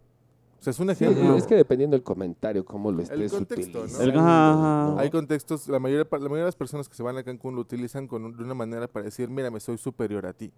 O 0.60 0.63
sea, 0.65 0.71
es 0.71 0.79
un 0.79 0.88
Sí, 0.95 1.03
ejemplo. 1.03 1.36
es 1.36 1.45
que 1.45 1.55
dependiendo 1.55 1.95
del 1.95 2.03
comentario, 2.03 2.65
cómo 2.65 2.91
lo 2.91 3.01
estés 3.01 3.31
contexto, 3.31 3.79
¿no? 3.79 3.84
utilizando, 3.84 4.12
El- 4.13 4.19
ajá. 4.19 4.88
¿no? 4.93 4.99
Hay 4.99 5.10
contextos, 5.12 5.67
la 5.67 5.79
mayoría, 5.79 6.08
la 6.12 6.17
mayoría 6.19 6.38
de 6.43 6.47
las 6.47 6.55
personas 6.55 6.89
que 6.89 6.95
se 6.95 7.03
van 7.03 7.17
a 7.17 7.23
Cancún 7.23 7.53
lo 7.55 7.62
utilizan 7.62 8.08
con 8.08 8.36
de 8.36 8.43
una 8.43 8.53
manera 8.55 8.88
para 8.88 9.05
decir, 9.05 9.29
mira, 9.29 9.51
me 9.51 9.60
soy 9.60 9.77
superior 9.77 10.25
a 10.25 10.34
ti. 10.34 10.51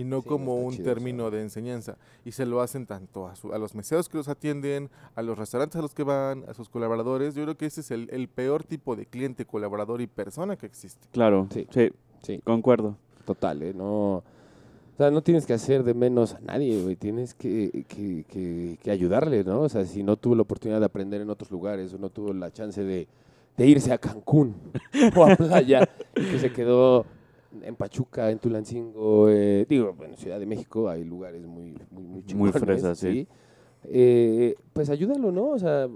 Y 0.00 0.04
no 0.04 0.22
Sí, 0.22 0.28
como 0.28 0.56
un 0.56 0.72
chido 0.72 0.84
término 0.84 1.30
de 1.30 1.42
enseñanza. 1.42 1.96
Y 2.24 2.32
se 2.32 2.46
lo 2.46 2.60
hacen 2.60 2.86
tanto 2.86 3.26
a, 3.28 3.36
su- 3.36 3.52
a 3.52 3.58
los 3.58 3.74
meseros 3.74 4.08
que 4.08 4.16
los 4.16 4.28
atienden, 4.28 4.88
a 5.14 5.22
los 5.22 5.36
restaurantes 5.38 5.76
a 5.76 5.82
los 5.82 5.94
que 5.94 6.02
van, 6.02 6.44
a 6.48 6.54
sus 6.54 6.68
colaboradores. 6.68 7.34
Yo 7.34 7.42
creo 7.44 7.56
que 7.56 7.66
ese 7.66 7.80
es 7.82 7.90
el, 7.90 8.08
el 8.12 8.28
peor 8.28 8.64
tipo 8.64 8.96
de 8.96 9.06
cliente, 9.06 9.44
colaborador 9.44 10.00
y 10.00 10.06
persona 10.06 10.56
que 10.56 10.66
existe. 10.66 11.06
Claro, 11.12 11.46
Sí. 11.52 11.66
sí, 11.70 11.90
Sí, 12.22 12.40
concuerdo. 12.44 12.96
total, 13.24 13.62
¿eh? 13.62 13.72
No, 13.74 14.16
o 14.16 14.24
sea, 14.96 15.10
no 15.10 15.22
tienes 15.22 15.46
que 15.46 15.54
hacer 15.54 15.82
de 15.84 15.94
menos 15.94 16.34
a 16.34 16.40
nadie, 16.40 16.82
güey. 16.82 16.96
Tienes 16.96 17.32
que, 17.34 17.84
que, 17.88 18.24
que, 18.28 18.78
que 18.82 18.90
ayudarle, 18.90 19.42
¿no? 19.44 19.62
O 19.62 19.68
sea, 19.68 19.84
si 19.86 20.02
no 20.02 20.16
tuvo 20.16 20.34
la 20.34 20.42
oportunidad 20.42 20.80
de 20.80 20.86
aprender 20.86 21.20
en 21.22 21.30
otros 21.30 21.50
lugares 21.50 21.94
o 21.94 21.98
no 21.98 22.10
tuvo 22.10 22.32
la 22.34 22.50
chance 22.52 22.82
de, 22.84 23.08
de 23.56 23.66
irse 23.66 23.92
a 23.92 23.98
Cancún 23.98 24.54
o 25.16 25.24
a 25.24 25.36
playa, 25.36 25.88
que 26.14 26.38
se 26.38 26.52
quedó 26.52 27.06
en 27.62 27.74
Pachuca, 27.76 28.30
en 28.30 28.38
Tulancingo, 28.38 29.28
eh, 29.28 29.66
digo, 29.68 29.92
bueno, 29.92 30.16
Ciudad 30.16 30.38
de 30.38 30.46
México 30.46 30.88
hay 30.88 31.04
lugares 31.04 31.44
muy, 31.46 31.74
muy, 31.90 32.04
muy 32.04 32.24
chingones, 32.24 32.58
fresas, 32.58 32.98
sí. 32.98 33.26
Eh, 33.84 34.54
pues 34.72 34.90
ayúdalo, 34.90 35.32
¿no? 35.32 35.48
O 35.50 35.58
sea, 35.58 35.88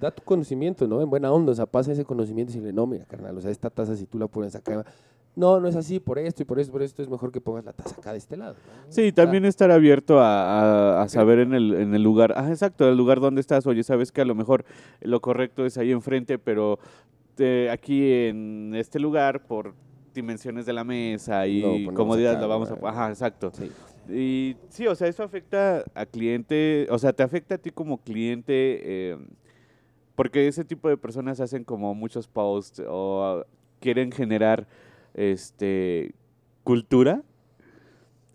da 0.00 0.10
tu 0.10 0.22
conocimiento, 0.22 0.86
¿no? 0.88 1.00
En 1.02 1.10
buena 1.10 1.30
onda, 1.32 1.52
o 1.52 1.54
sea, 1.54 1.66
pasa 1.66 1.92
ese 1.92 2.04
conocimiento 2.04 2.50
y 2.52 2.54
decirle, 2.56 2.72
no, 2.72 2.86
mira, 2.86 3.04
carnal, 3.04 3.36
o 3.36 3.40
sea, 3.40 3.50
esta 3.50 3.70
taza 3.70 3.94
si 3.96 4.06
tú 4.06 4.18
la 4.18 4.26
pones 4.26 4.54
acá, 4.54 4.84
no, 5.36 5.58
no 5.60 5.66
es 5.68 5.74
así, 5.76 5.98
por 6.00 6.18
esto 6.18 6.42
y 6.42 6.44
por 6.44 6.60
esto, 6.60 6.72
por 6.72 6.82
esto, 6.82 7.02
es 7.02 7.08
mejor 7.08 7.32
que 7.32 7.40
pongas 7.40 7.64
la 7.64 7.72
taza 7.72 7.96
acá 8.00 8.12
de 8.12 8.18
este 8.18 8.36
lado. 8.36 8.54
¿no? 8.54 8.92
Sí, 8.92 9.10
también 9.12 9.44
estar 9.44 9.70
abierto 9.70 10.20
a, 10.20 10.98
a- 10.98 11.02
a 11.02 11.08
saber 11.08 11.40
en 11.40 11.54
el, 11.54 11.74
en 11.74 11.94
el 11.94 12.02
lugar, 12.02 12.34
ah, 12.36 12.48
exacto, 12.50 12.88
el 12.88 12.96
lugar 12.96 13.20
donde 13.20 13.40
estás, 13.40 13.66
oye, 13.66 13.82
sabes 13.82 14.12
que 14.12 14.20
a 14.20 14.24
lo 14.24 14.34
mejor 14.34 14.64
lo 15.00 15.20
correcto 15.20 15.66
es 15.66 15.76
ahí 15.76 15.90
enfrente, 15.92 16.38
pero 16.38 16.78
eh, 17.38 17.68
aquí 17.72 18.12
en 18.12 18.74
este 18.76 18.98
lugar, 19.00 19.44
por 19.46 19.74
dimensiones 20.14 20.64
de 20.64 20.72
la 20.72 20.84
mesa 20.84 21.46
y 21.46 21.86
comodidad, 21.94 22.40
la 22.40 22.46
vamos 22.46 22.70
a... 22.70 22.78
Ajá, 22.88 23.08
exacto. 23.10 23.52
Sí. 23.52 23.70
Y 24.08 24.56
sí, 24.68 24.86
o 24.86 24.94
sea, 24.94 25.08
eso 25.08 25.22
afecta 25.22 25.84
a 25.94 26.06
cliente, 26.06 26.86
o 26.90 26.98
sea, 26.98 27.12
te 27.12 27.22
afecta 27.22 27.56
a 27.56 27.58
ti 27.58 27.70
como 27.70 27.98
cliente, 27.98 28.52
eh, 28.52 29.18
porque 30.14 30.46
ese 30.46 30.64
tipo 30.64 30.88
de 30.88 30.96
personas 30.96 31.40
hacen 31.40 31.64
como 31.64 31.94
muchos 31.94 32.28
posts 32.28 32.82
o 32.86 33.44
quieren 33.80 34.12
generar 34.12 34.66
este 35.14 36.14
cultura 36.62 37.22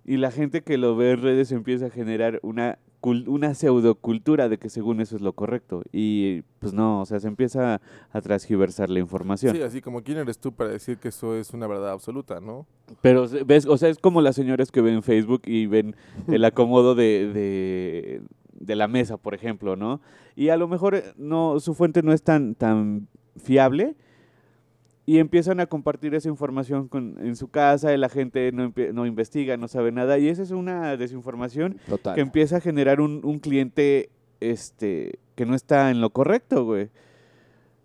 y 0.05 0.17
la 0.17 0.31
gente 0.31 0.61
que 0.61 0.77
lo 0.77 0.95
ve 0.95 1.11
en 1.11 1.21
redes 1.21 1.51
empieza 1.51 1.87
a 1.87 1.89
generar 1.89 2.39
una 2.41 2.79
una 3.01 3.53
pseudocultura 3.53 4.49
de 4.49 4.57
que 4.57 4.69
según 4.69 4.99
eso 4.99 5.15
es 5.15 5.21
lo 5.21 5.33
correcto 5.33 5.83
y 5.91 6.41
pues 6.59 6.73
no, 6.73 7.01
o 7.01 7.05
sea, 7.05 7.19
se 7.19 7.27
empieza 7.27 7.81
a 8.11 8.21
transgiversar 8.21 8.89
la 8.89 8.99
información. 8.99 9.55
Sí, 9.55 9.61
así 9.61 9.81
como 9.81 10.03
quién 10.03 10.17
eres 10.17 10.39
tú 10.39 10.51
para 10.51 10.69
decir 10.69 10.97
que 10.97 11.07
eso 11.07 11.35
es 11.35 11.51
una 11.51 11.67
verdad 11.67 11.91
absoluta, 11.91 12.39
¿no? 12.39 12.65
Pero 13.01 13.25
ves, 13.45 13.65
o 13.65 13.77
sea, 13.77 13.89
es 13.89 13.99
como 13.99 14.21
las 14.21 14.35
señoras 14.35 14.71
que 14.71 14.81
ven 14.81 15.01
Facebook 15.03 15.43
y 15.45 15.65
ven 15.67 15.95
el 16.27 16.43
acomodo 16.43 16.95
de, 16.95 17.31
de, 17.33 18.21
de 18.53 18.75
la 18.75 18.87
mesa, 18.87 19.17
por 19.17 19.33
ejemplo, 19.33 19.75
¿no? 19.75 20.01
Y 20.35 20.49
a 20.49 20.57
lo 20.57 20.67
mejor 20.67 20.95
eh, 20.95 21.03
no, 21.17 21.59
su 21.59 21.73
fuente 21.73 22.03
no 22.03 22.13
es 22.13 22.23
tan, 22.23 22.55
tan 22.55 23.07
fiable 23.37 23.95
y 25.09 25.17
empiezan 25.17 25.59
a 25.59 25.65
compartir 25.65 26.13
esa 26.13 26.29
información 26.29 26.87
con, 26.87 27.17
en 27.25 27.35
su 27.35 27.47
casa 27.47 27.91
y 27.91 27.97
la 27.97 28.09
gente 28.09 28.51
no, 28.51 29.07
investiga, 29.07 29.57
no 29.57 29.67
sabe 29.67 29.91
nada 29.91 30.19
y 30.19 30.27
esa 30.27 30.43
es 30.43 30.51
una 30.51 30.97
desinformación 30.97 31.79
Total. 31.89 32.13
que 32.13 32.21
empieza 32.21 32.57
a 32.57 32.61
generar 32.61 33.01
un, 33.01 33.21
un 33.23 33.39
cliente 33.39 34.11
este 34.39 35.17
que 35.33 35.47
no 35.47 35.55
está 35.55 35.89
en 35.89 35.99
lo 35.99 36.11
correcto, 36.11 36.63
güey. 36.63 36.89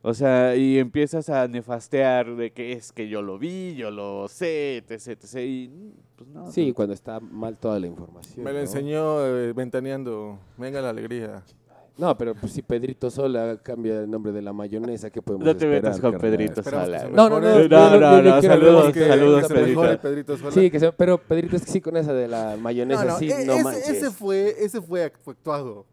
O 0.02 0.12
sea, 0.12 0.54
y 0.54 0.78
empiezas 0.78 1.30
a 1.30 1.48
nefastear 1.48 2.36
de 2.36 2.52
que 2.52 2.72
es 2.72 2.92
que 2.92 3.08
yo 3.08 3.22
lo 3.22 3.38
vi, 3.38 3.74
yo 3.74 3.90
lo 3.90 4.28
sé, 4.28 4.76
etc, 4.76 5.08
etc. 5.08 5.34
Y 5.46 5.70
pues 6.16 6.28
no. 6.28 6.52
Sí, 6.52 6.68
no. 6.68 6.74
cuando 6.74 6.92
está 6.92 7.20
mal 7.20 7.56
toda 7.56 7.80
la 7.80 7.86
información. 7.86 8.44
Me 8.44 8.50
lo 8.50 8.58
¿no? 8.58 8.64
enseñó 8.64 9.26
eh, 9.26 9.54
ventaneando. 9.54 10.38
Venga 10.58 10.82
la 10.82 10.90
alegría. 10.90 11.42
No, 11.96 12.18
pero 12.18 12.34
pues, 12.34 12.52
si 12.52 12.62
Pedrito 12.62 13.08
Sola 13.08 13.56
cambia 13.62 14.00
el 14.00 14.10
nombre 14.10 14.32
de 14.32 14.42
la 14.42 14.52
mayonesa, 14.52 15.10
¿qué 15.10 15.22
podemos 15.22 15.46
No 15.46 15.52
te 15.56 15.64
esperar, 15.64 15.82
metas 15.84 16.00
con 16.00 16.12
carnal? 16.12 16.30
Pedrito 16.30 16.60
Esperamos 16.60 16.88
que 16.88 16.92
Sola. 16.98 17.00
se. 17.08 17.10
No, 17.14 17.28
no, 17.30 17.40
mejore. 17.40 17.68
no, 17.68 17.90
No, 18.00 18.22
no, 18.22 18.42
saludos, 18.42 18.92
que- 18.92 19.06
saludos, 19.06 19.42
se 19.46 19.54
Pedrito. 19.54 19.68
mejore 19.80 19.98
Pedrito 19.98 20.36
Sola. 20.36 20.50
Sí, 20.50 20.70
que 20.72 20.80
se- 20.80 20.92
pero 20.92 21.18
Pedrito 21.18 21.54
es 21.56 21.64
que 21.64 21.70
sí 21.70 21.80
con 21.80 21.96
esa 21.96 22.12
de 22.12 22.26
la 22.26 22.56
mayonesa, 22.58 23.04
No, 23.04 23.10
no, 23.12 23.18
sí, 23.18 23.30
e- 23.30 23.44
no 23.44 23.52
ese, 23.54 23.62
manches. 23.64 23.88
ese 23.88 24.10
fue, 24.10 24.56
ese 24.58 24.80
fue 24.82 25.06
act- 25.06 25.18
fue 25.22 25.34
actuado. 25.34 25.86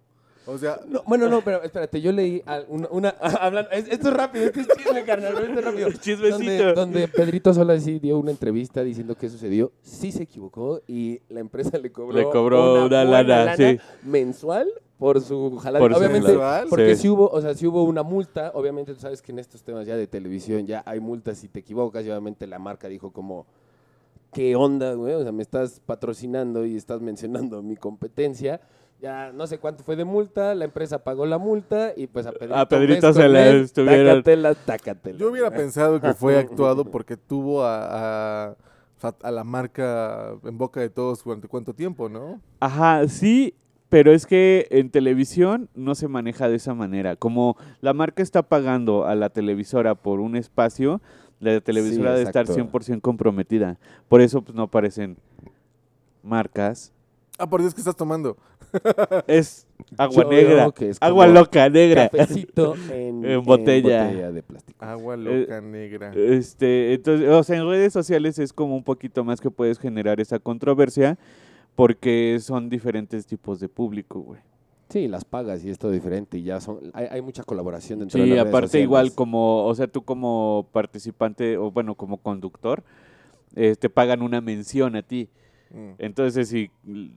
O 0.47 0.57
sea, 0.57 0.79
No, 0.87 1.03
bueno, 1.05 1.29
no, 1.29 1.41
pero 1.43 1.61
espérate, 1.61 2.01
yo 2.01 2.11
leí 2.11 2.41
al- 2.47 2.65
una... 2.67 2.87
una 2.89 3.09
hablando, 3.39 3.69
es- 3.69 3.87
esto 3.87 4.07
es 4.09 4.13
rápido, 4.15 4.45
esto 4.45 4.59
es 4.61 4.67
chisme, 4.75 5.03
carnal, 5.03 5.33
esto 5.37 5.59
es 5.59 5.63
rápido. 5.63 5.89
Chismecito. 6.01 6.29
Donde, 6.39 6.73
donde 6.73 7.07
Pedrito 7.09 7.53
Sola 7.53 7.79
sí 7.79 7.99
dio 7.99 8.17
una 8.17 8.31
entrevista 8.31 8.81
diciendo 8.83 9.13
que 9.13 9.29
sucedió, 9.29 9.71
sí 9.83 10.11
se 10.11 10.23
equivocó 10.23 10.81
y 10.87 11.21
la 11.29 11.41
empresa 11.41 11.77
le 11.77 11.91
cobró, 11.91 12.17
Le 12.17 12.23
cobró 12.23 12.85
una 12.85 13.03
buena 13.03 13.23
lana, 13.23 13.55
sí. 13.55 13.77
mensual 14.03 14.67
por 15.01 15.19
su 15.19 15.57
jalada. 15.57 15.79
Por 15.83 15.93
obviamente, 15.97 16.31
porque 16.69 16.95
Sí. 16.95 17.01
si 17.01 17.09
hubo, 17.09 17.27
o 17.27 17.41
sea, 17.41 17.55
si 17.55 17.65
hubo 17.65 17.83
una 17.85 18.03
multa, 18.03 18.51
obviamente 18.53 18.93
tú 18.93 18.99
sabes 18.99 19.19
que 19.23 19.31
en 19.31 19.39
estos 19.39 19.63
temas 19.63 19.87
ya 19.87 19.95
de 19.97 20.05
televisión 20.05 20.67
ya 20.67 20.83
hay 20.85 20.99
multas 20.99 21.39
si 21.39 21.47
te 21.47 21.61
equivocas 21.61 22.05
y 22.05 22.09
obviamente 22.11 22.45
la 22.45 22.59
marca 22.59 22.87
dijo 22.87 23.11
como 23.11 23.47
¿qué 24.31 24.55
onda, 24.55 24.93
güey? 24.93 25.15
O 25.15 25.23
sea, 25.23 25.31
me 25.31 25.41
estás 25.41 25.81
patrocinando 25.83 26.67
y 26.67 26.75
estás 26.77 27.01
mencionando 27.01 27.63
mi 27.63 27.75
competencia. 27.77 28.61
Ya 29.01 29.31
no 29.33 29.47
sé 29.47 29.57
cuánto 29.57 29.83
fue 29.83 29.95
de 29.95 30.05
multa, 30.05 30.53
la 30.53 30.65
empresa 30.65 31.03
pagó 31.03 31.25
la 31.25 31.39
multa 31.39 31.93
y 31.97 32.05
pues 32.05 32.27
a 32.27 32.31
Pedrito, 32.31 32.55
A 32.55 32.69
Pedrito 32.69 33.11
se 33.13 33.27
la 33.27 33.49
estuvieron- 33.49 34.17
Tácatela, 34.19 34.53
tácatela. 34.53 35.17
yo 35.17 35.31
hubiera 35.31 35.49
pensado 35.49 35.99
que 35.99 36.13
fue 36.13 36.37
actuado 36.77 36.85
porque 36.85 37.17
tuvo 37.17 37.63
a, 37.63 38.49
a, 38.51 38.55
a 39.23 39.31
la 39.31 39.43
marca 39.43 40.35
en 40.43 40.55
boca 40.59 40.79
de 40.79 40.91
todos 40.91 41.23
durante 41.23 41.47
cuánto 41.47 41.73
tiempo, 41.73 42.07
¿no? 42.09 42.39
Ajá, 42.59 43.07
sí, 43.07 43.55
pero 43.91 44.13
es 44.13 44.25
que 44.25 44.67
en 44.71 44.89
televisión 44.89 45.67
no 45.75 45.95
se 45.95 46.07
maneja 46.07 46.47
de 46.47 46.55
esa 46.55 46.73
manera. 46.73 47.17
Como 47.17 47.57
la 47.81 47.91
marca 47.93 48.23
está 48.23 48.41
pagando 48.41 49.05
a 49.05 49.15
la 49.15 49.27
televisora 49.29 49.95
por 49.95 50.21
un 50.21 50.37
espacio, 50.37 51.01
la 51.41 51.59
televisora 51.59 52.11
Sí, 52.11 52.19
debe 52.19 52.23
estar 52.23 52.45
exacto. 52.49 52.79
100% 52.79 53.01
comprometida. 53.01 53.77
Por 54.07 54.21
eso 54.21 54.41
pues, 54.43 54.55
no 54.55 54.63
aparecen 54.63 55.17
marcas. 56.23 56.93
Ah, 57.37 57.47
por 57.49 57.59
Dios, 57.59 57.73
¿qué 57.73 57.81
estás 57.81 57.97
tomando? 57.97 58.37
Es 59.27 59.67
agua 59.97 60.23
Yo 60.23 60.29
negra, 60.29 60.73
es 60.79 60.97
agua 61.01 61.27
loca 61.27 61.69
negra. 61.69 62.07
Cafecito 62.07 62.75
en, 62.93 63.25
En 63.25 63.43
botella. 63.43 64.31
de 64.31 64.41
plástico. 64.41 64.85
Agua 64.85 65.15
Eh, 65.15 65.17
loca 65.17 65.59
negra. 65.59 66.13
Este, 66.15 66.93
entonces, 66.93 67.27
o 67.27 67.43
sea, 67.43 67.57
en 67.57 67.67
redes 67.67 67.91
sociales 67.91 68.39
es 68.39 68.53
como 68.53 68.77
un 68.77 68.83
poquito 68.85 69.25
más 69.25 69.41
que 69.41 69.51
puedes 69.51 69.79
generar 69.79 70.21
esa 70.21 70.39
controversia 70.39 71.17
porque 71.75 72.37
son 72.41 72.69
diferentes 72.69 73.25
tipos 73.25 73.59
de 73.59 73.69
público, 73.69 74.19
güey. 74.19 74.41
Sí, 74.89 75.07
las 75.07 75.23
pagas 75.23 75.63
y 75.63 75.69
es 75.69 75.79
todo 75.79 75.91
diferente 75.91 76.37
y 76.37 76.43
ya 76.43 76.59
son 76.59 76.79
hay, 76.93 77.07
hay 77.09 77.21
mucha 77.21 77.43
colaboración 77.43 77.99
dentro 77.99 78.19
de 78.19 78.25
Sí, 78.25 78.29
las 78.31 78.39
redes 78.39 78.49
aparte 78.49 78.67
sociales. 78.67 78.83
igual 78.85 79.15
como, 79.15 79.65
o 79.65 79.73
sea, 79.73 79.87
tú 79.87 80.03
como 80.03 80.67
participante 80.73 81.57
o 81.57 81.71
bueno, 81.71 81.95
como 81.95 82.17
conductor, 82.17 82.83
eh, 83.55 83.75
te 83.79 83.89
pagan 83.89 84.21
una 84.21 84.41
mención 84.41 84.95
a 84.97 85.01
ti. 85.01 85.29
Mm. 85.69 85.91
Entonces, 85.97 86.49
si 86.49 86.69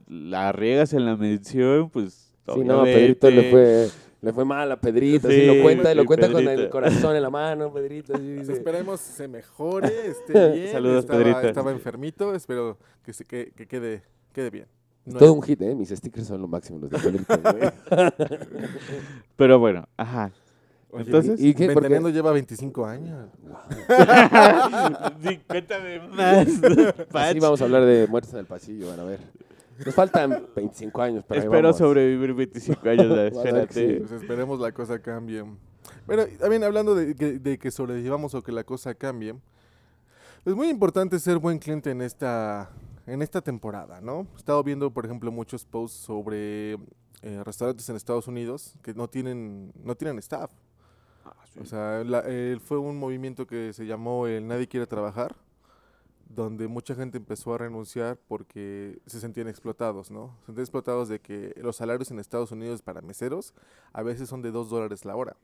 la 0.07 0.53
riegas 0.53 0.93
en 0.93 1.05
la 1.05 1.17
medición, 1.17 1.89
pues. 1.89 2.31
Sí, 2.53 2.61
no, 2.61 2.81
a 2.81 2.83
Pedrito 2.85 3.29
le 3.29 3.49
fue, 3.51 3.89
le 4.21 4.31
fue 4.31 4.45
mal 4.45 4.71
a 4.71 4.79
Pedrito. 4.79 5.27
así 5.27 5.41
Sí, 5.41 5.45
lo 5.47 5.61
cuenta, 5.61 5.91
y 5.91 5.95
lo 5.95 6.05
cuenta 6.05 6.31
con 6.31 6.47
el 6.47 6.69
corazón 6.69 7.15
en 7.17 7.23
la 7.23 7.29
mano, 7.29 7.73
Pedrito. 7.73 8.13
así 8.13 8.35
Pues 8.37 8.49
esperemos 8.49 9.01
se 9.01 9.27
mejore, 9.27 9.89
esté 10.07 10.51
bien. 10.53 10.71
Saludos, 10.71 10.99
estaba, 10.99 11.19
Pedrito. 11.19 11.41
estaba 11.41 11.71
enfermito, 11.71 12.33
espero 12.35 12.77
que, 13.03 13.11
se, 13.11 13.25
que, 13.25 13.51
que 13.53 13.67
quede, 13.67 14.03
quede 14.35 14.49
bien. 14.49 14.67
No 15.05 15.17
Todo 15.19 15.29
es- 15.29 15.35
un 15.35 15.41
hit, 15.43 15.61
¿eh? 15.61 15.73
Mis 15.75 15.89
stickers 15.89 16.27
son 16.27 16.41
lo 16.41 16.47
máximo, 16.47 16.79
los 16.79 16.89
de 16.89 16.97
Pedrito, 16.99 17.37
güey. 17.41 17.71
Pero 19.35 19.59
bueno, 19.59 19.87
ajá. 19.97 20.31
Oye, 20.91 21.03
Entonces, 21.05 21.41
¿Y 21.41 21.53
qué? 21.53 21.65
¿Por 21.67 21.75
qué? 21.83 21.89
Ventaneando 21.89 22.09
lleva 22.09 22.31
25 22.31 22.85
años. 22.85 23.29
sí, 25.23 25.39
cuéntame 25.47 25.99
más. 26.09 26.47
Así 27.13 27.39
vamos 27.39 27.61
a 27.61 27.65
hablar 27.65 27.83
de 27.85 28.07
muertes 28.07 28.33
en 28.33 28.39
el 28.39 28.45
pasillo, 28.45 28.89
van 28.89 28.99
a 28.99 29.03
ver. 29.03 29.19
Nos 29.85 29.93
faltan 29.93 30.47
25 30.55 31.01
años, 31.01 31.25
pero 31.27 31.41
ahí 31.41 31.45
Espero 31.47 31.63
vamos. 31.63 31.77
sobrevivir 31.77 32.33
25 32.33 32.89
años. 32.89 33.11
a 33.11 33.13
ver 33.15 33.31
que 33.31 33.37
Espérate. 33.37 33.97
Pues 34.01 34.11
esperemos 34.21 34.59
la 34.59 34.71
cosa 34.71 34.99
cambie. 34.99 35.43
Bueno, 36.07 36.23
y 36.33 36.37
también 36.37 36.63
hablando 36.63 36.95
de 36.95 37.13
que, 37.13 37.39
de 37.39 37.57
que 37.57 37.71
sobrevivamos 37.71 38.33
o 38.35 38.41
que 38.41 38.51
la 38.53 38.63
cosa 38.63 38.95
cambie, 38.95 39.35
es 40.45 40.55
muy 40.55 40.69
importante 40.69 41.19
ser 41.19 41.39
buen 41.39 41.59
cliente 41.59 41.91
en 41.91 42.01
esta, 42.01 42.69
en 43.07 43.21
esta 43.21 43.41
temporada, 43.41 44.01
¿no? 44.01 44.27
He 44.33 44.37
estado 44.37 44.63
viendo, 44.63 44.91
por 44.91 45.05
ejemplo, 45.05 45.31
muchos 45.31 45.65
posts 45.65 45.97
sobre 45.99 46.73
eh, 47.21 47.43
restaurantes 47.43 47.87
en 47.89 47.95
Estados 47.95 48.27
Unidos 48.27 48.75
que 48.83 48.93
no 48.93 49.07
tienen, 49.09 49.71
no 49.83 49.95
tienen 49.95 50.19
staff. 50.19 50.51
O 51.61 51.65
sea, 51.65 52.03
la- 52.03 52.23
eh, 52.25 52.57
fue 52.63 52.77
un 52.77 52.97
movimiento 52.99 53.47
que 53.47 53.71
se 53.73 53.85
llamó 53.85 54.27
el 54.27 54.45
Nadie 54.47 54.67
quiere 54.67 54.85
trabajar, 54.87 55.35
donde 56.27 56.67
mucha 56.67 56.95
gente 56.95 57.17
empezó 57.17 57.53
a 57.53 57.57
renunciar 57.57 58.17
porque 58.27 58.99
se 59.05 59.19
sentían 59.21 59.47
explotados, 59.47 60.11
¿no? 60.11 60.35
Se 60.41 60.47
sentían 60.47 60.63
explotados 60.63 61.07
de 61.07 61.19
que 61.21 61.53
los 61.61 61.77
salarios 61.77 62.11
en 62.11 62.19
Estados 62.19 62.51
Unidos 62.51 62.81
para 62.81 63.01
meseros 63.01 63.53
a 63.93 64.01
veces 64.03 64.27
son 64.27 64.41
de 64.41 64.51
2 64.51 64.69
dólares 64.69 65.05
la 65.05 65.15
hora. 65.15 65.37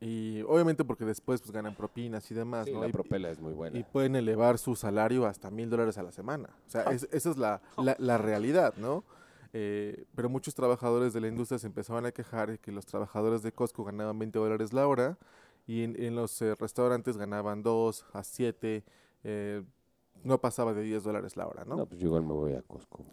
Y 0.00 0.42
obviamente 0.42 0.84
porque 0.84 1.04
después 1.04 1.40
pues 1.40 1.50
ganan 1.52 1.74
propinas 1.74 2.30
y 2.30 2.34
demás, 2.34 2.66
Sí, 2.66 2.72
¿no? 2.72 2.80
la 2.80 2.88
Y- 2.88 2.92
propela 2.92 3.30
es 3.30 3.40
muy 3.40 3.52
buena. 3.54 3.78
y 3.78 3.84
pueden 3.84 4.16
elevar 4.16 4.58
su 4.58 4.74
salario 4.76 5.24
hasta 5.26 5.50
mil 5.50 5.70
dólares 5.70 5.96
a 5.98 6.02
la 6.02 6.12
semana. 6.12 6.50
O 6.66 6.70
sea, 6.70 6.82
es- 6.84 7.08
esa 7.12 7.30
es 7.30 7.36
la, 7.38 7.62
la- 7.78 7.96
la 7.98 8.18
realidad, 8.18 8.74
¿no? 8.76 9.04
Eh, 9.52 10.04
pero 10.16 10.28
muchos 10.28 10.54
trabajadores 10.54 11.12
de 11.12 11.20
la 11.20 11.28
industria 11.28 11.58
se 11.60 11.68
empezaban 11.68 12.04
a 12.06 12.12
quejar 12.12 12.50
de 12.50 12.58
que 12.58 12.72
los 12.72 12.86
trabajadores 12.86 13.42
de 13.42 13.52
Costco 13.52 13.84
ganaban 13.84 14.18
20 14.18 14.38
dólares 14.38 14.72
la 14.72 14.86
hora 14.88 15.16
y 15.66 15.84
en, 15.84 15.94
en 16.02 16.16
los 16.16 16.42
eh, 16.42 16.54
restaurantes 16.56 17.16
ganaban 17.16 17.62
2 17.62 18.04
a 18.12 18.24
7, 18.24 18.84
eh, 19.22 19.62
no 20.24 20.40
pasaba 20.40 20.74
de 20.74 20.82
10 20.82 21.04
dólares 21.04 21.36
la 21.36 21.46
hora, 21.46 21.64
¿no? 21.64 21.76
No, 21.76 21.86
pues 21.86 22.00
yo 22.00 22.08
igual 22.08 22.24
me 22.24 22.32
voy 22.32 22.52
a 22.54 22.62
Costco. 22.62 23.04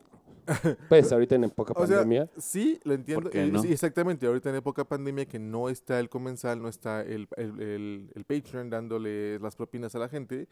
Pues 0.89 1.11
ahorita 1.11 1.35
en 1.35 1.45
época 1.45 1.73
O 1.75 1.87
sea, 1.87 1.99
pandemia. 1.99 2.29
Sí, 2.37 2.79
lo 2.83 2.93
entiendo. 2.93 3.29
qué 3.29 3.45
no? 3.47 3.61
sí, 3.61 3.71
exactamente. 3.71 4.25
Ahorita 4.27 4.49
en 4.49 4.55
época 4.55 4.83
pandemia 4.83 5.25
que 5.25 5.39
no 5.39 5.69
está 5.69 5.99
el 5.99 6.09
comensal, 6.09 6.61
no 6.61 6.67
está 6.67 7.01
el, 7.01 7.27
el, 7.37 7.61
el, 7.61 8.11
el 8.15 8.23
Patreon 8.25 8.69
dándole 8.69 9.39
las 9.39 9.55
propinas 9.55 9.95
a 9.95 9.99
la 9.99 10.09
gente, 10.09 10.47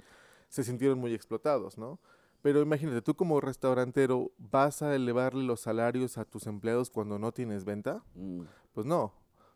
se 0.48 0.64
sintieron 0.64 1.00
muy 1.00 1.14
explotados, 1.14 1.78
¿no? 1.78 2.00
Pero 2.42 2.62
imagínate, 2.62 3.02
tú 3.02 3.16
como 3.16 3.42
restaurantero, 3.42 4.32
¿vas 4.38 4.82
a 4.82 4.96
elevarle 4.96 5.44
los 5.44 5.60
salarios 5.60 6.18
a 6.18 6.26
tus 6.26 6.48
empleados 6.48 6.90
cuando 6.90 7.20
no 7.20 7.32
tienes 7.34 7.66
venta? 7.66 8.04
Mm. 8.16 8.42
Pues 8.74 8.86
no. 8.86 9.14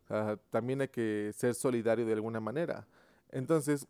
Sea, 0.07 0.37
también 0.49 0.81
hay 0.81 0.89
que 0.89 1.31
ser 1.33 1.55
solidario 1.55 2.05
de 2.05 2.13
alguna 2.13 2.41
manera. 2.41 2.85
Entonces, 3.31 3.87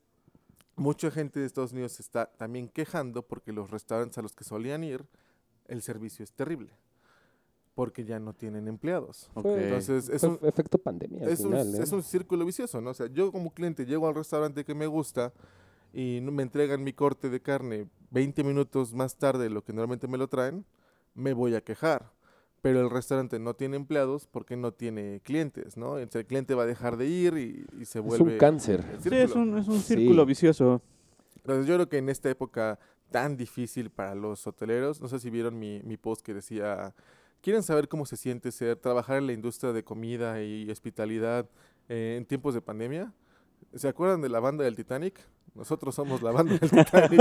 mucha 0.76 1.10
gente 1.10 1.39
de 1.39 1.46
Estados 1.46 1.74
Unidos 1.74 1.94
se 1.94 2.04
está 2.04 2.28
también 2.28 2.70
quejando 2.70 3.24
porque 3.24 3.52
los 3.52 3.72
restaurantes 3.72 4.18
a 4.18 4.22
los 4.22 4.36
que 4.36 4.44
solían 4.44 4.84
ir, 4.84 5.06
el 5.68 5.82
servicio 5.82 6.24
es 6.24 6.32
terrible. 6.34 6.72
Porque 7.76 8.03
ya 8.05 8.20
no 8.20 8.34
tienen 8.34 8.68
empleados. 8.68 9.30
Ok. 9.34 9.43
Fue- 9.43 9.64
Entonces, 9.64 10.07
es 10.09 10.22
un, 10.24 10.38
efecto 10.43 10.78
pandemia. 10.78 11.24
al 11.24 11.30
es, 11.30 11.39
un, 11.39 11.51
final, 11.51 11.76
¿eh? 11.76 11.80
es 11.84 11.91
un 11.91 12.03
círculo 12.03 12.45
vicioso, 12.45 12.80
¿no? 12.82 12.91
O 12.91 12.93
sea, 12.93 13.07
yo 13.07 13.32
como 13.32 13.51
cliente 13.51 13.86
llego 13.86 14.07
al 14.07 14.14
restaurante 14.14 14.64
que 14.64 14.76
me 14.76 14.86
gusta 14.86 15.34
y 15.91 16.20
me 16.22 16.43
entregan 16.43 16.84
mi 16.84 16.93
corte 16.93 17.30
de 17.30 17.41
carne 17.41 17.88
20 18.11 18.43
minutos 18.43 18.93
más 18.93 19.16
tarde 19.18 19.45
de 19.45 19.49
lo 19.49 19.64
que 19.64 19.74
normalmente 19.74 20.07
me 20.07 20.20
lo 20.20 20.28
traen, 20.28 20.66
me 21.16 21.34
voy 21.34 21.55
a 21.55 21.61
quejar. 21.61 22.11
Pero 22.61 22.80
el 22.80 22.89
restaurante 22.91 23.39
no 23.39 23.55
tiene 23.55 23.76
empleados 23.76 24.28
porque 24.28 24.55
no 24.55 24.72
tiene 24.72 25.20
clientes, 25.24 25.76
¿no? 25.76 25.97
Entonces 25.97 26.22
el 26.22 26.28
cliente 26.28 26.53
va 26.53 26.64
a 26.64 26.68
dejar 26.68 26.95
de 26.95 27.07
ir 27.07 27.34
y, 27.38 27.66
y 27.82 27.86
se 27.86 27.99
Es 27.99 28.05
vuelve... 28.05 28.34
un 28.34 28.38
cáncer. 28.38 28.86
Sí, 29.01 29.09
es 29.14 29.32
un, 29.36 29.57
es 29.57 29.68
un 29.68 29.80
círculo 29.82 30.22
Sí. 30.24 30.28
vicioso. 30.28 30.82
Entonces 31.38 31.66
yo 31.66 31.74
creo 31.76 31.89
que 31.89 31.97
en 31.97 32.07
esta 32.07 32.30
época 32.30 32.80
tan 33.14 33.38
difícil 33.38 33.89
para 33.91 34.16
los 34.16 34.45
hoteleros, 34.47 34.99
no 34.99 35.07
sé 35.07 35.20
si 35.20 35.30
vieron 35.30 35.57
mi, 35.59 35.82
mi 35.84 35.97
post 35.97 36.26
que 36.26 36.34
decía, 36.34 36.93
¿quieren 37.41 37.61
saber 37.64 37.88
cómo 37.88 38.05
se 38.07 38.18
siente 38.18 38.51
ser, 38.51 38.76
trabajar 38.78 39.20
en 39.20 39.28
la 39.28 39.34
industria 39.34 39.72
de 39.72 39.84
comida 39.84 40.41
y 40.43 40.70
hospitalidad 40.72 41.47
eh, 41.89 42.16
en 42.18 42.26
tiempos 42.26 42.55
de 42.55 42.61
pandemia? 42.61 43.14
¿Se 43.76 43.88
acuerdan 43.88 44.22
de 44.22 44.30
la 44.30 44.39
banda 44.39 44.64
del 44.64 44.76
Titanic? 44.76 45.20
Nosotros 45.55 45.93
somos 45.93 46.24
la 46.24 46.32
banda 46.32 46.57
del 46.57 46.70
Titanic. 46.70 47.20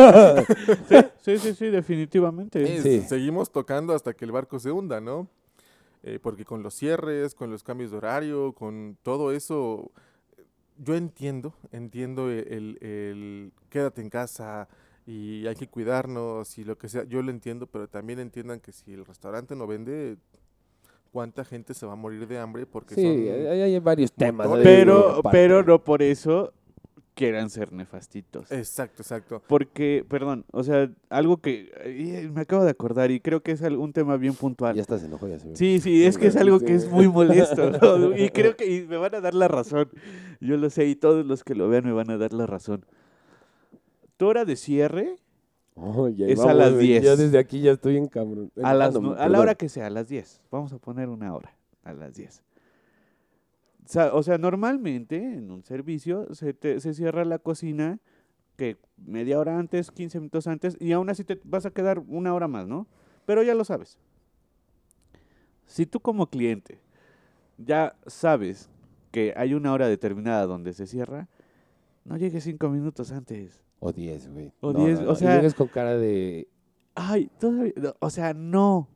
Sí, 1.22 1.38
sí, 1.38 1.55
sí, 1.55 1.66
definitivamente. 1.66 2.62
Es- 2.76 2.82
Sí. 2.82 3.01
Seguimos 3.03 3.53
tocando 3.53 3.95
hasta 3.95 4.14
que 4.14 4.24
el 4.24 4.32
barco 4.32 4.59
se 4.59 4.70
hunda, 4.72 5.01
¿no? 5.01 5.28
Eh, 6.03 6.18
porque 6.20 6.45
con 6.45 6.62
los 6.64 6.74
cierres, 6.74 7.34
con 7.34 7.51
los 7.51 7.62
cambios 7.62 7.90
de 7.93 7.99
horario, 7.99 8.55
con 8.55 8.97
todo 9.03 9.30
eso, 9.32 9.93
yo 10.78 10.97
entiendo, 10.97 11.55
entiendo 11.70 12.28
el, 12.30 12.49
el- 12.49 12.78
el 12.80 13.53
quédate 13.68 14.01
en 14.01 14.11
casa 14.11 14.66
y 15.07 15.46
hay 15.46 15.55
que 15.57 15.68
cuidarnos 15.68 16.59
y 16.59 16.64
lo 16.64 16.78
que 16.78 16.88
sea, 16.88 17.05
yo 17.05 17.22
lo 17.22 17.30
entiendo, 17.30 17.66
pero 17.66 17.88
también 17.88 18.18
entiendan 18.18 18.61
que 18.61 18.72
si 18.72 18.92
el 18.92 19.05
restaurante 19.05 19.57
no 19.57 19.66
vende, 19.66 20.16
¿cuánta 21.11 21.44
gente 21.44 21.74
se 21.74 21.86
va 21.86 21.92
a 21.92 21.96
morir 21.96 22.26
de 22.26 22.38
hambre? 22.38 22.66
Porque 22.66 22.94
Sí, 22.94 23.03
son... 23.03 23.46
hay, 23.53 23.61
hay 23.62 23.78
varios 23.80 24.12
temas. 24.12 24.48
Pero, 24.62 25.20
pero 25.30 25.62
no 25.62 25.82
por 25.82 26.03
eso 26.03 26.53
quieran 27.14 27.50
ser 27.50 27.72
nefastitos. 27.72 28.50
Exacto, 28.50 29.03
exacto. 29.03 29.42
Porque, 29.46 30.05
perdón, 30.09 30.44
o 30.53 30.62
sea, 30.62 30.90
algo 31.11 31.38
que 31.38 31.70
eh, 31.84 32.30
me 32.32 32.42
acabo 32.42 32.64
de 32.64 32.70
acordar 32.70 33.11
y 33.11 33.20
creo 33.20 33.42
que 33.42 33.53
es 33.53 33.61
un 33.61 33.92
tema 33.92 34.16
bien 34.16 34.34
puntual. 34.34 34.74
Ya 34.74 34.82
estás 34.82 35.03
enojado, 35.03 35.28
ya 35.28 35.38
se. 35.38 35.55
Sí, 35.57 35.80
sí, 35.80 36.05
es 36.05 36.18
que 36.18 36.28
es 36.28 36.36
algo 36.36 36.61
que 36.61 36.74
es 36.74 36.88
muy 36.90 37.09
molesto. 37.09 37.70
¿no? 37.70 38.16
Y 38.22 38.30
creo 38.30 38.57
que 38.57 38.66
y 38.66 38.86
me 38.86 38.96
van 38.96 39.14
a 39.14 39.20
dar 39.20 39.34
la 39.34 39.48
razón. 39.48 39.88
Yo 40.40 40.57
lo 40.57 40.70
sé 40.70 40.86
y 40.86 40.96
todos 40.96 41.26
los 41.26 41.44
que 41.44 41.55
lo 41.55 41.68
vean 41.68 41.84
me 41.84 41.92
van 41.92 42.11
a 42.11 42.18
dar 42.18 42.32
la 42.32 42.46
razón. 42.46 42.84
Hora 44.23 44.45
de 44.45 44.57
cierre 44.57 45.16
Oh, 45.75 46.09
ya 46.09 46.27
Es 46.27 46.39
a 46.41 46.53
las 46.53 46.75
güey, 46.75 46.89
10. 46.89 47.05
Yo 47.05 47.16
desde 47.16 47.39
aquí 47.39 47.61
ya 47.62 47.73
estoy 47.73 47.97
en 47.97 48.07
cabrón. 48.07 48.53
a, 48.62 48.75
las, 48.75 48.95
la 48.95 49.41
hora 49.41 49.55
que 49.55 49.68
sea, 49.70 49.87
a 49.87 49.91
las 49.91 50.07
10. 50.09 50.43
Vamos 50.51 50.73
a 50.73 50.79
poner 50.79 51.09
una 51.09 51.35
hora, 51.35 51.57
a 51.83 51.95
las 51.95 52.14
10. 52.14 52.43
O 53.85 53.89
sea, 53.89 54.14
o 54.14 54.23
sea, 54.23 54.37
normalmente 54.37 55.16
en 55.16 55.51
un 55.51 55.62
servicio 55.64 56.33
se, 56.35 56.53
te- 56.53 56.79
se 56.81 56.93
cierra 56.93 57.25
la 57.25 57.39
cocina 57.39 58.01
que 58.57 58.77
media 58.99 59.39
hora 59.41 59.59
antes, 59.59 59.91
15 59.91 60.20
minutos 60.20 60.47
antes, 60.47 60.77
y 60.79 60.93
aún 60.93 61.09
así 61.09 61.25
te 61.25 61.41
vas 61.45 61.64
a 61.64 61.70
quedar 61.70 62.01
una 62.01 62.35
hora 62.35 62.49
más, 62.49 62.68
¿no? 62.68 62.87
Pero 63.25 63.43
ya 63.43 63.55
lo 63.55 63.64
sabes. 63.64 63.97
Si 65.66 65.87
tú 65.87 66.01
como 66.01 66.29
cliente 66.29 66.81
ya 67.57 67.97
sabes 68.07 68.68
que 69.11 69.33
hay 69.37 69.55
una 69.55 69.73
hora 69.73 69.89
determinada 69.89 70.45
donde 70.47 70.75
se 70.75 70.87
cierra, 70.87 71.29
no 72.05 72.18
llegues 72.18 72.45
cinco 72.45 72.68
minutos 72.68 73.11
antes. 73.11 73.62
O 73.85 73.93
10, 73.93 74.33
güey. 74.33 74.53
O 74.61 74.72
No, 74.72 74.85
10, 74.85 75.01
no, 75.01 75.05
o 75.05 75.07
no, 75.09 75.12
y 75.12 75.16
sea- 75.16 75.35
llegues 75.37 75.55
con 75.55 75.66
cara 75.66 75.97
de... 75.97 76.47
Ay, 76.95 77.28
todavía, 77.41 77.72
no, 77.76 77.95
o 77.99 78.11
sea, 78.11 78.33
no, 78.33 78.87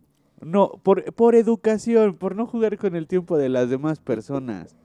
no, 0.41 0.68
por, 0.84 1.12
por 1.14 1.34
educación, 1.34 2.14
por 2.16 2.37
no 2.37 2.47
jugar 2.47 2.78
con 2.78 2.95
el 2.95 3.09
tiempo 3.09 3.37
de 3.37 3.49
las 3.49 3.68
demás 3.68 3.99
personas. 3.99 4.76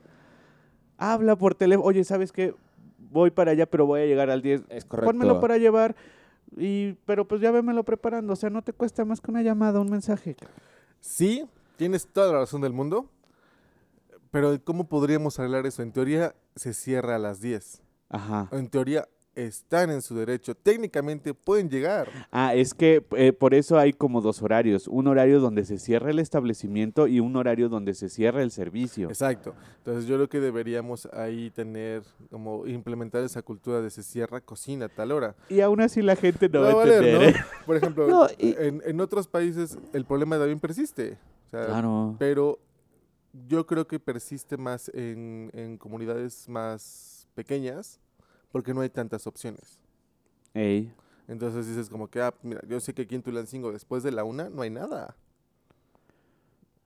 Habla 0.98 1.36
por 1.36 1.54
teléfono, 1.56 1.88
oye, 1.88 2.04
¿sabes 2.04 2.32
qué? 2.32 2.56
Voy 3.12 3.30
para 3.30 3.52
allá, 3.52 3.66
pero 3.66 3.86
voy 3.86 4.02
a 4.02 4.06
llegar 4.06 4.30
al 4.32 4.42
10. 4.42 4.64
Es 4.70 4.86
correcto. 4.86 5.12
Pónmelo 5.12 5.40
para 5.40 5.58
llevar, 5.58 5.96
y, 6.58 6.94
pero 7.06 7.28
pues 7.28 7.42
ya 7.42 7.52
vémelo 7.52 7.84
preparando, 7.84 8.34
o 8.34 8.36
sea, 8.36 8.50
no 8.50 8.64
te 8.64 8.74
cuesta 8.74 9.06
más 9.06 9.22
que 9.22 9.30
una 9.30 9.42
llamada, 9.44 9.80
un 9.82 9.90
mensaje. 9.92 10.36
Sí, 11.00 11.46
tienes 11.76 12.08
toda 12.08 12.32
la 12.32 12.40
razón 12.40 12.62
del 12.62 12.74
mundo, 12.74 13.10
pero 14.32 14.58
¿cómo 14.64 14.88
podríamos 14.88 15.38
arreglar 15.38 15.66
eso? 15.66 15.84
En 15.84 15.92
teoría 15.92 16.34
se 16.56 16.74
cierra 16.74 17.18
a 17.18 17.20
las 17.20 17.42
10. 17.42 17.84
Ajá. 18.10 18.48
En 18.52 18.68
teoría 18.70 19.08
están 19.36 19.90
en 19.92 20.02
su 20.02 20.16
derecho. 20.16 20.56
Técnicamente 20.56 21.34
pueden 21.34 21.70
llegar. 21.70 22.10
Ah, 22.32 22.54
es 22.54 22.74
que 22.74 23.06
eh, 23.18 23.32
por 23.34 23.54
eso 23.54 23.78
hay 23.78 23.94
como 23.94 24.22
dos 24.22 24.42
horarios, 24.42 24.88
un 24.88 25.08
horario 25.08 25.40
donde 25.40 25.64
se 25.66 25.80
cierra 25.80 26.12
el 26.12 26.20
establecimiento 26.20 27.08
y 27.08 27.20
un 27.20 27.36
horario 27.36 27.70
donde 27.70 27.94
se 27.94 28.10
cierra 28.10 28.42
el 28.44 28.52
servicio. 28.52 29.08
Exacto. 29.08 29.54
Entonces 29.78 30.06
yo 30.06 30.16
creo 30.16 30.30
que 30.30 30.40
deberíamos 30.40 31.08
ahí 31.14 31.50
tener, 31.52 32.04
como 32.30 32.68
implementar 32.68 33.24
esa 33.24 33.42
cultura 33.42 33.82
de 33.82 33.90
se 33.90 34.04
cierra 34.04 34.42
cocina 34.42 34.86
a 34.86 34.90
tal 34.90 35.12
hora. 35.12 35.36
Y 35.50 35.62
aún 35.62 35.82
así 35.82 36.02
la 36.02 36.16
gente 36.16 36.50
no 36.50 36.60
Va 36.62 36.66
va 36.68 36.72
a 36.72 36.76
valer, 36.76 37.04
entender. 37.04 37.34
¿no? 37.34 37.40
¿eh? 37.40 37.44
Por 37.66 37.76
ejemplo, 37.78 38.08
No, 38.08 38.28
y- 38.38 38.56
en, 38.60 38.82
en 38.86 39.02
otros 39.02 39.28
países 39.28 39.78
el 39.94 40.06
problema 40.06 40.38
también 40.38 40.60
persiste. 40.60 41.18
O 41.48 41.50
sea, 41.52 41.66
Claro. 41.68 42.16
Pero 42.20 42.60
yo 43.48 43.66
creo 43.66 43.88
que 43.88 43.98
persiste 44.00 44.58
más 44.58 44.90
en, 44.94 45.50
en 45.54 45.78
comunidades 45.78 46.50
más 46.50 47.28
pequeñas 47.34 48.00
porque 48.52 48.74
no 48.74 48.82
hay 48.82 48.90
tantas 48.90 49.26
opciones. 49.28 49.80
Ey. 50.54 50.94
Entonces 51.28 51.68
dices 51.68 51.90
como 51.90 52.10
que, 52.10 52.22
ah, 52.22 52.34
mira, 52.44 52.62
yo 52.68 52.80
sé 52.80 52.94
que 52.94 53.04
aquí 53.04 53.16
en 53.16 53.22
Tulancingo 53.24 53.72
después 53.72 54.04
de 54.04 54.12
la 54.12 54.24
una 54.24 54.50
no 54.50 54.62
hay 54.64 54.70
nada. 54.70 55.16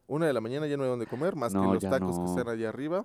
Una 0.08 0.28
de 0.28 0.34
la 0.34 0.42
mañana 0.42 0.68
ya 0.68 0.78
no 0.78 0.84
hay 0.84 0.90
donde 0.90 1.08
comer, 1.08 1.36
más 1.36 1.54
No, 1.54 1.62
que 1.64 1.74
los 1.76 1.84
tacos 1.84 2.16
que 2.18 2.24
no. 2.24 2.30
están 2.38 2.48
allá 2.50 2.70
arriba. 2.70 3.04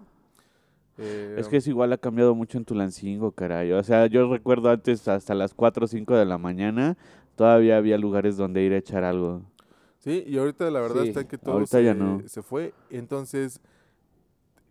Eh, 0.98 1.36
Es 1.38 1.48
que 1.48 1.56
es 1.56 1.66
igual, 1.66 1.92
ha 1.94 1.98
cambiado 1.98 2.34
mucho 2.34 2.58
en 2.58 2.64
Tulancingo, 2.66 3.32
caray. 3.32 3.72
O 3.72 3.82
sea, 3.82 4.06
yo 4.06 4.30
recuerdo 4.30 4.68
antes 4.68 5.08
hasta 5.08 5.34
las 5.34 5.54
4 5.54 5.84
o 5.84 5.88
5 5.88 6.14
de 6.14 6.26
la 6.26 6.36
mañana, 6.36 6.98
todavía 7.36 7.78
había 7.78 7.96
lugares 7.96 8.36
donde 8.36 8.62
ir 8.62 8.74
a 8.74 8.76
echar 8.76 9.02
algo. 9.04 9.40
Sí, 10.00 10.24
y 10.26 10.36
ahorita 10.36 10.70
la 10.70 10.80
verdad 10.80 11.02
Sí, 11.02 11.08
está 11.08 11.26
que 11.26 11.38
todo 11.38 11.58
no. 11.94 12.22
se 12.28 12.42
fue. 12.42 12.74
Entonces, 12.90 13.61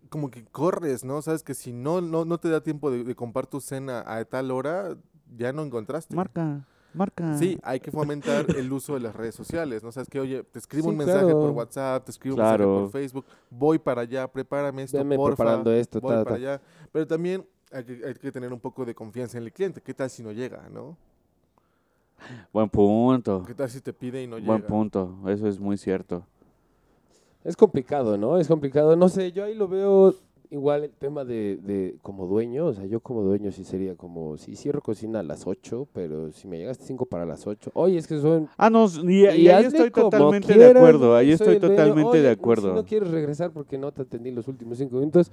como 0.10 0.30
que 0.32 0.44
corres, 0.46 1.04
¿no? 1.06 1.22
Sabes 1.22 1.44
que 1.44 1.54
si 1.54 1.72
no, 1.72 2.02
no, 2.02 2.26
no 2.26 2.38
te 2.40 2.50
da 2.50 2.62
tiempo 2.62 2.92
de, 2.92 3.04
de 3.04 3.16
comprar 3.16 3.48
tu 3.48 3.62
cena 3.62 4.04
a 4.06 4.24
tal 4.26 4.52
hora, 4.52 4.98
ya 5.38 5.54
no 5.54 5.64
encontraste. 5.64 6.16
Marca, 6.16 6.66
marca. 6.94 7.38
Sí, 7.38 7.60
hay 7.64 7.80
que 7.80 7.92
fomentar 7.92 8.46
el 8.58 8.72
uso 8.74 8.96
de 8.96 9.00
las 9.02 9.16
redes 9.16 9.36
sociales, 9.36 9.84
¿no? 9.84 9.92
Sabes 9.92 10.10
que, 10.10 10.20
oye, 10.20 10.44
te 10.44 10.60
escribo 10.60 10.86
Sí, 10.86 10.90
un 10.92 10.98
mensaje 10.98 11.32
por. 11.32 11.52
WhatsApp, 11.52 12.04
te 12.06 12.12
escribo 12.12 12.36
un 12.36 12.42
mensaje 12.42 12.64
por. 12.64 12.90
Facebook, 12.92 13.26
voy 13.50 13.78
para 13.80 14.02
allá, 14.02 14.28
prepárame 14.32 14.84
esto, 14.84 14.98
Veme 14.98 15.16
porfa, 15.16 15.36
preparando 15.38 15.72
esto, 15.72 16.02
voy 16.02 16.16
ta, 16.16 16.24
para 16.24 16.36
allá. 16.36 16.62
Pero 16.92 17.06
también 17.08 17.46
hay 17.72 17.84
que, 17.84 18.02
hay 18.06 18.14
que 18.16 18.32
tener 18.32 18.52
un 18.52 18.60
poco 18.60 18.84
de 18.86 18.96
confianza 18.96 19.38
en 19.38 19.44
el 19.44 19.54
cliente. 19.54 19.82
¿Qué 19.82 19.94
tal 19.94 20.10
si 20.10 20.24
no 20.24 20.32
llega, 20.32 20.68
no? 20.70 20.98
Buen 22.52 22.70
punto. 22.70 23.44
¿Qué 23.46 23.54
tal 23.54 23.70
si 23.70 23.80
te 23.80 23.94
pide 23.94 24.22
y 24.24 24.28
no 24.28 24.40
Buen 24.42 24.58
llega? 24.58 24.68
punto. 24.68 25.18
Eso 25.28 25.48
es 25.48 25.60
muy 25.60 25.78
cierto. 25.78 26.26
Es 27.44 27.56
complicado, 27.56 28.18
¿no? 28.18 28.38
Es 28.38 28.48
complicado. 28.48 28.96
No 28.96 29.10
sé, 29.10 29.32
yo 29.32 29.44
ahí 29.46 29.56
lo 29.56 29.68
veo 29.68 30.14
igual 30.52 30.84
el 30.84 30.92
tema 30.92 31.24
de, 31.24 31.58
de 31.58 31.96
como 32.02 32.26
dueño. 32.26 32.68
O 32.68 32.74
sea, 32.74 32.86
yo 32.86 33.00
como 33.00 33.22
dueño 33.22 33.52
sí 33.52 33.64
sería 33.64 33.96
como, 33.96 34.38
si 34.38 34.56
cierro 34.56 34.82
cocina 34.82 35.20
a 35.20 35.24
las 35.24 35.48
8, 35.48 35.88
pero 35.94 36.32
si 36.32 36.48
me 36.48 36.58
llegaste 36.58 36.86
5 36.86 37.06
para 37.06 37.26
las 37.26 37.48
8. 37.48 37.72
Oye, 37.74 37.98
es 37.98 38.08
que 38.08 38.20
son... 38.20 38.50
Ah, 38.58 38.70
no, 38.70 38.88
y, 39.04 39.22
y 39.22 39.48
ahí 39.50 39.66
estoy 39.66 39.92
totalmente 39.92 40.54
de 40.54 40.68
acuerdo. 40.68 41.16
Ahí 41.16 41.32
estoy 41.32 41.60
totalmente 41.60 42.10
Oye, 42.10 42.22
de 42.22 42.30
Si 42.30 42.40
acuerdo. 42.40 42.74
no 42.74 42.86
quieres 42.86 43.10
regresar 43.10 43.52
porque 43.52 43.78
no 43.78 43.92
te 43.92 44.02
atendí 44.02 44.32
los 44.32 44.48
últimos 44.48 44.78
5 44.78 44.96
minutos, 44.98 45.32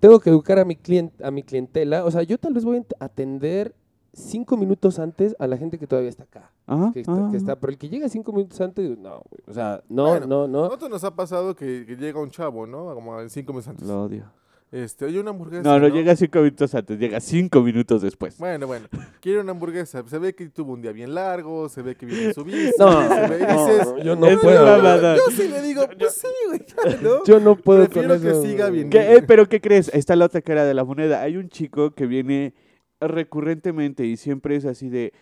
tengo 0.00 0.20
que 0.20 0.30
educar 0.30 0.58
a 0.58 0.64
mi, 0.64 0.76
cliente, 0.76 1.24
a 1.24 1.30
mi 1.30 1.42
clientela. 1.42 2.04
O 2.04 2.10
sea, 2.10 2.22
yo 2.22 2.38
tal 2.38 2.54
vez 2.54 2.64
voy 2.64 2.78
a 2.78 3.04
atender 3.04 3.74
5 4.18 4.56
minutos 4.56 4.98
antes 4.98 5.34
a 5.38 5.46
la 5.46 5.56
gente 5.56 5.78
que 5.78 5.86
todavía 5.86 6.10
está 6.10 6.24
acá. 6.24 6.50
Ajá, 6.66 6.90
Que 6.92 7.00
está, 7.00 7.12
ajá. 7.12 7.30
que 7.30 7.36
está, 7.36 7.56
pero 7.56 7.70
el 7.72 7.78
que 7.78 7.88
llega 7.88 8.08
5 8.08 8.32
minutos 8.32 8.60
antes, 8.60 8.98
no, 8.98 9.22
güey, 9.30 9.42
o 9.46 9.52
sea, 9.54 9.82
no, 9.88 10.08
Bueno, 10.08 10.26
no, 10.26 10.44
¿A 10.44 10.48
no. 10.48 10.62
nosotros 10.64 10.90
nos 10.90 11.04
ha 11.04 11.14
pasado 11.14 11.54
que, 11.54 11.84
que 11.86 11.96
llega 11.96 12.20
un 12.20 12.30
chavo, 12.30 12.66
¿no? 12.66 12.94
Como 12.94 13.28
cinco 13.28 13.52
meses 13.52 13.68
antes. 13.68 13.86
Lo 13.86 14.02
odio. 14.04 14.24
Este, 14.70 15.06
oye, 15.06 15.18
una 15.18 15.30
hamburguesa. 15.30 15.62
No, 15.62 15.78
no 15.78 15.88
llega 15.88 16.14
cinco 16.14 16.40
minutos 16.40 16.74
antes, 16.74 16.98
llega 16.98 17.20
cinco 17.20 17.62
minutos 17.62 18.02
después. 18.02 18.36
Bueno, 18.36 18.66
bueno, 18.66 18.86
quiere 19.18 19.40
una 19.40 19.52
hamburguesa. 19.52 20.04
Se 20.06 20.18
ve 20.18 20.34
que 20.34 20.50
tuvo 20.50 20.74
un 20.74 20.82
día 20.82 20.92
bien 20.92 21.14
largo, 21.14 21.70
se 21.70 21.80
ve 21.80 21.94
que 21.96 22.04
viene 22.04 22.24
en 22.26 22.34
su 22.34 22.44
bici. 22.44 22.72
No, 22.78 23.08
se 23.08 23.28
ve, 23.28 23.46
no, 23.48 23.66
dices, 23.66 23.86
no, 23.86 23.98
yo 24.02 24.14
no 24.14 24.26
puedo. 24.38 24.62
güey. 24.64 24.76
mamada. 24.76 25.16
Yo 25.16 25.22
sí 25.34 25.48
le 25.48 25.62
digo, 25.62 25.86
pues 25.98 26.12
sí, 26.12 26.26
güey, 26.48 26.66
ya, 26.66 26.96
¿no? 27.02 27.24
Yo 27.24 27.40
no 27.40 27.56
puedo 27.56 27.84
con 27.88 28.04
Prefiero 28.04 28.20
que 28.20 28.28
eso. 28.30 28.42
siga 28.42 28.66
güey. 28.68 28.80
bien. 28.80 28.90
¿Qué- 28.90 29.14
eh, 29.16 29.22
pero 29.26 29.48
¿qué 29.48 29.58
crees? 29.62 29.88
Está 29.94 30.14
la 30.16 30.26
otra 30.26 30.42
cara 30.42 30.66
de 30.66 30.74
la 30.74 30.84
moneda. 30.84 31.22
Hay 31.22 31.38
un 31.38 31.48
chico 31.48 31.92
que 31.92 32.04
viene 32.06 32.52
recurrentemente 33.00 34.04
y 34.06 34.16
siempre 34.16 34.56
es 34.56 34.64
así 34.64 34.88
de 34.88 35.12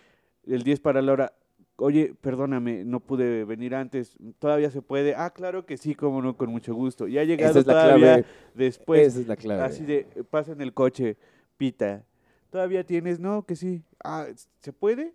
el 0.45 0.63
10 0.63 0.79
para 0.79 1.01
la 1.01 1.11
hora. 1.13 1.33
Oye, 1.79 2.15
perdóname, 2.21 2.83
no 2.85 2.99
pude 2.99 3.45
venir 3.45 3.75
antes. 3.75 4.17
¿Todavía 4.39 4.71
se 4.71 4.81
puede? 4.81 5.13
Ah, 5.15 5.29
claro 5.29 5.65
que 5.67 5.77
sí, 5.77 5.93
como 5.93 6.21
no, 6.23 6.35
con 6.35 6.49
mucho 6.49 6.73
gusto. 6.73 7.07
Y 7.07 7.19
ha 7.19 7.23
llegado 7.23 7.59
es 7.59 7.67
la 7.67 7.73
todavía 7.73 8.25
después. 8.55 9.07
Esa 9.09 9.19
es 9.19 9.27
la 9.27 9.35
clave. 9.35 9.61
Así 9.63 9.85
de, 9.85 10.07
pasa 10.31 10.53
en 10.53 10.61
el 10.61 10.73
coche, 10.73 11.17
pita. 11.55 12.03
¿Todavía 12.49 12.83
tienes? 12.83 13.19
No, 13.19 13.43
que 13.45 13.55
sí. 13.55 13.83
Ah, 14.03 14.25
¿se 14.61 14.73
puede? 14.73 15.13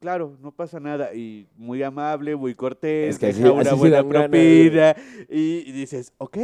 Claro, 0.00 0.38
no 0.40 0.50
pasa 0.50 0.80
nada. 0.80 1.12
Y 1.14 1.46
muy 1.56 1.82
amable, 1.82 2.36
muy 2.36 2.54
cortés, 2.54 3.16
Es 3.16 3.18
que 3.18 3.26
así- 3.26 3.42
deja 3.42 3.52
una 3.52 3.74
buena 3.74 4.08
propina. 4.08 4.94
y, 5.28 5.64
y 5.66 5.72
dices, 5.72 6.10
ok, 6.16 6.38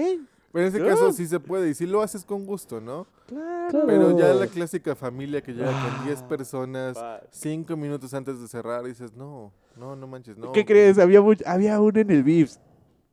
Pero 0.52 0.66
en 0.66 0.74
ese 0.74 0.84
caso 0.84 1.12
sí 1.12 1.26
se 1.26 1.40
puede 1.40 1.70
y 1.70 1.74
sí 1.74 1.86
lo 1.86 2.02
haces 2.02 2.24
con 2.24 2.44
gusto, 2.44 2.80
¿no? 2.80 3.06
claro. 3.26 3.52
Claro. 3.70 3.86
Pero 3.86 4.18
ya 4.18 4.34
la 4.34 4.46
clásica 4.48 4.94
familia 4.94 5.40
que 5.40 5.52
llega 5.52 5.70
con 5.70 6.04
10 6.04 6.22
Ah, 6.22 6.28
personas, 6.28 6.96
va. 6.96 7.22
cinco 7.30 7.76
minutos 7.76 8.12
antes 8.12 8.38
de 8.40 8.48
cerrar, 8.48 8.82
dices, 8.84 9.14
no, 9.14 9.52
no, 9.76 9.96
no 9.96 10.06
manches, 10.06 10.36
no. 10.36 10.52
¿Qué 10.52 10.64
crees? 10.66 10.98
Había, 10.98 11.20
había 11.46 11.80
uno 11.80 12.00
en 12.00 12.10
el 12.10 12.22
VIPS. 12.22 12.60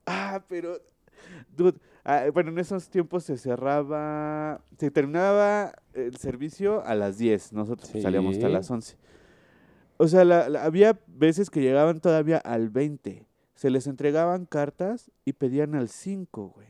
Ah, 0.06 0.44
pero... 0.50 0.80
Dude, 1.56 1.78
ah, 2.04 2.26
bueno, 2.34 2.50
en 2.50 2.58
esos 2.60 2.90
tiempos 2.90 3.24
se 3.24 3.38
cerraba... 3.38 4.60
Se 4.78 4.90
terminaba 4.92 5.72
el 5.94 6.18
servicio 6.18 6.84
a 6.86 6.96
las 6.96 7.18
10. 7.20 7.54
Nosotros 7.54 7.90
pues, 7.92 8.04
salíamos 8.04 8.36
hasta 8.36 8.50
las 8.50 8.70
11. 8.70 8.98
O 9.98 10.08
sea, 10.08 10.26
la- 10.26 10.50
la- 10.50 10.64
había 10.66 11.00
veces 11.08 11.50
que 11.50 11.62
llegaban 11.62 12.00
todavía 12.02 12.38
al 12.40 12.70
20. 12.70 13.28
Se 13.54 13.70
les 13.70 13.86
entregaban 13.88 14.46
cartas 14.46 15.12
y 15.26 15.34
pedían 15.34 15.76
al 15.76 15.90
5, 15.90 16.54
güey. 16.56 16.68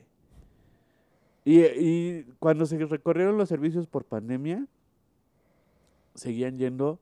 Y, 1.50 1.62
y 1.64 2.24
cuando 2.38 2.68
se 2.68 2.78
recorrieron 2.86 3.40
los 3.40 3.50
servicios 3.50 3.88
por 3.88 4.06
pandemia, 4.06 4.68
seguían 6.14 6.60
yendo 6.60 7.00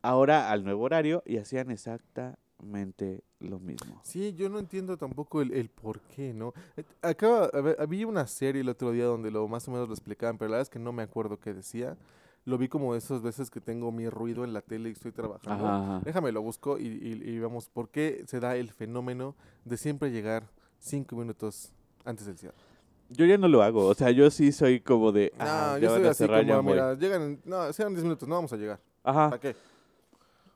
ahora 0.00 0.52
al 0.52 0.62
nuevo 0.62 0.84
horario 0.84 1.24
y 1.26 1.38
hacían 1.38 1.72
exactamente 1.72 3.24
lo 3.40 3.58
mismo. 3.58 4.00
Sí, 4.04 4.32
yo 4.34 4.48
no 4.48 4.60
entiendo 4.60 4.96
tampoco 4.96 5.42
el, 5.42 5.52
el 5.52 5.70
por 5.70 5.98
qué, 6.02 6.32
¿no? 6.32 6.52
Eh, 6.76 6.84
Acaba, 7.02 7.50
había 7.80 8.06
una 8.06 8.28
serie 8.28 8.60
el 8.60 8.68
otro 8.68 8.92
día 8.92 9.06
donde 9.06 9.32
lo 9.32 9.48
más 9.48 9.66
o 9.66 9.72
menos 9.72 9.88
lo 9.88 9.94
explicaban, 9.94 10.38
pero 10.38 10.50
la 10.50 10.58
verdad 10.58 10.68
es 10.68 10.70
que 10.70 10.78
no 10.78 10.92
me 10.92 11.02
acuerdo 11.02 11.40
qué 11.40 11.52
decía. 11.52 11.96
Lo 12.44 12.58
vi 12.58 12.68
como 12.68 12.94
esas 12.94 13.22
veces 13.22 13.50
que 13.50 13.60
tengo 13.60 13.90
mi 13.90 14.08
ruido 14.08 14.44
en 14.44 14.52
la 14.52 14.60
tele 14.60 14.90
y 14.90 14.92
estoy 14.92 15.10
trabajando. 15.10 15.66
Ajá, 15.66 15.96
ajá. 15.96 16.02
Déjame 16.04 16.30
lo 16.30 16.42
busco 16.42 16.78
y, 16.78 16.86
y, 16.86 17.28
y 17.28 17.38
vemos 17.40 17.68
por 17.68 17.88
qué 17.88 18.22
se 18.28 18.38
da 18.38 18.54
el 18.54 18.70
fenómeno 18.70 19.34
de 19.64 19.76
siempre 19.76 20.12
llegar 20.12 20.48
cinco 20.78 21.16
minutos 21.16 21.72
antes 22.04 22.26
del 22.26 22.38
cierre. 22.38 22.69
Yo 23.10 23.26
ya 23.26 23.36
no 23.38 23.48
lo 23.48 23.62
hago, 23.62 23.86
o 23.86 23.94
sea, 23.94 24.10
yo 24.12 24.30
sí 24.30 24.52
soy 24.52 24.80
como 24.80 25.10
de, 25.10 25.32
No, 25.36 25.44
ah, 25.44 25.78
yo 25.80 25.88
ya 25.88 25.94
soy 25.96 26.06
así 26.06 26.18
cerrar, 26.18 26.46
como, 26.46 26.62
voy". 26.62 26.72
mira, 26.74 26.94
llegan, 26.94 27.40
no, 27.44 27.72
sean 27.72 27.92
10 27.92 28.04
minutos, 28.04 28.28
no 28.28 28.36
vamos 28.36 28.52
a 28.52 28.56
llegar. 28.56 28.78
Ajá. 29.02 29.30
¿Para 29.30 29.40
qué? 29.40 29.56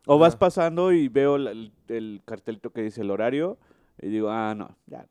O 0.06 0.18
vas 0.18 0.34
Ajá. 0.34 0.38
pasando 0.38 0.92
y 0.92 1.08
veo 1.08 1.36
la- 1.38 1.50
el, 1.50 1.72
el 1.88 2.22
cartelito 2.24 2.70
que 2.70 2.82
dice 2.82 3.00
el 3.00 3.10
horario 3.10 3.58
y 4.00 4.08
digo, 4.08 4.30
ah, 4.30 4.54
no, 4.54 4.76
ya, 4.86 4.98
no, 4.98 5.06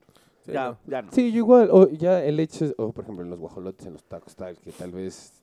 Sí, 0.45 0.51
ya, 0.53 0.65
no. 0.69 0.77
ya 0.87 1.01
no. 1.01 1.11
Sí, 1.11 1.31
yo 1.31 1.37
igual, 1.39 1.69
o 1.71 1.89
ya 1.89 2.23
el 2.23 2.39
hecho, 2.39 2.63
es- 2.65 2.75
o 2.77 2.91
por 2.93 3.03
ejemplo 3.03 3.23
en 3.25 3.29
los 3.29 3.39
guajolotes, 3.39 3.85
en 3.87 3.93
los 3.93 4.03
tacos 4.05 4.35
tal, 4.35 4.57
que 4.57 4.71
tal 4.71 4.91
vez 4.91 5.33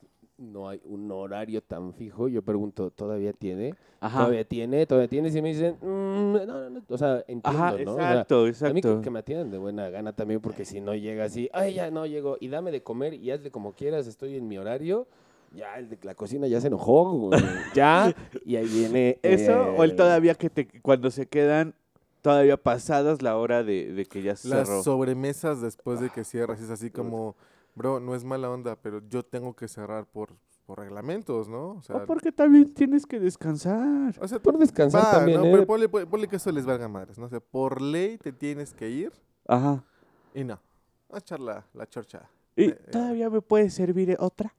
no 0.40 0.68
hay 0.68 0.80
un 0.84 1.10
horario 1.12 1.62
tan 1.62 1.92
fijo, 1.92 2.26
yo 2.28 2.42
pregunto, 2.42 2.90
¿todavía 2.90 3.32
tiene? 3.32 3.74
Ajá, 4.00 4.20
¿Todavía 4.20 4.44
tiene? 4.44 4.86
¿Todavía 4.86 5.08
tiene? 5.08 5.28
Y 5.28 5.32
si 5.32 5.42
me 5.42 5.50
dicen, 5.50 5.76
"Mm, 5.82 6.32
no, 6.32 6.46
no, 6.46 6.70
no", 6.70 6.82
o 6.88 6.98
sea, 6.98 7.22
entiendo, 7.28 7.44
Ajá, 7.44 7.70
¿no? 7.84 7.92
O 7.92 7.96
sea, 7.96 8.12
exacto, 8.12 8.40
a 8.40 8.44
mí 8.44 8.48
exacto. 8.48 9.02
que, 9.02 9.10
me 9.10 9.18
atiendan 9.18 9.50
de 9.50 9.58
buena 9.58 9.90
gana 9.90 10.12
también, 10.14 10.40
porque 10.40 10.64
si 10.64 10.80
no 10.80 10.94
llega 10.94 11.24
así, 11.24 11.50
ay, 11.52 11.74
ya 11.74 11.90
no 11.90 12.06
llego, 12.06 12.38
y 12.40 12.48
dame 12.48 12.70
de 12.72 12.82
comer 12.82 13.14
y 13.14 13.30
hazle 13.30 13.50
como 13.50 13.74
quieras, 13.74 14.06
estoy 14.06 14.36
en 14.36 14.48
mi 14.48 14.56
horario, 14.56 15.06
ya 15.52 15.78
el 15.78 15.90
de 15.90 15.98
la 16.02 16.14
cocina 16.14 16.46
ya 16.46 16.60
se 16.60 16.68
enojó, 16.68 17.12
güey, 17.12 17.40
ya, 17.74 18.14
y 18.44 18.56
ahí 18.56 18.66
viene... 18.66 19.18
Eso 19.22 19.74
o 19.76 19.84
el 19.84 19.90
eh, 19.90 19.94
todavía 19.94 20.34
que 20.34 20.48
te, 20.48 20.66
cuando 20.80 21.10
se 21.10 21.26
quedan 21.26 21.74
todavía 22.22 22.56
pasadas 22.56 23.20
la 23.22 23.36
hora 23.36 23.62
de, 23.62 23.92
de 23.92 24.06
que 24.06 24.22
ya 24.22 24.36
se 24.36 24.48
Las 24.48 24.68
cerró. 24.68 24.82
sobremesas 24.82 25.60
después 25.60 26.00
de 26.00 26.10
que 26.10 26.24
cierras 26.24 26.60
es 26.60 26.70
así 26.70 26.90
como, 26.90 27.34
bro, 27.80 27.98
no 27.98 28.14
es 28.14 28.24
mala 28.24 28.50
onda, 28.50 28.76
pero 28.76 29.00
yo 29.08 29.22
tengo 29.24 29.56
que 29.56 29.66
cerrar 29.68 30.04
por, 30.06 30.36
por 30.66 30.78
reglamentos, 30.78 31.48
¿no? 31.48 31.70
O 31.70 31.82
sea, 31.82 31.96
O 31.96 32.04
porque 32.04 32.30
también 32.30 32.74
tienes 32.74 33.06
que 33.06 33.18
descansar. 33.18 34.14
o 34.20 34.28
sea, 34.28 34.38
Por 34.38 34.58
descansar 34.58 35.02
va, 35.02 35.10
también, 35.12 35.40
¿no? 35.40 35.46
¿eh? 35.46 35.50
Pero 35.52 35.66
ponle, 35.66 35.90
ponle- 35.90 36.06
ponle 36.06 36.28
que 36.28 36.36
eso 36.36 36.52
les 36.52 36.66
valga 36.66 36.86
madres, 36.88 37.18
¿no? 37.18 37.24
O 37.24 37.28
sea, 37.30 37.40
por 37.40 37.80
ley 37.80 38.18
te 38.18 38.32
tienes 38.32 38.74
que 38.74 38.90
ir 38.90 39.12
Ajá. 39.48 39.82
y 40.34 40.44
no. 40.44 40.60
Vamos 41.08 41.14
a 41.14 41.24
echar 41.24 41.40
la, 41.40 41.64
la 41.72 41.86
chorcha. 41.88 42.28
¿Y 42.54 42.64
Eh, 42.64 42.68
eh. 42.78 42.90
todavía 42.92 43.30
me 43.30 43.40
puede 43.40 43.70
servir 43.70 44.14
otra? 44.20 44.52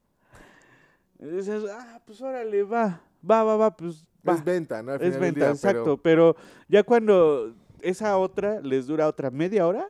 Y 1.20 1.26
dices, 1.26 1.64
ah, 1.72 2.02
pues 2.06 2.20
órale, 2.22 2.64
va, 2.64 3.02
va, 3.30 3.44
va, 3.44 3.56
va, 3.56 3.78
pues 3.78 4.04
va. 4.28 4.34
Es 4.34 4.44
venta, 4.44 4.82
¿no? 4.82 4.94
Al 4.94 5.02
Es 5.02 5.08
final 5.10 5.20
venta, 5.22 5.40
día, 5.42 5.50
exacto. 5.52 5.98
Pero 5.98 6.36
ya 6.68 6.82
cuando 6.84 7.54
esa 7.82 8.18
otra 8.18 8.60
les 8.62 8.88
dura 8.88 9.08
otra 9.08 9.30
media 9.30 9.68
hora, 9.68 9.88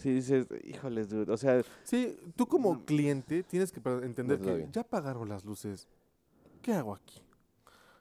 si 0.00 0.10
dices, 0.12 0.46
híjoles, 0.64 1.08
dude, 1.08 1.30
o 1.32 1.36
sea, 1.36 1.62
Sí, 1.84 2.16
tú 2.36 2.46
como 2.46 2.84
cliente 2.84 3.42
tienes 3.42 3.70
que 3.70 3.80
entender 4.02 4.38
Pues, 4.38 4.48
que 4.50 4.56
bien. 4.56 4.72
ya 4.72 4.80
apagaron 4.80 5.28
las 5.28 5.44
luces. 5.44 5.86
¿Qué 6.62 6.72
hago 6.72 6.94
aquí? 6.94 7.20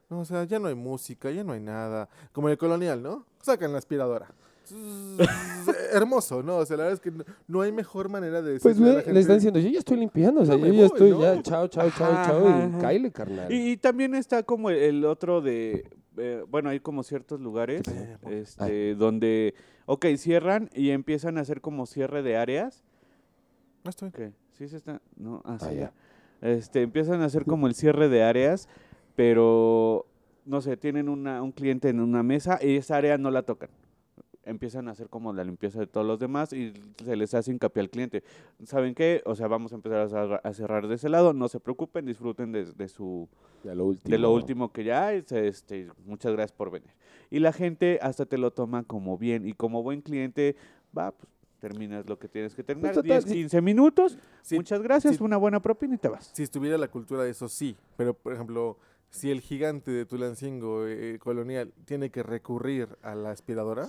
No, 0.10 0.22
o 0.22 0.26
sea, 0.26 0.44
ya 0.46 0.58
no 0.60 0.68
hay 0.68 0.76
música, 0.76 1.30
ya 1.30 1.44
no 1.44 1.54
hay 1.54 1.60
nada. 1.60 2.10
Como 2.32 2.48
en 2.48 2.54
el 2.54 2.58
colonial, 2.58 3.02
¿no? 3.04 3.26
Sacan 3.42 3.72
la 3.72 3.78
aspiradora. 3.78 4.28
Hermoso, 5.94 6.44
¿no? 6.44 6.58
O 6.58 6.66
sea, 6.66 6.78
la 6.78 6.84
verdad 6.84 6.94
es 6.96 7.02
que 7.02 7.12
no, 7.12 7.24
no 7.48 7.62
hay 7.62 7.72
mejor 7.72 8.10
manera 8.10 8.42
de 8.42 8.60
Pues 8.60 8.76
decirle 8.78 8.90
a 8.90 8.92
güey, 8.92 8.96
la 8.98 9.02
gente, 9.02 9.14
le 9.14 9.20
están 9.22 9.36
diciendo, 9.38 9.60
yo 9.60 9.70
ya 9.70 9.80
estoy 9.80 9.98
limpiando, 9.98 10.42
o 10.42 10.46
sea, 10.46 10.56
No 10.58 10.66
yo 10.66 10.74
ya 10.74 10.78
voy, 10.80 10.86
estoy, 10.86 11.12
¿no? 11.12 11.22
ya, 11.22 11.42
chao, 11.42 11.68
chao, 11.68 11.90
chao, 11.92 12.12
Ajá, 12.12 12.26
chao, 12.26 12.48
ajá, 12.48 12.60
y 12.60 12.62
ajá. 12.70 12.78
cáile, 12.80 13.12
carnal. 13.12 13.52
Y, 13.52 13.72
y 13.72 13.78
también 13.78 14.16
está 14.16 14.44
como 14.44 14.70
el 14.70 15.06
otro 15.06 15.42
de, 15.42 15.90
eh, 16.20 16.44
bueno, 16.50 16.70
hay 16.70 16.80
como 16.80 17.04
ciertos 17.04 17.40
lugares 17.40 17.82
este, 18.30 18.96
donde, 18.96 19.54
ok, 19.86 20.06
cierran 20.18 20.70
y 20.74 20.90
empiezan 20.92 21.38
a 21.38 21.42
hacer 21.42 21.62
como 21.62 21.86
cierre 21.86 22.22
de 22.24 22.38
áreas. 22.38 22.84
No 23.84 23.90
estoy. 23.90 24.12
¿Qué? 24.12 24.32
¿Sí 24.54 24.68
se 24.68 24.78
está? 24.78 25.02
No, 25.16 25.42
ah, 25.46 25.58
sí, 25.60 25.66
Ah, 25.70 25.74
ya. 25.74 25.80
ya. 26.42 26.50
Este, 26.50 26.82
empiezan 26.82 27.22
a 27.22 27.26
hacer 27.26 27.46
como 27.46 27.68
el 27.68 27.76
cierre 27.76 28.10
de 28.10 28.24
áreas, 28.24 28.70
pero 29.16 30.06
no 30.46 30.62
sé, 30.62 30.78
tienen 30.78 31.10
una, 31.10 31.42
un 31.42 31.52
cliente 31.52 31.90
en 31.90 32.00
una 32.00 32.24
mesa 32.24 32.60
y 32.62 32.78
esa 32.78 32.98
área 32.98 33.18
no 33.18 33.30
la 33.32 33.44
tocan. 33.44 33.70
Empiezan 34.46 34.88
a 34.88 34.92
hacer 34.92 35.10
como 35.10 35.34
la 35.34 35.44
limpieza 35.44 35.80
de 35.80 35.86
todos 35.88 36.08
los 36.08 36.18
demás 36.18 36.54
y 36.54 36.74
se 37.04 37.16
les 37.16 37.34
hace 37.34 37.52
hincapié 37.52 37.82
al 37.82 37.90
cliente. 37.90 38.24
¿Saben 38.64 38.96
qué? 38.96 39.22
O 39.26 39.36
sea, 39.36 39.48
vamos 39.48 39.74
a 39.74 39.76
empezar 39.76 40.00
a 40.44 40.54
cerrar- 40.54 40.88
de 40.88 40.96
ese 40.96 41.10
lado. 41.10 41.34
No 41.34 41.48
se 41.50 41.60
preocupen, 41.60 42.06
disfruten 42.06 42.52
de, 42.52 42.66
de 42.66 42.88
su, 42.88 43.28
Ya 43.64 43.76
lo 43.76 43.86
último. 43.86 44.10
de 44.12 44.18
lo 44.18 44.34
último 44.34 44.72
que 44.72 44.84
ya 44.86 45.08
hay. 45.08 45.24
se- 45.24 45.48
Este, 45.48 45.90
muchas 46.06 46.32
gracias 46.32 46.54
por 46.56 46.72
venir. 46.72 46.90
Y 47.30 47.40
la 47.40 47.52
gente 47.54 48.00
hasta 48.02 48.26
te 48.26 48.38
lo 48.38 48.52
toma 48.52 48.84
como 48.84 49.18
bien. 49.18 49.46
Y 49.46 49.54
como 49.54 49.84
buen 49.84 50.02
cliente, 50.02 50.56
va, 50.98 51.12
pues 51.12 51.28
terminas 51.60 52.08
lo 52.08 52.18
que 52.18 52.30
tienes 52.30 52.56
que 52.56 52.64
terminar. 52.64 52.94
total, 52.94 53.08
10, 53.22 53.24
sí. 53.26 53.34
15 53.34 53.62
minutos. 53.62 54.18
Sí, 54.42 54.56
muchas 54.56 54.82
gracias, 54.82 55.18
sí. 55.18 55.24
una 55.24 55.36
buena 55.36 55.62
propina 55.62 55.96
y 55.96 55.98
te 55.98 56.08
vas. 56.08 56.32
Si 56.34 56.42
estuviera 56.44 56.78
la 56.78 56.88
cultura 56.88 57.24
de 57.24 57.32
eso, 57.32 57.50
sí. 57.50 57.76
Pero, 57.98 58.14
por 58.14 58.34
ejemplo, 58.34 58.78
si 59.10 59.30
el 59.30 59.42
gigante 59.42 59.92
de 59.92 60.06
Tulancingo 60.06 60.88
eh, 60.88 61.20
colonial 61.20 61.74
tiene 61.86 62.10
que 62.10 62.24
recurrir 62.24 62.88
a 63.04 63.14
la 63.16 63.32
aspiradora, 63.32 63.88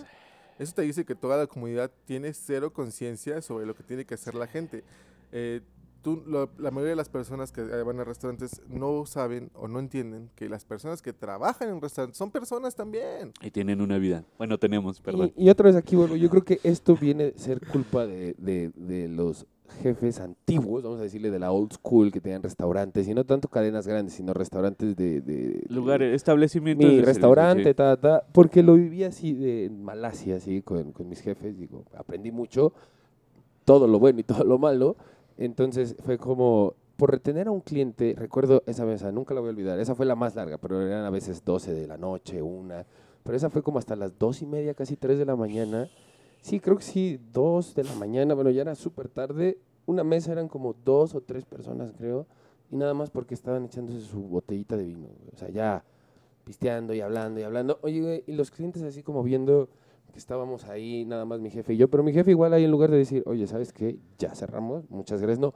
eso 0.60 0.74
te 0.74 0.82
dice 0.82 1.04
que 1.04 1.14
toda 1.14 1.36
la 1.36 1.46
comunidad 1.46 1.90
tiene 2.04 2.32
cero 2.34 2.72
conciencia 2.72 3.42
sobre 3.42 3.66
lo 3.66 3.74
que 3.74 3.82
tiene 3.82 4.04
que 4.04 4.14
hacer 4.14 4.34
la 4.34 4.46
gente. 4.46 4.84
Eh, 5.32 5.60
tú, 6.02 6.22
lo- 6.26 6.50
la 6.58 6.70
mayoría 6.70 6.90
de 6.90 6.96
las 6.96 7.08
personas 7.08 7.52
que 7.52 7.60
eh, 7.62 7.82
van 7.82 8.00
a 8.00 8.04
restaurantes 8.04 8.62
no 8.68 9.04
saben 9.06 9.50
o 9.54 9.68
no 9.68 9.78
entienden 9.78 10.30
que 10.34 10.48
las 10.48 10.64
personas 10.64 11.02
que 11.02 11.12
trabajan 11.12 11.68
en 11.68 11.80
restaurantes 11.80 12.16
son 12.18 12.30
personas 12.30 12.74
también. 12.74 13.32
Y 13.42 13.50
tienen 13.50 13.80
una 13.80 13.98
vida. 13.98 14.24
Bueno, 14.38 14.58
tenemos, 14.58 15.00
perdón. 15.00 15.32
Y, 15.36 15.46
y 15.46 15.50
otra 15.50 15.66
vez 15.66 15.76
aquí 15.76 15.96
vuelvo, 15.96 16.16
yo 16.16 16.30
creo 16.30 16.44
que 16.44 16.60
esto 16.62 16.96
viene 16.96 17.34
a 17.36 17.38
ser 17.38 17.60
culpa 17.66 18.06
de, 18.06 18.34
de- 18.38 18.70
de 18.76 19.08
los 19.08 19.46
jefes 19.74 20.20
antiguos, 20.20 20.82
vamos 20.82 21.00
a 21.00 21.04
decirle 21.04 21.30
de 21.30 21.38
la 21.38 21.52
old 21.52 21.72
school, 21.72 22.12
que 22.12 22.20
tenían 22.20 22.42
restaurantes, 22.42 23.08
y 23.08 23.14
no 23.14 23.24
tanto 23.24 23.48
cadenas 23.48 23.86
grandes, 23.86 24.14
sino 24.14 24.32
restaurantes 24.34 24.96
de... 24.96 25.20
de 25.20 25.64
Lugares, 25.68 26.14
establecimientos. 26.14 26.84
Mi 26.84 26.96
de 26.96 26.96
servicio, 27.02 27.14
restaurante, 27.14 27.70
sí. 27.70 27.74
ta, 27.74 27.96
ta, 27.96 28.24
porque 28.32 28.62
lo 28.62 28.74
viví 28.74 29.04
así 29.04 29.32
de 29.34 29.66
en 29.66 29.82
Malasia, 29.82 30.36
así, 30.36 30.62
con, 30.62 30.92
con 30.92 31.08
mis 31.08 31.20
jefes, 31.20 31.58
digo, 31.58 31.84
aprendí 31.96 32.30
mucho, 32.30 32.72
todo 33.64 33.86
lo 33.86 33.98
bueno 33.98 34.20
y 34.20 34.24
todo 34.24 34.44
lo 34.44 34.58
malo, 34.58 34.96
entonces 35.38 35.96
fue 36.04 36.18
como, 36.18 36.74
por 36.96 37.10
retener 37.10 37.48
a 37.48 37.50
un 37.50 37.60
cliente, 37.60 38.14
recuerdo 38.16 38.62
esa 38.66 38.84
mesa, 38.84 39.10
nunca 39.12 39.34
la 39.34 39.40
voy 39.40 39.48
a 39.48 39.52
olvidar, 39.52 39.80
esa 39.80 39.94
fue 39.94 40.06
la 40.06 40.14
más 40.14 40.34
larga, 40.34 40.58
pero 40.58 40.80
eran 40.86 41.04
a 41.04 41.10
veces 41.10 41.44
12 41.44 41.72
de 41.72 41.86
la 41.86 41.96
noche, 41.96 42.42
una, 42.42 42.84
pero 43.22 43.36
esa 43.36 43.50
fue 43.50 43.62
como 43.62 43.78
hasta 43.78 43.96
las 43.96 44.18
dos 44.18 44.42
y 44.42 44.46
media, 44.46 44.74
casi 44.74 44.96
3 44.96 45.18
de 45.18 45.24
la 45.24 45.36
mañana, 45.36 45.88
sí, 46.40 46.60
creo 46.60 46.76
que 46.76 46.82
sí, 46.82 47.20
2 47.32 47.74
de 47.74 47.84
la 47.84 47.94
mañana, 47.94 48.34
bueno, 48.34 48.50
ya 48.50 48.62
era 48.62 48.74
súper 48.74 49.08
tarde, 49.08 49.58
una 49.86 50.04
mesa 50.04 50.32
eran 50.32 50.48
como 50.48 50.74
dos 50.84 51.14
o 51.14 51.20
tres 51.20 51.44
personas, 51.44 51.92
creo, 51.96 52.26
y 52.70 52.76
nada 52.76 52.94
más 52.94 53.10
porque 53.10 53.34
estaban 53.34 53.64
echándose 53.64 54.00
su 54.00 54.20
botellita 54.20 54.76
de 54.76 54.84
vino, 54.84 55.08
o 55.32 55.36
sea, 55.36 55.48
ya 55.50 55.84
pisteando 56.44 56.94
y 56.94 57.00
hablando 57.00 57.40
y 57.40 57.42
hablando. 57.42 57.78
Oye, 57.82 58.00
güey, 58.00 58.24
y 58.26 58.32
los 58.32 58.50
clientes 58.50 58.82
así 58.82 59.02
como 59.02 59.22
viendo 59.22 59.68
que 60.12 60.18
estábamos 60.18 60.64
ahí, 60.64 61.04
nada 61.04 61.24
más 61.24 61.40
mi 61.40 61.50
jefe 61.50 61.74
y 61.74 61.76
yo, 61.76 61.88
pero 61.88 62.02
mi 62.02 62.12
jefe 62.12 62.32
igual 62.32 62.52
ahí 62.52 62.64
en 62.64 62.70
lugar 62.70 62.90
de 62.90 62.98
decir, 62.98 63.22
oye, 63.26 63.46
¿sabes 63.46 63.72
qué? 63.72 63.98
Ya 64.18 64.34
cerramos, 64.34 64.90
muchas 64.90 65.20
gracias, 65.20 65.38
no. 65.38 65.54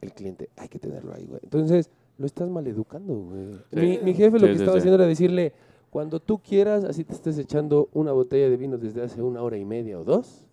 El 0.00 0.12
cliente, 0.12 0.50
hay 0.56 0.68
que 0.68 0.80
tenerlo 0.80 1.14
ahí, 1.14 1.26
güey. 1.26 1.40
Entonces, 1.44 1.90
lo 2.18 2.26
estás 2.26 2.48
maleducando, 2.48 3.14
güey. 3.14 3.60
Mi, 3.70 3.98
mi 3.98 4.14
jefe 4.14 4.38
lo 4.38 4.46
que 4.46 4.54
sí, 4.54 4.60
estaba 4.60 4.78
haciendo 4.78 4.96
era 4.96 5.06
decirle, 5.06 5.52
cuando 5.92 6.20
tú 6.20 6.38
quieras, 6.40 6.84
así 6.84 7.04
te 7.04 7.12
estés 7.12 7.36
echando 7.36 7.90
una 7.92 8.12
botella 8.12 8.48
de 8.48 8.56
vino 8.56 8.78
desde 8.78 9.02
hace 9.02 9.20
una 9.20 9.42
hora 9.42 9.58
y 9.58 9.64
media 9.66 9.98
o 10.00 10.04
dos. 10.04 10.46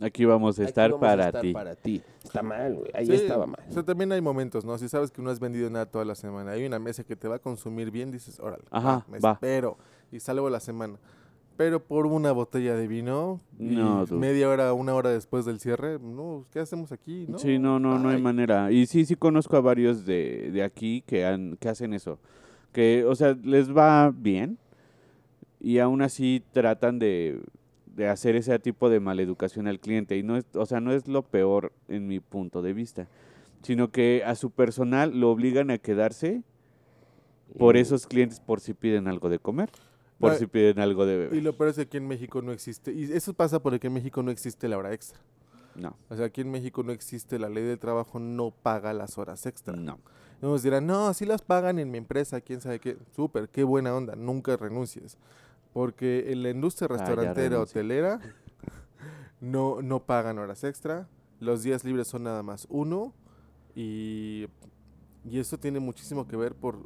Aquí 0.00 0.26
vamos 0.26 0.58
a 0.58 0.62
aquí 0.62 0.68
estar 0.68 0.90
vamos 0.92 1.06
a 1.06 1.10
para 1.10 1.26
estar 1.26 1.40
ti. 1.40 1.52
para 1.54 1.74
ti. 1.74 2.02
Está 2.22 2.42
mal, 2.42 2.74
güey. 2.76 2.90
Ahí 2.92 3.06
Sí, 3.06 3.14
estaba 3.14 3.46
mal. 3.46 3.64
O 3.68 3.72
sea, 3.72 3.82
también 3.82 4.12
hay 4.12 4.20
momentos, 4.20 4.66
¿no? 4.66 4.76
Si 4.76 4.86
sabes 4.86 5.10
que 5.10 5.22
no 5.22 5.30
has 5.30 5.40
vendido 5.40 5.70
nada 5.70 5.86
toda 5.86 6.04
la 6.04 6.14
semana, 6.14 6.50
hay 6.50 6.66
una 6.66 6.78
mesa 6.78 7.04
que 7.04 7.16
te 7.16 7.26
va 7.26 7.36
a 7.36 7.38
consumir 7.38 7.90
bien, 7.90 8.10
dices, 8.12 8.38
órale, 8.38 8.64
Ajá, 8.70 9.06
me 9.08 9.18
va. 9.18 9.32
espero 9.32 9.78
y 10.12 10.20
salgo 10.20 10.50
la 10.50 10.60
semana. 10.60 10.98
Pero 11.56 11.82
por 11.82 12.04
una 12.06 12.30
botella 12.32 12.76
de 12.76 12.86
vino 12.86 13.40
y 13.58 13.74
No, 13.76 14.04
dude. 14.04 14.20
media 14.20 14.48
hora, 14.50 14.72
una 14.74 14.94
hora 14.94 15.08
después 15.10 15.46
del 15.46 15.58
cierre, 15.58 15.98
no, 15.98 16.44
¿qué 16.52 16.60
hacemos 16.60 16.92
aquí? 16.92 17.24
No, 17.28 17.38
Sí, 17.38 17.58
no, 17.58 17.80
no, 17.80 17.98
no 17.98 18.10
hay 18.10 18.16
Ay. 18.16 18.22
manera. 18.22 18.70
Y 18.70 18.84
sí, 18.86 19.06
sí 19.06 19.16
conozco 19.16 19.56
a 19.56 19.60
varios 19.62 20.04
de, 20.04 20.50
de 20.52 20.62
aquí 20.62 21.02
que, 21.06 21.24
han, 21.24 21.56
que 21.56 21.68
hacen 21.70 21.94
eso. 21.94 22.20
Que, 22.72 23.04
o 23.04 23.14
sea, 23.14 23.36
les 23.42 23.74
va 23.74 24.10
bien 24.14 24.58
y 25.60 25.78
aún 25.78 26.02
así 26.02 26.42
tratan 26.52 26.98
de, 26.98 27.40
de 27.86 28.08
hacer 28.08 28.36
ese 28.36 28.56
tipo 28.58 28.88
de 28.90 29.00
maleducación 29.00 29.66
al 29.66 29.80
cliente. 29.80 30.16
Y 30.16 30.22
no 30.22 30.36
es, 30.36 30.44
o 30.54 30.66
sea, 30.66 30.80
no 30.80 30.92
es 30.92 31.08
lo 31.08 31.22
peor 31.22 31.72
en 31.88 32.06
mi 32.06 32.20
punto 32.20 32.62
de 32.62 32.72
vista, 32.72 33.08
sino 33.62 33.90
que 33.90 34.22
a 34.24 34.34
su 34.34 34.50
personal 34.50 35.18
lo 35.18 35.30
obligan 35.30 35.70
a 35.70 35.78
quedarse 35.78 36.42
por 37.58 37.76
Y- 37.76 37.80
esos 37.80 38.06
clientes 38.06 38.38
por 38.40 38.60
si 38.60 38.74
piden 38.74 39.08
algo 39.08 39.28
de 39.30 39.38
comer, 39.38 39.70
por 40.20 40.34
si 40.34 40.46
piden 40.46 40.78
algo 40.78 41.06
de 41.06 41.14
Y 41.14 41.18
beber. 41.18 41.42
lo 41.42 41.56
peor 41.56 41.70
es 41.70 41.76
que 41.76 41.82
aquí 41.82 41.96
en 41.96 42.06
México 42.06 42.42
no 42.42 42.52
existe, 42.52 42.92
y 42.92 43.04
eso 43.04 43.32
pasa 43.32 43.60
porque 43.60 43.86
en 43.86 43.94
México 43.94 44.22
no 44.22 44.30
existe 44.30 44.68
la 44.68 44.76
hora 44.78 44.92
extra. 44.92 45.18
No, 45.74 45.96
O 46.10 46.16
sea, 46.16 46.26
aquí 46.26 46.40
en 46.40 46.50
México 46.50 46.82
no 46.82 46.90
existe 46.92 47.38
la 47.38 47.48
ley 47.48 47.62
del 47.64 47.78
trabajo, 47.78 48.18
no 48.18 48.50
paga 48.50 48.92
las 48.92 49.16
horas 49.16 49.46
extra. 49.46 49.74
no. 49.76 49.98
Nos 50.40 50.62
dirán, 50.62 50.86
no, 50.86 51.12
sí 51.14 51.26
las 51.26 51.42
pagan 51.42 51.78
en 51.78 51.90
mi 51.90 51.98
empresa, 51.98 52.40
quién 52.40 52.60
sabe 52.60 52.78
qué. 52.80 52.96
Súper, 53.14 53.48
qué 53.48 53.64
buena 53.64 53.94
onda, 53.94 54.14
nunca 54.16 54.56
renuncies. 54.56 55.18
Porque 55.72 56.30
en 56.32 56.42
la 56.42 56.50
industria 56.50 56.86
Ah, 56.90 56.96
restaurantera, 56.96 57.48
renuncié. 57.50 57.80
hotelera, 57.80 58.20
no, 59.40 59.82
no 59.82 60.00
pagan 60.04 60.38
horas 60.38 60.64
extra. 60.64 61.08
Los 61.40 61.62
días 61.62 61.84
libres 61.84 62.08
son 62.08 62.24
nada 62.24 62.42
más 62.42 62.66
uno. 62.70 63.12
Y, 63.74 64.46
y 65.24 65.38
eso 65.38 65.58
tiene 65.58 65.78
muchísimo 65.80 66.26
que 66.26 66.36
ver 66.36 66.54
por 66.54 66.78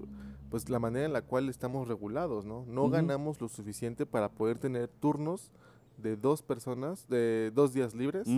pues 0.51 0.69
la 0.69 0.79
manera 0.79 1.07
en 1.07 1.13
la 1.15 1.23
cual 1.23 1.49
estamos 1.49 1.89
regulados, 1.89 2.45
¿no? 2.45 2.65
No 2.69 2.91
ganamos 2.91 3.41
lo 3.41 3.49
suficiente 3.49 4.05
para 4.05 4.29
poder 4.31 4.59
tener 4.59 4.89
turnos 4.89 5.51
de 5.97 6.17
dos 6.17 6.43
personas, 6.43 7.09
de 7.09 7.51
dos 7.55 7.73
días 7.73 7.95
libres, 7.95 8.29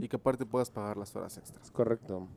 y 0.00 0.06
que 0.08 0.14
aparte 0.16 0.46
puedas 0.46 0.70
pagar 0.70 0.96
las 0.96 1.16
horas 1.16 1.36
extras. 1.38 1.72
Correcto. 1.72 2.28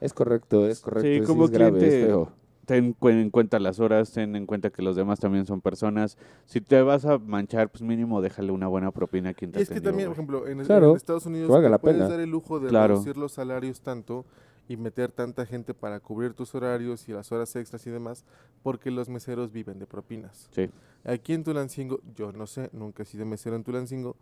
Es 0.00 0.12
correcto, 0.14 0.66
es 0.66 0.80
correcto. 0.80 1.06
Sí, 1.08 1.20
sí 1.20 1.26
como 1.26 1.44
es 1.44 1.50
grave, 1.50 1.78
cliente, 1.78 2.00
es 2.02 2.06
feo. 2.06 2.32
ten 2.66 2.96
en 3.02 3.30
cuenta 3.30 3.58
las 3.58 3.80
horas, 3.80 4.12
ten 4.12 4.34
en 4.36 4.46
cuenta 4.46 4.70
que 4.70 4.80
los 4.82 4.96
demás 4.96 5.18
también 5.20 5.44
son 5.46 5.60
personas. 5.60 6.16
Si 6.46 6.60
te 6.60 6.80
vas 6.82 7.04
a 7.04 7.18
manchar, 7.18 7.68
pues 7.70 7.82
mínimo 7.82 8.20
déjale 8.22 8.52
una 8.52 8.68
buena 8.68 8.90
propina 8.92 9.30
a 9.30 9.34
quien 9.34 9.52
te 9.52 9.58
Y 9.58 9.62
es 9.62 9.68
que 9.68 9.80
también, 9.80 10.08
por 10.08 10.16
güey. 10.16 10.38
ejemplo, 10.38 10.48
en, 10.48 10.64
Claro, 10.66 10.90
en 10.90 10.96
Estados 10.96 11.26
Unidos 11.26 11.50
valga 11.50 11.68
la 11.68 11.78
puedes 11.78 11.98
pena. 11.98 12.08
dar 12.08 12.20
el 12.20 12.30
lujo 12.30 12.60
de 12.60 12.68
Claro. 12.68 12.94
reducir 12.94 13.16
los 13.16 13.32
salarios 13.32 13.80
tanto 13.80 14.24
y 14.68 14.76
meter 14.76 15.10
tanta 15.10 15.44
gente 15.46 15.74
para 15.74 15.98
cubrir 15.98 16.32
tus 16.32 16.54
horarios 16.54 17.08
y 17.08 17.12
las 17.12 17.32
horas 17.32 17.54
extras 17.56 17.84
y 17.88 17.90
demás, 17.90 18.24
porque 18.62 18.92
los 18.92 19.08
meseros 19.08 19.50
viven 19.50 19.80
de 19.80 19.86
propinas. 19.86 20.48
Sí. 20.52 20.70
Aquí 21.04 21.32
en 21.32 21.42
Tulancingo, 21.42 22.00
yo 22.14 22.30
no 22.30 22.46
sé, 22.46 22.70
nunca 22.72 23.02
he 23.02 23.06
sido 23.06 23.26
mesero 23.26 23.56
en 23.56 23.64
Tulancingo, 23.64 24.14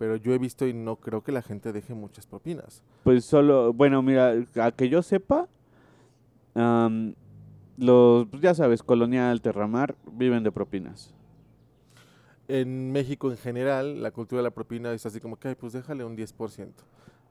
pero 0.00 0.16
yo 0.16 0.32
he 0.32 0.38
visto 0.38 0.66
y 0.66 0.72
no 0.72 0.96
creo 0.96 1.22
que 1.22 1.30
la 1.30 1.42
gente 1.42 1.74
deje 1.74 1.92
muchas 1.92 2.26
propinas. 2.26 2.82
Pues 3.04 3.22
solo, 3.26 3.74
bueno, 3.74 4.00
mira, 4.00 4.32
a 4.58 4.72
que 4.72 4.88
yo 4.88 5.02
sepa, 5.02 5.46
am, 6.54 7.14
los, 7.76 8.26
pues 8.28 8.42
ya 8.42 8.54
sabes, 8.54 8.82
Colonial, 8.82 9.42
Terramar, 9.42 9.94
viven 10.10 10.42
de 10.42 10.50
propinas. 10.52 11.12
En 12.48 12.90
México 12.92 13.30
en 13.30 13.36
general, 13.36 14.02
la 14.02 14.10
cultura 14.10 14.38
de 14.38 14.44
la 14.44 14.50
propina 14.50 14.90
es 14.94 15.04
así 15.04 15.20
como 15.20 15.36
que, 15.36 15.48
"Ay, 15.48 15.54
pues 15.54 15.74
déjale 15.74 16.02
un 16.02 16.16
10%, 16.16 16.82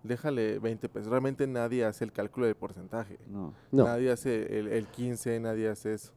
déjale 0.04 0.60
20 0.60 0.88
pesos. 0.90 1.10
Realmente 1.10 1.48
nadie 1.48 1.84
hace 1.86 2.04
el 2.06 2.12
cálculo 2.12 2.46
del 2.46 2.56
porcentaje. 2.56 3.18
No. 3.28 3.52
No. 3.72 3.86
Nadie 3.86 4.12
hace 4.12 4.60
el, 4.60 4.68
el 4.68 4.86
15, 4.86 5.40
nadie 5.40 5.70
hace 5.70 5.94
eso. 5.96 6.14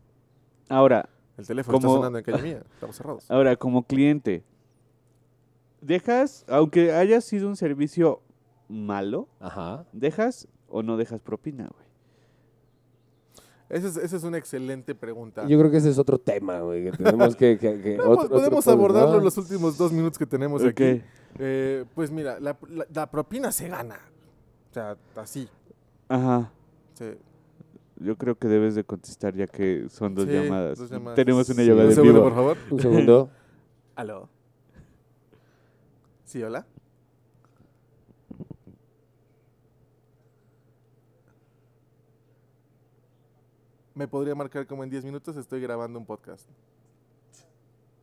Ahora, 0.69 1.09
El 1.39 1.47
teléfono 1.47 1.79
está 1.79 1.87
Como- 1.89 1.97
sonando 1.97 2.19
en 2.19 2.25
calle 2.25 2.43
mía, 2.43 2.63
estamos 2.75 2.95
cerrados. 2.95 3.25
ahora, 3.31 3.57
como 3.57 3.85
cliente, 3.85 4.45
¿dejas, 5.83 6.45
aunque 6.49 6.93
haya 6.93 7.21
sido 7.21 7.49
un 7.49 7.57
servicio 7.57 8.23
malo, 8.69 9.29
Ajá. 9.41 9.85
¿dejas 9.93 10.49
o 10.69 10.83
no 10.83 10.97
dejas 10.97 11.21
propina, 11.21 11.69
güey? 11.71 11.83
Esa 13.69 13.89
es, 13.89 13.97
esa 13.97 14.17
es 14.17 14.25
una 14.25 14.37
excelente 14.37 14.95
pregunta. 14.95 15.47
Yo 15.47 15.59
creo 15.59 15.71
que 15.71 15.79
ese 15.79 15.89
es 15.89 15.99
otro 15.99 16.19
tema, 16.19 16.61
güey, 16.61 16.85
que 16.85 16.93
tenemos 16.93 17.35
que... 17.37 17.57
que- 17.59 17.81
que 17.81 17.97
Podemos, 17.97 18.07
otro- 18.07 18.25
otro 18.27 18.29
podemos 18.37 18.65
podcast, 18.65 18.69
abordarlo 18.79 19.13
¿no? 19.13 19.19
en 19.19 19.25
los 19.25 19.39
últimos 19.39 19.79
dos 19.79 19.93
minutos 19.93 20.19
que 20.19 20.27
tenemos 20.27 20.63
Ok. 20.63 20.69
aquí. 20.69 21.03
Eh, 21.39 21.85
pues 21.95 22.11
mira, 22.11 22.39
la, 22.39 22.57
la- 22.69 22.87
la 22.93 23.11
propina 23.11 23.51
se 23.51 23.69
gana. 23.69 23.99
O 24.71 24.75
sea, 24.75 24.97
así. 25.17 25.49
Ajá. 26.09 26.53
se- 26.93 27.17
Yo 27.97 28.17
creo 28.19 28.35
que 28.37 28.47
debes 28.49 28.75
de 28.75 28.85
contestar 28.85 29.35
ya 29.35 29.47
que 29.47 29.87
son 29.89 30.15
dos 30.15 30.27
Sí, 30.27 30.33
llamadas. 30.33 30.79
dos 30.79 30.91
llamadas. 30.91 31.17
Tenemos 31.17 31.49
una 31.49 31.63
Sí. 31.63 31.69
llamada 31.69 31.85
Un 31.85 31.91
en 31.91 31.95
segundo, 31.95 32.13
vivo. 32.15 32.25
por 32.25 32.35
favor. 32.35 32.57
Un 32.71 32.81
segundo. 32.81 33.31
Aló. 33.97 34.29
Sí, 36.33 36.43
hola. 36.43 36.67
Me 43.95 44.09
podría 44.09 44.35
marcar 44.35 44.67
como 44.67 44.85
en 44.85 44.91
10 44.91 45.05
minutos, 45.05 45.37
estoy 45.37 45.61
grabando 45.61 45.99
un 45.99 46.07
podcast. 46.07 46.49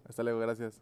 Hasta 0.08 0.22
luego, 0.24 0.40
gracias. 0.40 0.76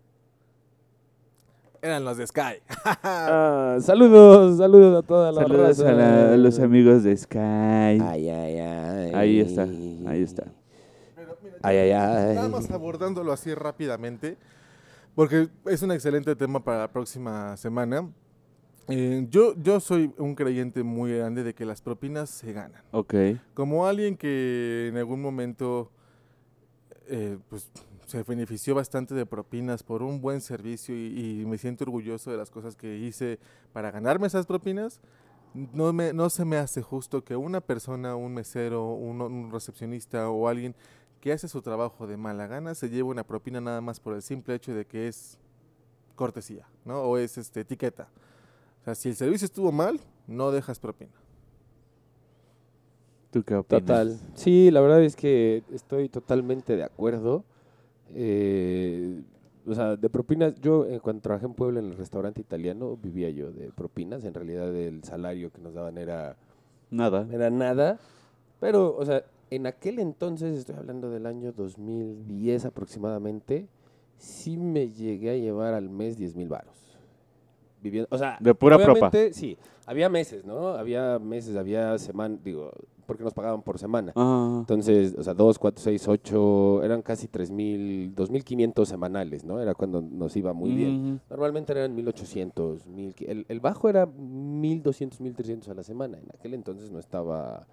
Eran 1.81 2.03
los 2.03 2.17
de 2.17 2.27
Sky. 2.27 2.41
Ah, 3.03 3.77
saludos, 3.81 4.57
saludos 4.57 5.03
a 5.03 5.07
toda 5.07 5.31
la 5.31 5.41
Saludos 5.41 5.77
raza. 5.79 5.89
a, 5.89 5.93
la- 5.93 6.37
los 6.37 6.59
amigos 6.59 7.03
de 7.03 7.15
Sky. 7.15 7.37
Ay, 7.37 8.29
ay, 8.29 8.59
ay. 8.59 9.11
Ahí 9.13 9.39
está, 9.41 9.63
ahí 9.63 10.23
está. 10.23 10.45
Pero 11.15 11.37
mira, 11.43 11.57
Ay, 11.61 11.77
ay, 11.77 11.91
ay. 11.91 12.35
Nada 12.35 12.49
más 12.49 12.69
abordándolo 12.71 13.31
así 13.31 13.53
rápidamente, 13.53 14.37
porque 15.17 15.49
es 15.65 15.81
un 15.81 15.91
excelente 15.91 16.35
tema 16.35 16.63
para 16.63 16.77
la 16.77 16.91
próxima 16.91 17.57
semana. 17.57 18.07
Eh, 18.87 19.25
yo, 19.31 19.55
yo 19.59 19.79
soy 19.79 20.13
un 20.19 20.35
creyente 20.35 20.83
muy 20.83 21.11
grande 21.11 21.43
de 21.43 21.55
que 21.55 21.65
las 21.65 21.81
propinas 21.81 22.29
se 22.29 22.53
ganan. 22.53 22.83
Ok. 22.91 23.15
Como 23.55 23.87
alguien 23.87 24.15
que 24.15 24.89
en 24.89 24.97
algún 24.97 25.19
momento 25.19 25.89
eh, 27.07 27.39
pues, 27.49 27.67
se 28.05 28.21
benefició 28.21 28.75
bastante 28.75 29.15
de 29.15 29.25
propinas 29.25 29.81
por 29.81 30.03
un 30.03 30.21
buen 30.21 30.39
servicio 30.39 30.93
y, 30.93 31.41
y 31.41 31.45
me 31.47 31.57
siento 31.57 31.83
orgulloso 31.85 32.29
de 32.29 32.37
las 32.37 32.51
cosas 32.51 32.75
que 32.75 32.99
hice 32.99 33.39
para 33.73 33.89
ganarme 33.89 34.27
esas 34.27 34.45
propinas, 34.45 35.01
no, 35.73 35.91
me, 35.93 36.13
no 36.13 36.29
se 36.29 36.45
me 36.45 36.57
hace 36.57 36.83
justo 36.83 37.23
que 37.23 37.35
una 37.35 37.61
persona, 37.61 38.15
un 38.15 38.35
mesero, 38.35 38.91
un, 38.93 39.19
un 39.21 39.51
recepcionista 39.51 40.29
o 40.29 40.47
alguien 40.47 40.75
que 41.27 41.33
hace 41.33 41.49
su 41.49 41.61
trabajo 41.61 42.07
de 42.07 42.15
mala 42.15 42.47
gana 42.47 42.73
se 42.73 42.89
lleve 42.89 43.03
una 43.03 43.25
propina 43.25 43.59
nada 43.59 43.81
más 43.81 43.99
por 43.99 44.13
el 44.15 44.21
simple 44.21 44.55
hecho 44.55 44.73
de 44.73 44.85
que 44.85 45.09
es 45.09 45.37
cortesía, 46.15 46.65
¿no? 46.85 47.01
O 47.01 47.17
es 47.17 47.37
este, 47.37 47.59
etiqueta. 47.59 48.07
O 48.79 48.85
sea, 48.85 48.95
si 48.95 49.09
el 49.09 49.15
servicio 49.17 49.43
estuvo 49.43 49.73
mal, 49.73 49.99
no 50.25 50.51
dejas 50.51 50.79
propina. 50.79 51.11
¿Tú 53.29 53.43
qué 53.43 53.55
opinas? 53.55 53.81
Total. 53.81 54.19
Sí, 54.35 54.71
la 54.71 54.79
verdad 54.79 55.03
es 55.03 55.17
que 55.17 55.63
estoy 55.73 56.07
totalmente 56.07 56.77
de 56.77 56.85
acuerdo. 56.85 57.43
Eh, 58.15 59.21
o 59.67 59.75
sea, 59.75 59.97
de 59.97 60.09
propinas, 60.09 60.55
yo 60.61 60.85
eh, 60.85 61.01
cuando 61.01 61.21
trabajé 61.23 61.45
en 61.45 61.55
Puebla 61.55 61.81
en 61.81 61.87
el 61.87 61.97
restaurante 61.97 62.39
italiano, 62.39 62.95
vivía 62.95 63.29
yo 63.31 63.51
de 63.51 63.69
propinas. 63.73 64.23
En 64.23 64.33
realidad 64.33 64.73
el 64.73 65.03
salario 65.03 65.51
que 65.51 65.59
nos 65.59 65.73
daban 65.73 65.97
era, 65.97 66.37
Nada. 66.89 67.27
era 67.29 67.49
nada. 67.49 67.99
Pero, 68.61 68.95
o 68.95 69.05
sea, 69.05 69.25
en 69.49 69.65
aquel 69.67 69.99
entonces, 69.99 70.57
estoy 70.57 70.75
hablando 70.75 71.09
del 71.09 71.25
año 71.25 71.51
2010 71.51 72.65
aproximadamente, 72.65 73.67
sí 74.17 74.57
me 74.57 74.89
llegué 74.89 75.31
a 75.31 75.35
llevar 75.37 75.73
al 75.73 75.89
mes 75.89 76.17
10 76.17 76.35
mil 76.35 76.47
varos. 76.49 76.75
Viviendo, 77.81 78.07
o 78.11 78.17
sea, 78.17 78.37
De 78.39 78.55
pura 78.55 78.77
propa. 78.77 79.11
sí, 79.31 79.57
había 79.85 80.09
meses, 80.09 80.43
¿no? 80.45 80.69
Había 80.69 81.19
meses, 81.19 81.55
había 81.55 81.97
semanas, 81.99 82.39
digo, 82.43 82.71
porque 83.05 83.23
nos 83.23 83.33
pagaban 83.33 83.61
por 83.61 83.77
semana. 83.79 84.11
Ah, 84.15 84.57
Entonces, 84.59 85.15
o 85.17 85.23
sea, 85.23 85.33
2, 85.35 85.59
4, 85.59 85.81
6, 85.83 86.07
8, 86.07 86.83
eran 86.83 87.01
casi 87.03 87.27
3.000, 87.27 88.15
2.500 88.15 88.85
semanales, 88.85 89.45
¿no? 89.45 89.61
Era 89.61 89.75
cuando 89.75 90.01
nos 90.01 90.35
iba 90.35 90.51
muy 90.53 90.71
bien. 90.73 91.21
Normalmente 91.29 91.71
eran 91.71 91.95
1.800, 91.95 92.81
1.000, 92.85 93.13
el, 93.27 93.45
el 93.47 93.59
bajo 93.59 93.87
era 93.87 94.07
1.200, 94.07 95.19
1.300 95.19 95.69
a 95.69 95.73
la 95.75 95.83
semana. 95.83 96.17
En 96.17 96.25
aquel 96.37 96.53
entonces 96.55 96.91
no 96.91 96.99
estaba, 96.99 97.65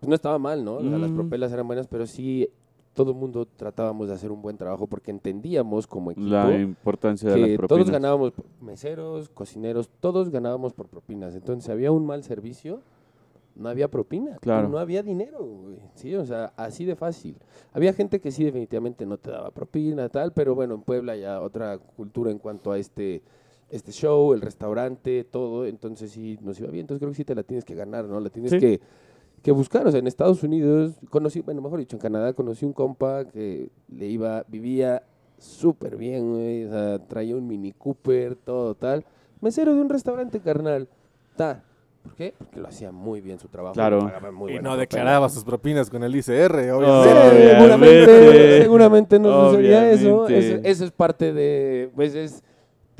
pues 0.00 0.08
no 0.08 0.14
estaba 0.14 0.38
mal, 0.38 0.64
¿no? 0.64 0.74
O 0.76 0.82
sea, 0.82 0.98
las 0.98 1.10
Mm. 1.10 1.14
propelas 1.14 1.52
eran 1.52 1.66
buenas, 1.66 1.86
pero 1.86 2.06
sí 2.06 2.48
todo 2.94 3.12
el 3.12 3.16
mundo 3.18 3.46
tratábamos 3.46 4.08
de 4.08 4.14
hacer 4.14 4.32
un 4.32 4.42
buen 4.42 4.56
trabajo 4.56 4.86
porque 4.86 5.10
entendíamos 5.12 5.86
como 5.86 6.10
equipo 6.10 6.26
La 6.28 6.58
importancia 6.58 7.30
de 7.30 7.36
las 7.38 7.48
propinas. 7.56 7.68
todos 7.68 7.90
ganábamos, 7.90 8.32
por- 8.32 8.44
meseros, 8.60 9.28
cocineros, 9.28 9.88
todos 10.00 10.28
ganábamos 10.30 10.72
por 10.72 10.88
propinas. 10.88 11.34
Entonces, 11.34 11.64
si 11.66 11.70
había 11.70 11.92
un 11.92 12.04
mal 12.04 12.24
servicio, 12.24 12.80
no 13.54 13.68
había 13.68 13.88
propina. 13.88 14.36
Claro. 14.40 14.68
No 14.68 14.78
había 14.78 15.02
dinero, 15.02 15.44
güey. 15.44 15.76
Sí, 15.94 16.14
o 16.14 16.24
sea, 16.24 16.52
así 16.56 16.84
de 16.84 16.96
fácil. 16.96 17.36
Había 17.72 17.92
gente 17.92 18.20
que 18.20 18.30
sí 18.32 18.42
definitivamente 18.44 19.06
no 19.06 19.18
te 19.18 19.30
daba 19.30 19.50
propina, 19.50 20.08
tal, 20.08 20.32
pero 20.32 20.54
bueno, 20.54 20.74
en 20.74 20.80
Puebla 20.82 21.14
ya 21.16 21.40
otra 21.40 21.78
cultura 21.78 22.30
en 22.30 22.38
cuanto 22.38 22.72
a 22.72 22.78
este 22.78 23.22
este 23.72 23.92
show, 23.92 24.32
el 24.32 24.40
restaurante, 24.40 25.22
todo, 25.22 25.64
entonces 25.64 26.10
sí 26.10 26.36
nos 26.42 26.58
iba 26.58 26.68
bien. 26.72 26.80
Entonces 26.82 26.98
creo 26.98 27.12
que 27.12 27.16
sí 27.16 27.24
te 27.24 27.36
la 27.36 27.44
tienes 27.44 27.64
que 27.64 27.76
ganar, 27.76 28.04
¿no? 28.06 28.18
La 28.18 28.28
tienes 28.28 28.50
Sí. 28.50 28.58
que, 28.58 28.80
que 29.42 29.52
buscar. 29.52 29.86
O 29.86 29.90
sea, 29.90 30.00
en 30.00 30.06
Estados 30.06 30.42
Unidos 30.42 30.94
conocí, 31.10 31.40
bueno, 31.40 31.60
mejor 31.62 31.78
dicho, 31.78 31.96
en 31.96 32.00
Canadá 32.00 32.32
conocí 32.32 32.64
un 32.64 32.72
compa 32.72 33.24
que 33.24 33.70
le 33.88 34.06
iba, 34.06 34.44
vivía 34.48 35.02
súper 35.38 35.96
bien, 35.96 36.32
güey. 36.32 36.64
O 36.64 36.70
sea, 36.70 36.98
traía 37.06 37.36
un 37.36 37.46
Mini 37.46 37.72
Cooper, 37.72 38.36
todo 38.36 38.74
tal. 38.74 39.04
Mesero 39.40 39.74
de 39.74 39.80
un 39.80 39.88
restaurante, 39.88 40.40
carnal. 40.40 40.88
Ta. 41.36 41.62
¿Por 42.02 42.14
qué? 42.14 42.32
Porque 42.36 42.58
lo 42.60 42.66
hacía 42.68 42.92
muy 42.92 43.20
bien 43.20 43.38
su 43.38 43.48
trabajo. 43.48 43.74
Claro. 43.74 44.00
muy 44.32 44.52
y 44.52 44.54
buena 44.54 44.70
no 44.70 44.70
propina. 44.70 44.76
declaraba 44.76 45.28
sus 45.28 45.44
propinas 45.44 45.90
con 45.90 46.02
el 46.02 46.14
ICR, 46.16 46.64
Sí, 46.64 46.70
obviamente. 46.70 47.50
seguramente, 47.50 48.62
seguramente 48.62 49.18
no 49.18 49.50
sucedía 49.50 49.90
eso. 49.90 50.26
Eso. 50.28 50.60
Eso 50.64 50.84
es 50.86 50.90
parte 50.92 51.32
de, 51.34 51.90
pues 51.94 52.14
es, 52.14 52.42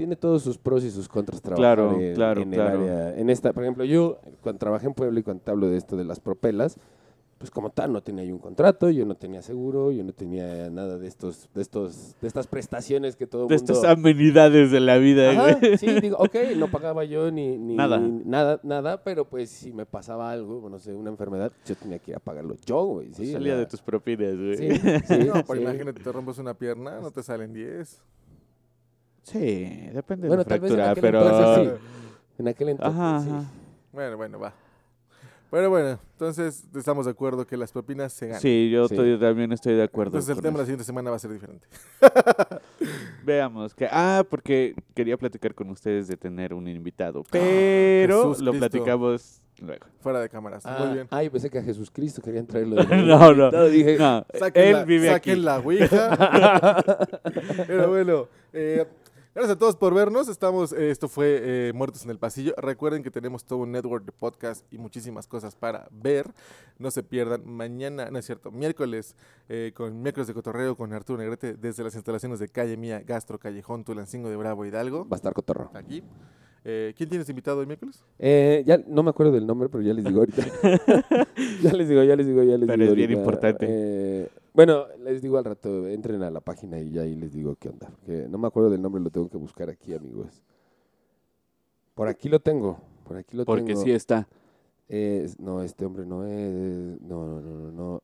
tiene 0.00 0.16
todos 0.16 0.42
sus 0.42 0.56
pros 0.56 0.82
y 0.82 0.90
sus 0.90 1.08
contras 1.08 1.42
trabajar 1.42 1.76
Claro, 1.76 2.00
en, 2.00 2.14
claro, 2.14 2.40
en 2.40 2.48
el 2.48 2.54
claro. 2.54 2.80
área. 2.84 3.18
En 3.18 3.28
esta, 3.28 3.52
por 3.52 3.64
ejemplo, 3.64 3.84
yo 3.84 4.18
cuando 4.40 4.58
trabajé 4.58 4.86
en 4.86 4.94
Puebla 4.94 5.20
y 5.20 5.22
cuando 5.22 5.42
te 5.42 5.50
hablo 5.50 5.68
de 5.68 5.76
esto 5.76 5.94
de 5.94 6.04
las 6.04 6.20
propelas, 6.20 6.78
pues 7.36 7.50
como 7.50 7.68
tal 7.68 7.92
no 7.92 8.02
tenía 8.02 8.24
yo 8.24 8.34
un 8.34 8.40
contrato, 8.40 8.88
yo 8.88 9.04
no 9.04 9.14
tenía 9.14 9.42
seguro, 9.42 9.90
yo 9.92 10.02
no 10.02 10.12
tenía 10.14 10.70
nada 10.70 10.96
de 10.96 11.06
estos, 11.06 11.50
de 11.54 11.60
estos, 11.60 12.14
de 12.22 12.28
estas 12.28 12.46
prestaciones 12.46 13.14
que 13.16 13.26
todo 13.26 13.46
De 13.46 13.56
mundo. 13.58 13.72
estas 13.74 13.90
amenidades 13.90 14.70
de 14.70 14.80
la 14.80 14.96
vida, 14.96 15.30
Ajá, 15.32 15.54
güey. 15.58 15.76
sí, 15.76 15.86
digo, 16.00 16.16
ok, 16.18 16.34
no 16.56 16.68
pagaba 16.68 17.04
yo 17.04 17.30
ni, 17.30 17.58
ni- 17.58 17.76
Nada. 17.76 17.98
ni 17.98 18.24
nada, 18.24 18.58
nada, 18.62 19.02
pero 19.04 19.26
pues 19.26 19.50
si 19.50 19.70
me 19.72 19.84
pasaba 19.84 20.30
algo, 20.30 20.66
no 20.70 20.78
sé, 20.78 20.94
una 20.94 21.10
enfermedad, 21.10 21.52
yo 21.66 21.74
tenía 21.76 21.98
que 21.98 22.10
ir 22.12 22.16
a 22.16 22.20
pagarlo 22.20 22.56
yo, 22.64 22.84
güey. 22.84 23.12
Sí, 23.12 23.32
Salía 23.32 23.54
o 23.54 23.58
de 23.58 23.66
tus 23.66 23.82
propinas, 23.82 24.34
güey. 24.36 24.56
Sí, 24.56 24.78
sí, 25.04 25.18
No, 25.26 25.34
pero 25.46 25.54
sí. 25.56 25.60
imagínate, 25.62 26.00
te 26.02 26.12
rompes 26.12 26.38
una 26.38 26.54
pierna, 26.54 27.00
no 27.00 27.10
te 27.10 27.22
salen 27.22 27.52
10. 27.52 28.02
Sí, 29.30 29.88
depende 29.92 30.28
Bueno, 30.28 30.44
de 30.44 30.48
tal 30.48 30.58
la 30.58 30.62
vez 30.62 30.70
en 30.72 30.76
fractura, 30.76 30.90
aquel 30.90 31.02
pero... 31.02 31.22
entonces 31.22 31.78
sí. 31.80 31.86
En 32.38 32.48
aquel 32.48 32.68
entonces, 32.70 33.00
Ajá, 33.00 33.20
sí. 33.22 33.30
ajá. 33.30 33.44
Bueno, 33.92 34.16
bueno, 34.16 34.38
va. 34.40 34.52
Pero 35.50 35.68
bueno, 35.68 35.98
entonces 36.12 36.64
estamos 36.76 37.06
de 37.06 37.10
acuerdo 37.10 37.44
que 37.44 37.56
las 37.56 37.72
propinas 37.72 38.12
se 38.12 38.26
ganan. 38.28 38.40
Sí, 38.40 38.70
yo 38.70 38.86
Sí. 38.86 38.94
estoy- 38.94 39.18
también 39.18 39.50
estoy 39.52 39.74
de 39.74 39.82
acuerdo. 39.82 40.10
Entonces 40.16 40.36
el 40.36 40.40
tema 40.42 40.58
la 40.58 40.62
eso. 40.62 40.66
siguiente 40.66 40.84
semana 40.84 41.10
va 41.10 41.16
a 41.16 41.18
ser 41.18 41.32
diferente. 41.32 41.66
Veamos 43.24 43.74
que 43.74 43.88
ah, 43.90 44.24
porque 44.28 44.74
quería 44.94 45.16
platicar 45.16 45.54
con 45.54 45.68
ustedes 45.70 46.06
de 46.08 46.16
tener 46.16 46.54
un 46.54 46.68
invitado, 46.68 47.24
pero 47.30 48.14
Ah, 48.20 48.22
Jesús 48.28 48.40
lo 48.44 48.52
Cristo. 48.52 48.68
platicamos 48.70 49.40
luego. 49.60 49.86
Fuera 50.00 50.20
de 50.20 50.28
cámaras. 50.28 50.64
Ah, 50.64 50.84
Muy 50.84 50.94
bien. 50.94 51.08
yo 51.10 51.32
pensé 51.32 51.50
que 51.50 51.58
a 51.58 51.62
Jesús 51.62 51.90
Cristo 51.90 52.22
querían 52.22 52.46
traerlo. 52.46 52.76
de 52.76 52.84
no, 53.04 53.18
no, 53.34 53.46
invitado, 53.46 53.68
Dije, 53.68 53.96
no, 53.98 54.24
Saquen, 54.38 54.64
él 54.64 54.72
la, 54.72 54.84
vive 54.84 55.08
saquen 55.08 55.32
aquí. 55.32 55.40
la 55.42 55.58
ouija. 55.58 56.84
Pero 57.66 57.88
bueno, 57.88 58.28
eh, 58.52 58.86
gracias 59.34 59.56
a 59.56 59.58
todos 59.58 59.76
por 59.76 59.94
vernos. 59.94 60.28
Estamos, 60.28 60.72
eh, 60.72 60.90
esto 60.90 61.08
fue 61.08 61.40
eh, 61.42 61.72
Muertos 61.74 62.04
en 62.04 62.10
el 62.10 62.18
Pasillo. 62.18 62.54
Recuerden 62.56 63.02
que 63.02 63.10
tenemos 63.10 63.44
todo 63.44 63.60
un 63.60 63.72
network 63.72 64.04
de 64.04 64.12
podcast 64.12 64.64
y 64.72 64.78
muchísimas 64.78 65.26
cosas 65.26 65.54
para 65.54 65.88
ver. 65.90 66.26
No 66.78 66.90
se 66.90 67.02
pierdan 67.02 67.42
mañana, 67.46 68.10
no 68.10 68.18
es 68.18 68.26
cierto, 68.26 68.50
miércoles, 68.50 69.14
eh, 69.48 69.72
con 69.74 70.02
miércoles 70.02 70.26
de 70.28 70.34
cotorreo 70.34 70.76
con 70.76 70.92
Arturo 70.92 71.18
Negrete 71.18 71.54
desde 71.54 71.84
las 71.84 71.94
instalaciones 71.94 72.38
de 72.38 72.48
Calle 72.48 72.76
Mía, 72.76 73.02
Gastro, 73.06 73.38
Callejón, 73.38 73.84
Tulancingo 73.84 74.28
de 74.30 74.36
Bravo, 74.36 74.64
Hidalgo. 74.64 75.06
Va 75.08 75.14
a 75.14 75.18
estar 75.18 75.32
cotorro. 75.32 75.70
Aquí. 75.74 76.02
Eh, 76.62 76.92
¿Quién 76.94 77.08
tienes 77.08 77.26
invitado 77.30 77.62
el 77.62 77.66
miércoles? 77.66 78.04
Eh, 78.18 78.62
ya 78.66 78.78
no 78.86 79.02
me 79.02 79.08
acuerdo 79.10 79.32
del 79.32 79.46
nombre, 79.46 79.70
pero 79.70 79.82
ya 79.82 79.94
les 79.94 80.04
digo 80.04 80.20
ahorita. 80.20 80.44
ya 81.62 81.72
les 81.72 81.88
digo, 81.88 82.02
ya 82.02 82.16
les 82.16 82.26
digo, 82.26 82.42
ya 82.42 82.58
les 82.58 82.66
Pero 82.66 82.82
digo. 82.82 82.90
es 82.90 82.96
bien 82.96 83.10
ahorita. 83.10 83.20
importante. 83.20 83.66
Eh, 83.68 84.28
bueno, 84.54 84.86
les 84.98 85.22
digo 85.22 85.38
al 85.38 85.44
rato, 85.44 85.86
entren 85.88 86.22
a 86.22 86.30
la 86.30 86.40
página 86.40 86.78
y 86.80 86.90
ya 86.90 87.02
ahí 87.02 87.14
les 87.14 87.32
digo 87.32 87.56
qué 87.56 87.68
onda. 87.68 87.88
porque 87.90 88.26
no 88.28 88.38
me 88.38 88.46
acuerdo 88.48 88.70
del 88.70 88.82
nombre, 88.82 89.02
lo 89.02 89.10
tengo 89.10 89.28
que 89.28 89.36
buscar 89.38 89.70
aquí, 89.70 89.94
amigos. 89.94 90.42
Por 91.94 92.08
aquí 92.08 92.28
lo 92.28 92.40
tengo, 92.40 92.78
por 93.04 93.16
aquí 93.16 93.36
lo 93.36 93.44
Porque 93.44 93.62
tengo. 93.64 93.82
sí 93.82 93.92
está. 93.92 94.28
Es- 94.88 95.38
no, 95.38 95.62
este 95.62 95.84
hombre 95.84 96.04
no 96.06 96.26
es. 96.26 97.00
No, 97.00 97.26
no, 97.26 97.40
no, 97.40 97.58
no. 97.58 97.70
no. 97.72 98.02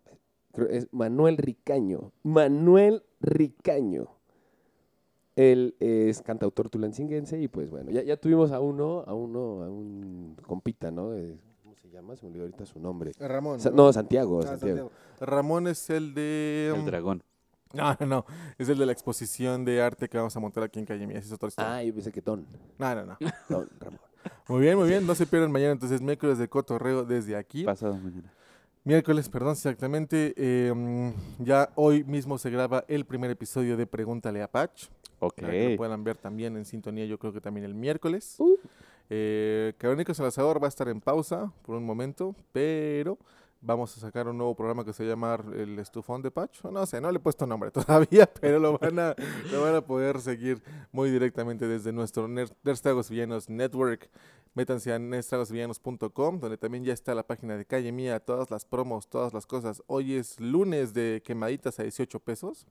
Creo 0.53 0.68
es 0.68 0.88
Manuel 0.92 1.36
Ricaño. 1.36 2.12
Manuel 2.22 3.03
Ricaño. 3.20 4.09
Él 5.34 5.74
es 5.80 6.22
cantautor 6.22 6.70
tulancinguense 6.70 7.38
y 7.40 7.49
pues 7.49 7.68
bueno, 7.70 7.90
ya, 7.90 8.03
ya 8.03 8.16
tuvimos 8.16 8.53
a 8.53 8.61
uno, 8.61 9.05
a 9.07 9.12
uno, 9.12 9.62
a 9.64 9.68
un 9.70 10.34
compita, 10.47 10.90
¿no? 10.90 11.12
Eh, 11.14 11.36
¿Cómo 11.36 11.45
se 11.87 11.93
llama? 11.97 12.16
Se 12.16 12.22
me 12.24 12.28
olvidó 12.30 12.45
ahorita 12.45 12.66
su 12.66 12.78
nombre. 12.80 13.12
Ramón. 13.18 13.61
Sa- 13.61 13.70
no, 13.70 13.93
Santiago, 13.93 14.41
Ah, 14.43 14.47
Santiago. 14.59 14.91
Ramón 15.20 15.66
es 15.68 15.89
el 15.91 16.14
de... 16.14 16.72
El 16.74 16.84
dragón. 16.84 17.22
No, 17.72 17.95
no, 18.01 18.07
no. 18.07 18.26
Es 18.59 18.68
el 18.68 18.78
de 18.78 18.87
la 18.87 18.93
exposición 18.93 19.64
de 19.64 19.82
arte 19.82 20.09
que 20.09 20.16
vamos 20.16 20.34
a 20.34 20.41
montar 20.41 20.62
aquí 20.62 20.78
en 20.78 20.87
Calle 20.87 21.07
Mía. 21.07 21.18
Es 21.18 21.30
otra 21.32 21.49
historia. 21.49 21.74
Ah, 21.76 21.82
yo 21.82 21.93
pensé 21.93 22.11
que 22.12 22.22
Ton. 22.22 22.47
No, 22.78 22.95
no, 22.95 23.05
no. 23.05 23.18
Ton, 23.49 23.68
Ramón. 23.80 24.01
Muy 24.49 24.61
bien, 24.61 24.78
muy 24.78 24.89
bien. 24.89 25.07
No 25.07 25.14
se 25.14 25.26
pierdan 25.26 25.51
mañana, 25.53 25.72
entonces, 25.72 26.01
miércoles 26.01 26.39
de 26.39 26.49
cotorreo 26.49 27.05
desde 27.05 27.37
aquí. 27.37 27.64
Pasado 27.64 27.95
mañana. 27.97 28.32
Miércoles, 28.84 29.28
perdón, 29.28 29.53
exactamente. 29.53 30.32
Eh, 30.37 30.72
mm, 30.74 31.43
ya 31.45 31.70
hoy 31.74 32.05
mismo 32.05 32.39
se 32.39 32.51
graba 32.51 32.84
el 32.87 33.05
primer 33.05 33.30
episodio 33.32 33.76
de 33.76 33.87
Pregúntale 33.87 34.43
a 34.43 34.49
Patch. 34.51 34.87
Ok. 35.18 35.41
Para 35.41 35.53
que 35.53 35.70
lo 35.70 35.76
puedan 35.76 36.05
ver 36.05 36.16
también 36.16 36.57
en 36.57 36.64
sintonía, 36.64 37.05
yo 37.05 37.18
creo 37.18 37.32
que 37.32 37.41
también 37.41 37.64
el 37.66 37.74
miércoles. 37.74 38.37
Uh. 38.39 38.57
Eh, 39.11 39.75
Carónico 39.79 40.13
Salazador 40.15 40.61
va 40.63 40.67
a 40.67 40.69
estar 40.69 40.89
en 40.89 41.01
pausa 41.01 41.53
por 41.63 41.77
un 41.77 41.85
momento, 41.85 42.35
pero 42.53 43.19
vamos 43.61 43.97
a 43.97 44.01
sacar 44.01 44.29
un 44.29 44.37
nuevo 44.39 44.55
programa 44.55 44.85
que 44.85 44.93
se 44.93 45.05
llama 45.05 45.39
El 45.55 45.79
Estufón 45.79 46.23
de 46.23 46.31
Pacho. 46.31 46.71
No 46.71 46.87
sé, 46.87 47.01
no 47.01 47.11
le 47.11 47.19
he 47.19 47.21
puesto 47.21 47.47
nombre 47.47 47.71
todavía, 47.73 48.29
pero 48.41 48.59
lo 48.59 48.79
van 48.79 48.99
a, 48.99 49.15
lo 49.53 49.63
van 49.63 49.75
a 49.77 49.81
poder 49.81 50.21
seguir 50.21 50.63
muy 50.93 51.11
directamente 51.11 51.67
desde 51.67 51.93
nuestro 51.93 52.29
Ner- 52.29 52.53
Nerds 52.65 52.83
Tragos 52.83 53.11
Villanos 53.11 53.49
Network. 53.49 54.11
Métanse 54.55 54.91
a 54.93 54.99
nerdstragosvillanos.com, 54.99 56.41
donde 56.41 56.57
también 56.57 56.83
ya 56.83 56.95
está 56.95 57.15
la 57.15 57.27
página 57.27 57.57
de 57.59 57.67
Calle 57.67 57.93
Mía, 57.93 58.21
todas 58.21 58.51
las 58.51 58.65
promos, 58.65 59.07
todas 59.07 59.35
las 59.35 59.45
cosas. 59.47 59.83
Hoy 59.87 60.15
es 60.15 60.41
lunes 60.41 60.95
de 60.95 61.23
quemaditas 61.25 61.79
a 61.79 61.83
18 61.83 62.19
pesos. 62.21 62.67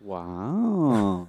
¡Wow! 0.00 1.28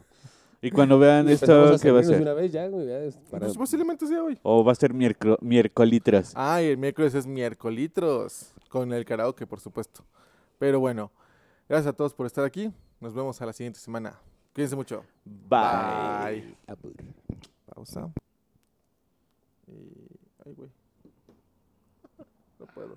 Y 0.61 0.71
cuando 0.71 0.99
vean 0.99 1.29
esto, 1.29 1.77
¿qué 1.81 1.89
va 1.91 2.01
a 2.01 2.03
ser? 2.03 2.21
una 2.21 2.33
vez 2.33 2.51
ya, 2.51 2.67
güey, 2.67 2.85
ya 2.87 2.99
es 2.99 3.15
para- 3.31 3.45
Pues 3.45 3.57
posiblemente 3.57 4.05
sea 4.05 4.21
hoy. 4.23 4.37
¿O 4.43 4.63
va 4.63 4.73
a 4.73 4.75
ser 4.75 4.93
miércol- 4.93 5.37
miércolitras? 5.41 6.33
Ah, 6.35 6.61
y 6.61 6.65
el 6.65 6.77
miércoles 6.77 7.13
es 7.15 7.25
miércolitros, 7.25 8.53
con 8.67 8.91
el 8.91 9.05
karaoke, 9.05 9.47
por 9.47 9.61
supuesto. 9.61 10.03
Pero 10.57 10.79
bueno, 10.81 11.11
gracias 11.69 11.87
a 11.87 11.93
todos 11.95 12.13
por 12.13 12.25
estar 12.25 12.43
aquí. 12.43 12.71
Nos 12.99 13.13
vemos 13.13 13.41
a 13.41 13.45
la 13.45 13.53
siguiente 13.53 13.79
semana. 13.79 14.19
Cuídense 14.53 14.75
mucho. 14.75 15.03
Bye. 15.23 16.41
Bye. 16.41 16.57
Abur. 16.67 16.93
Pausa. 17.73 18.11
Y... 19.67 19.71
Ay, 20.45 20.53
güey. 20.53 20.69
No 22.59 22.65
puedo. 22.73 22.95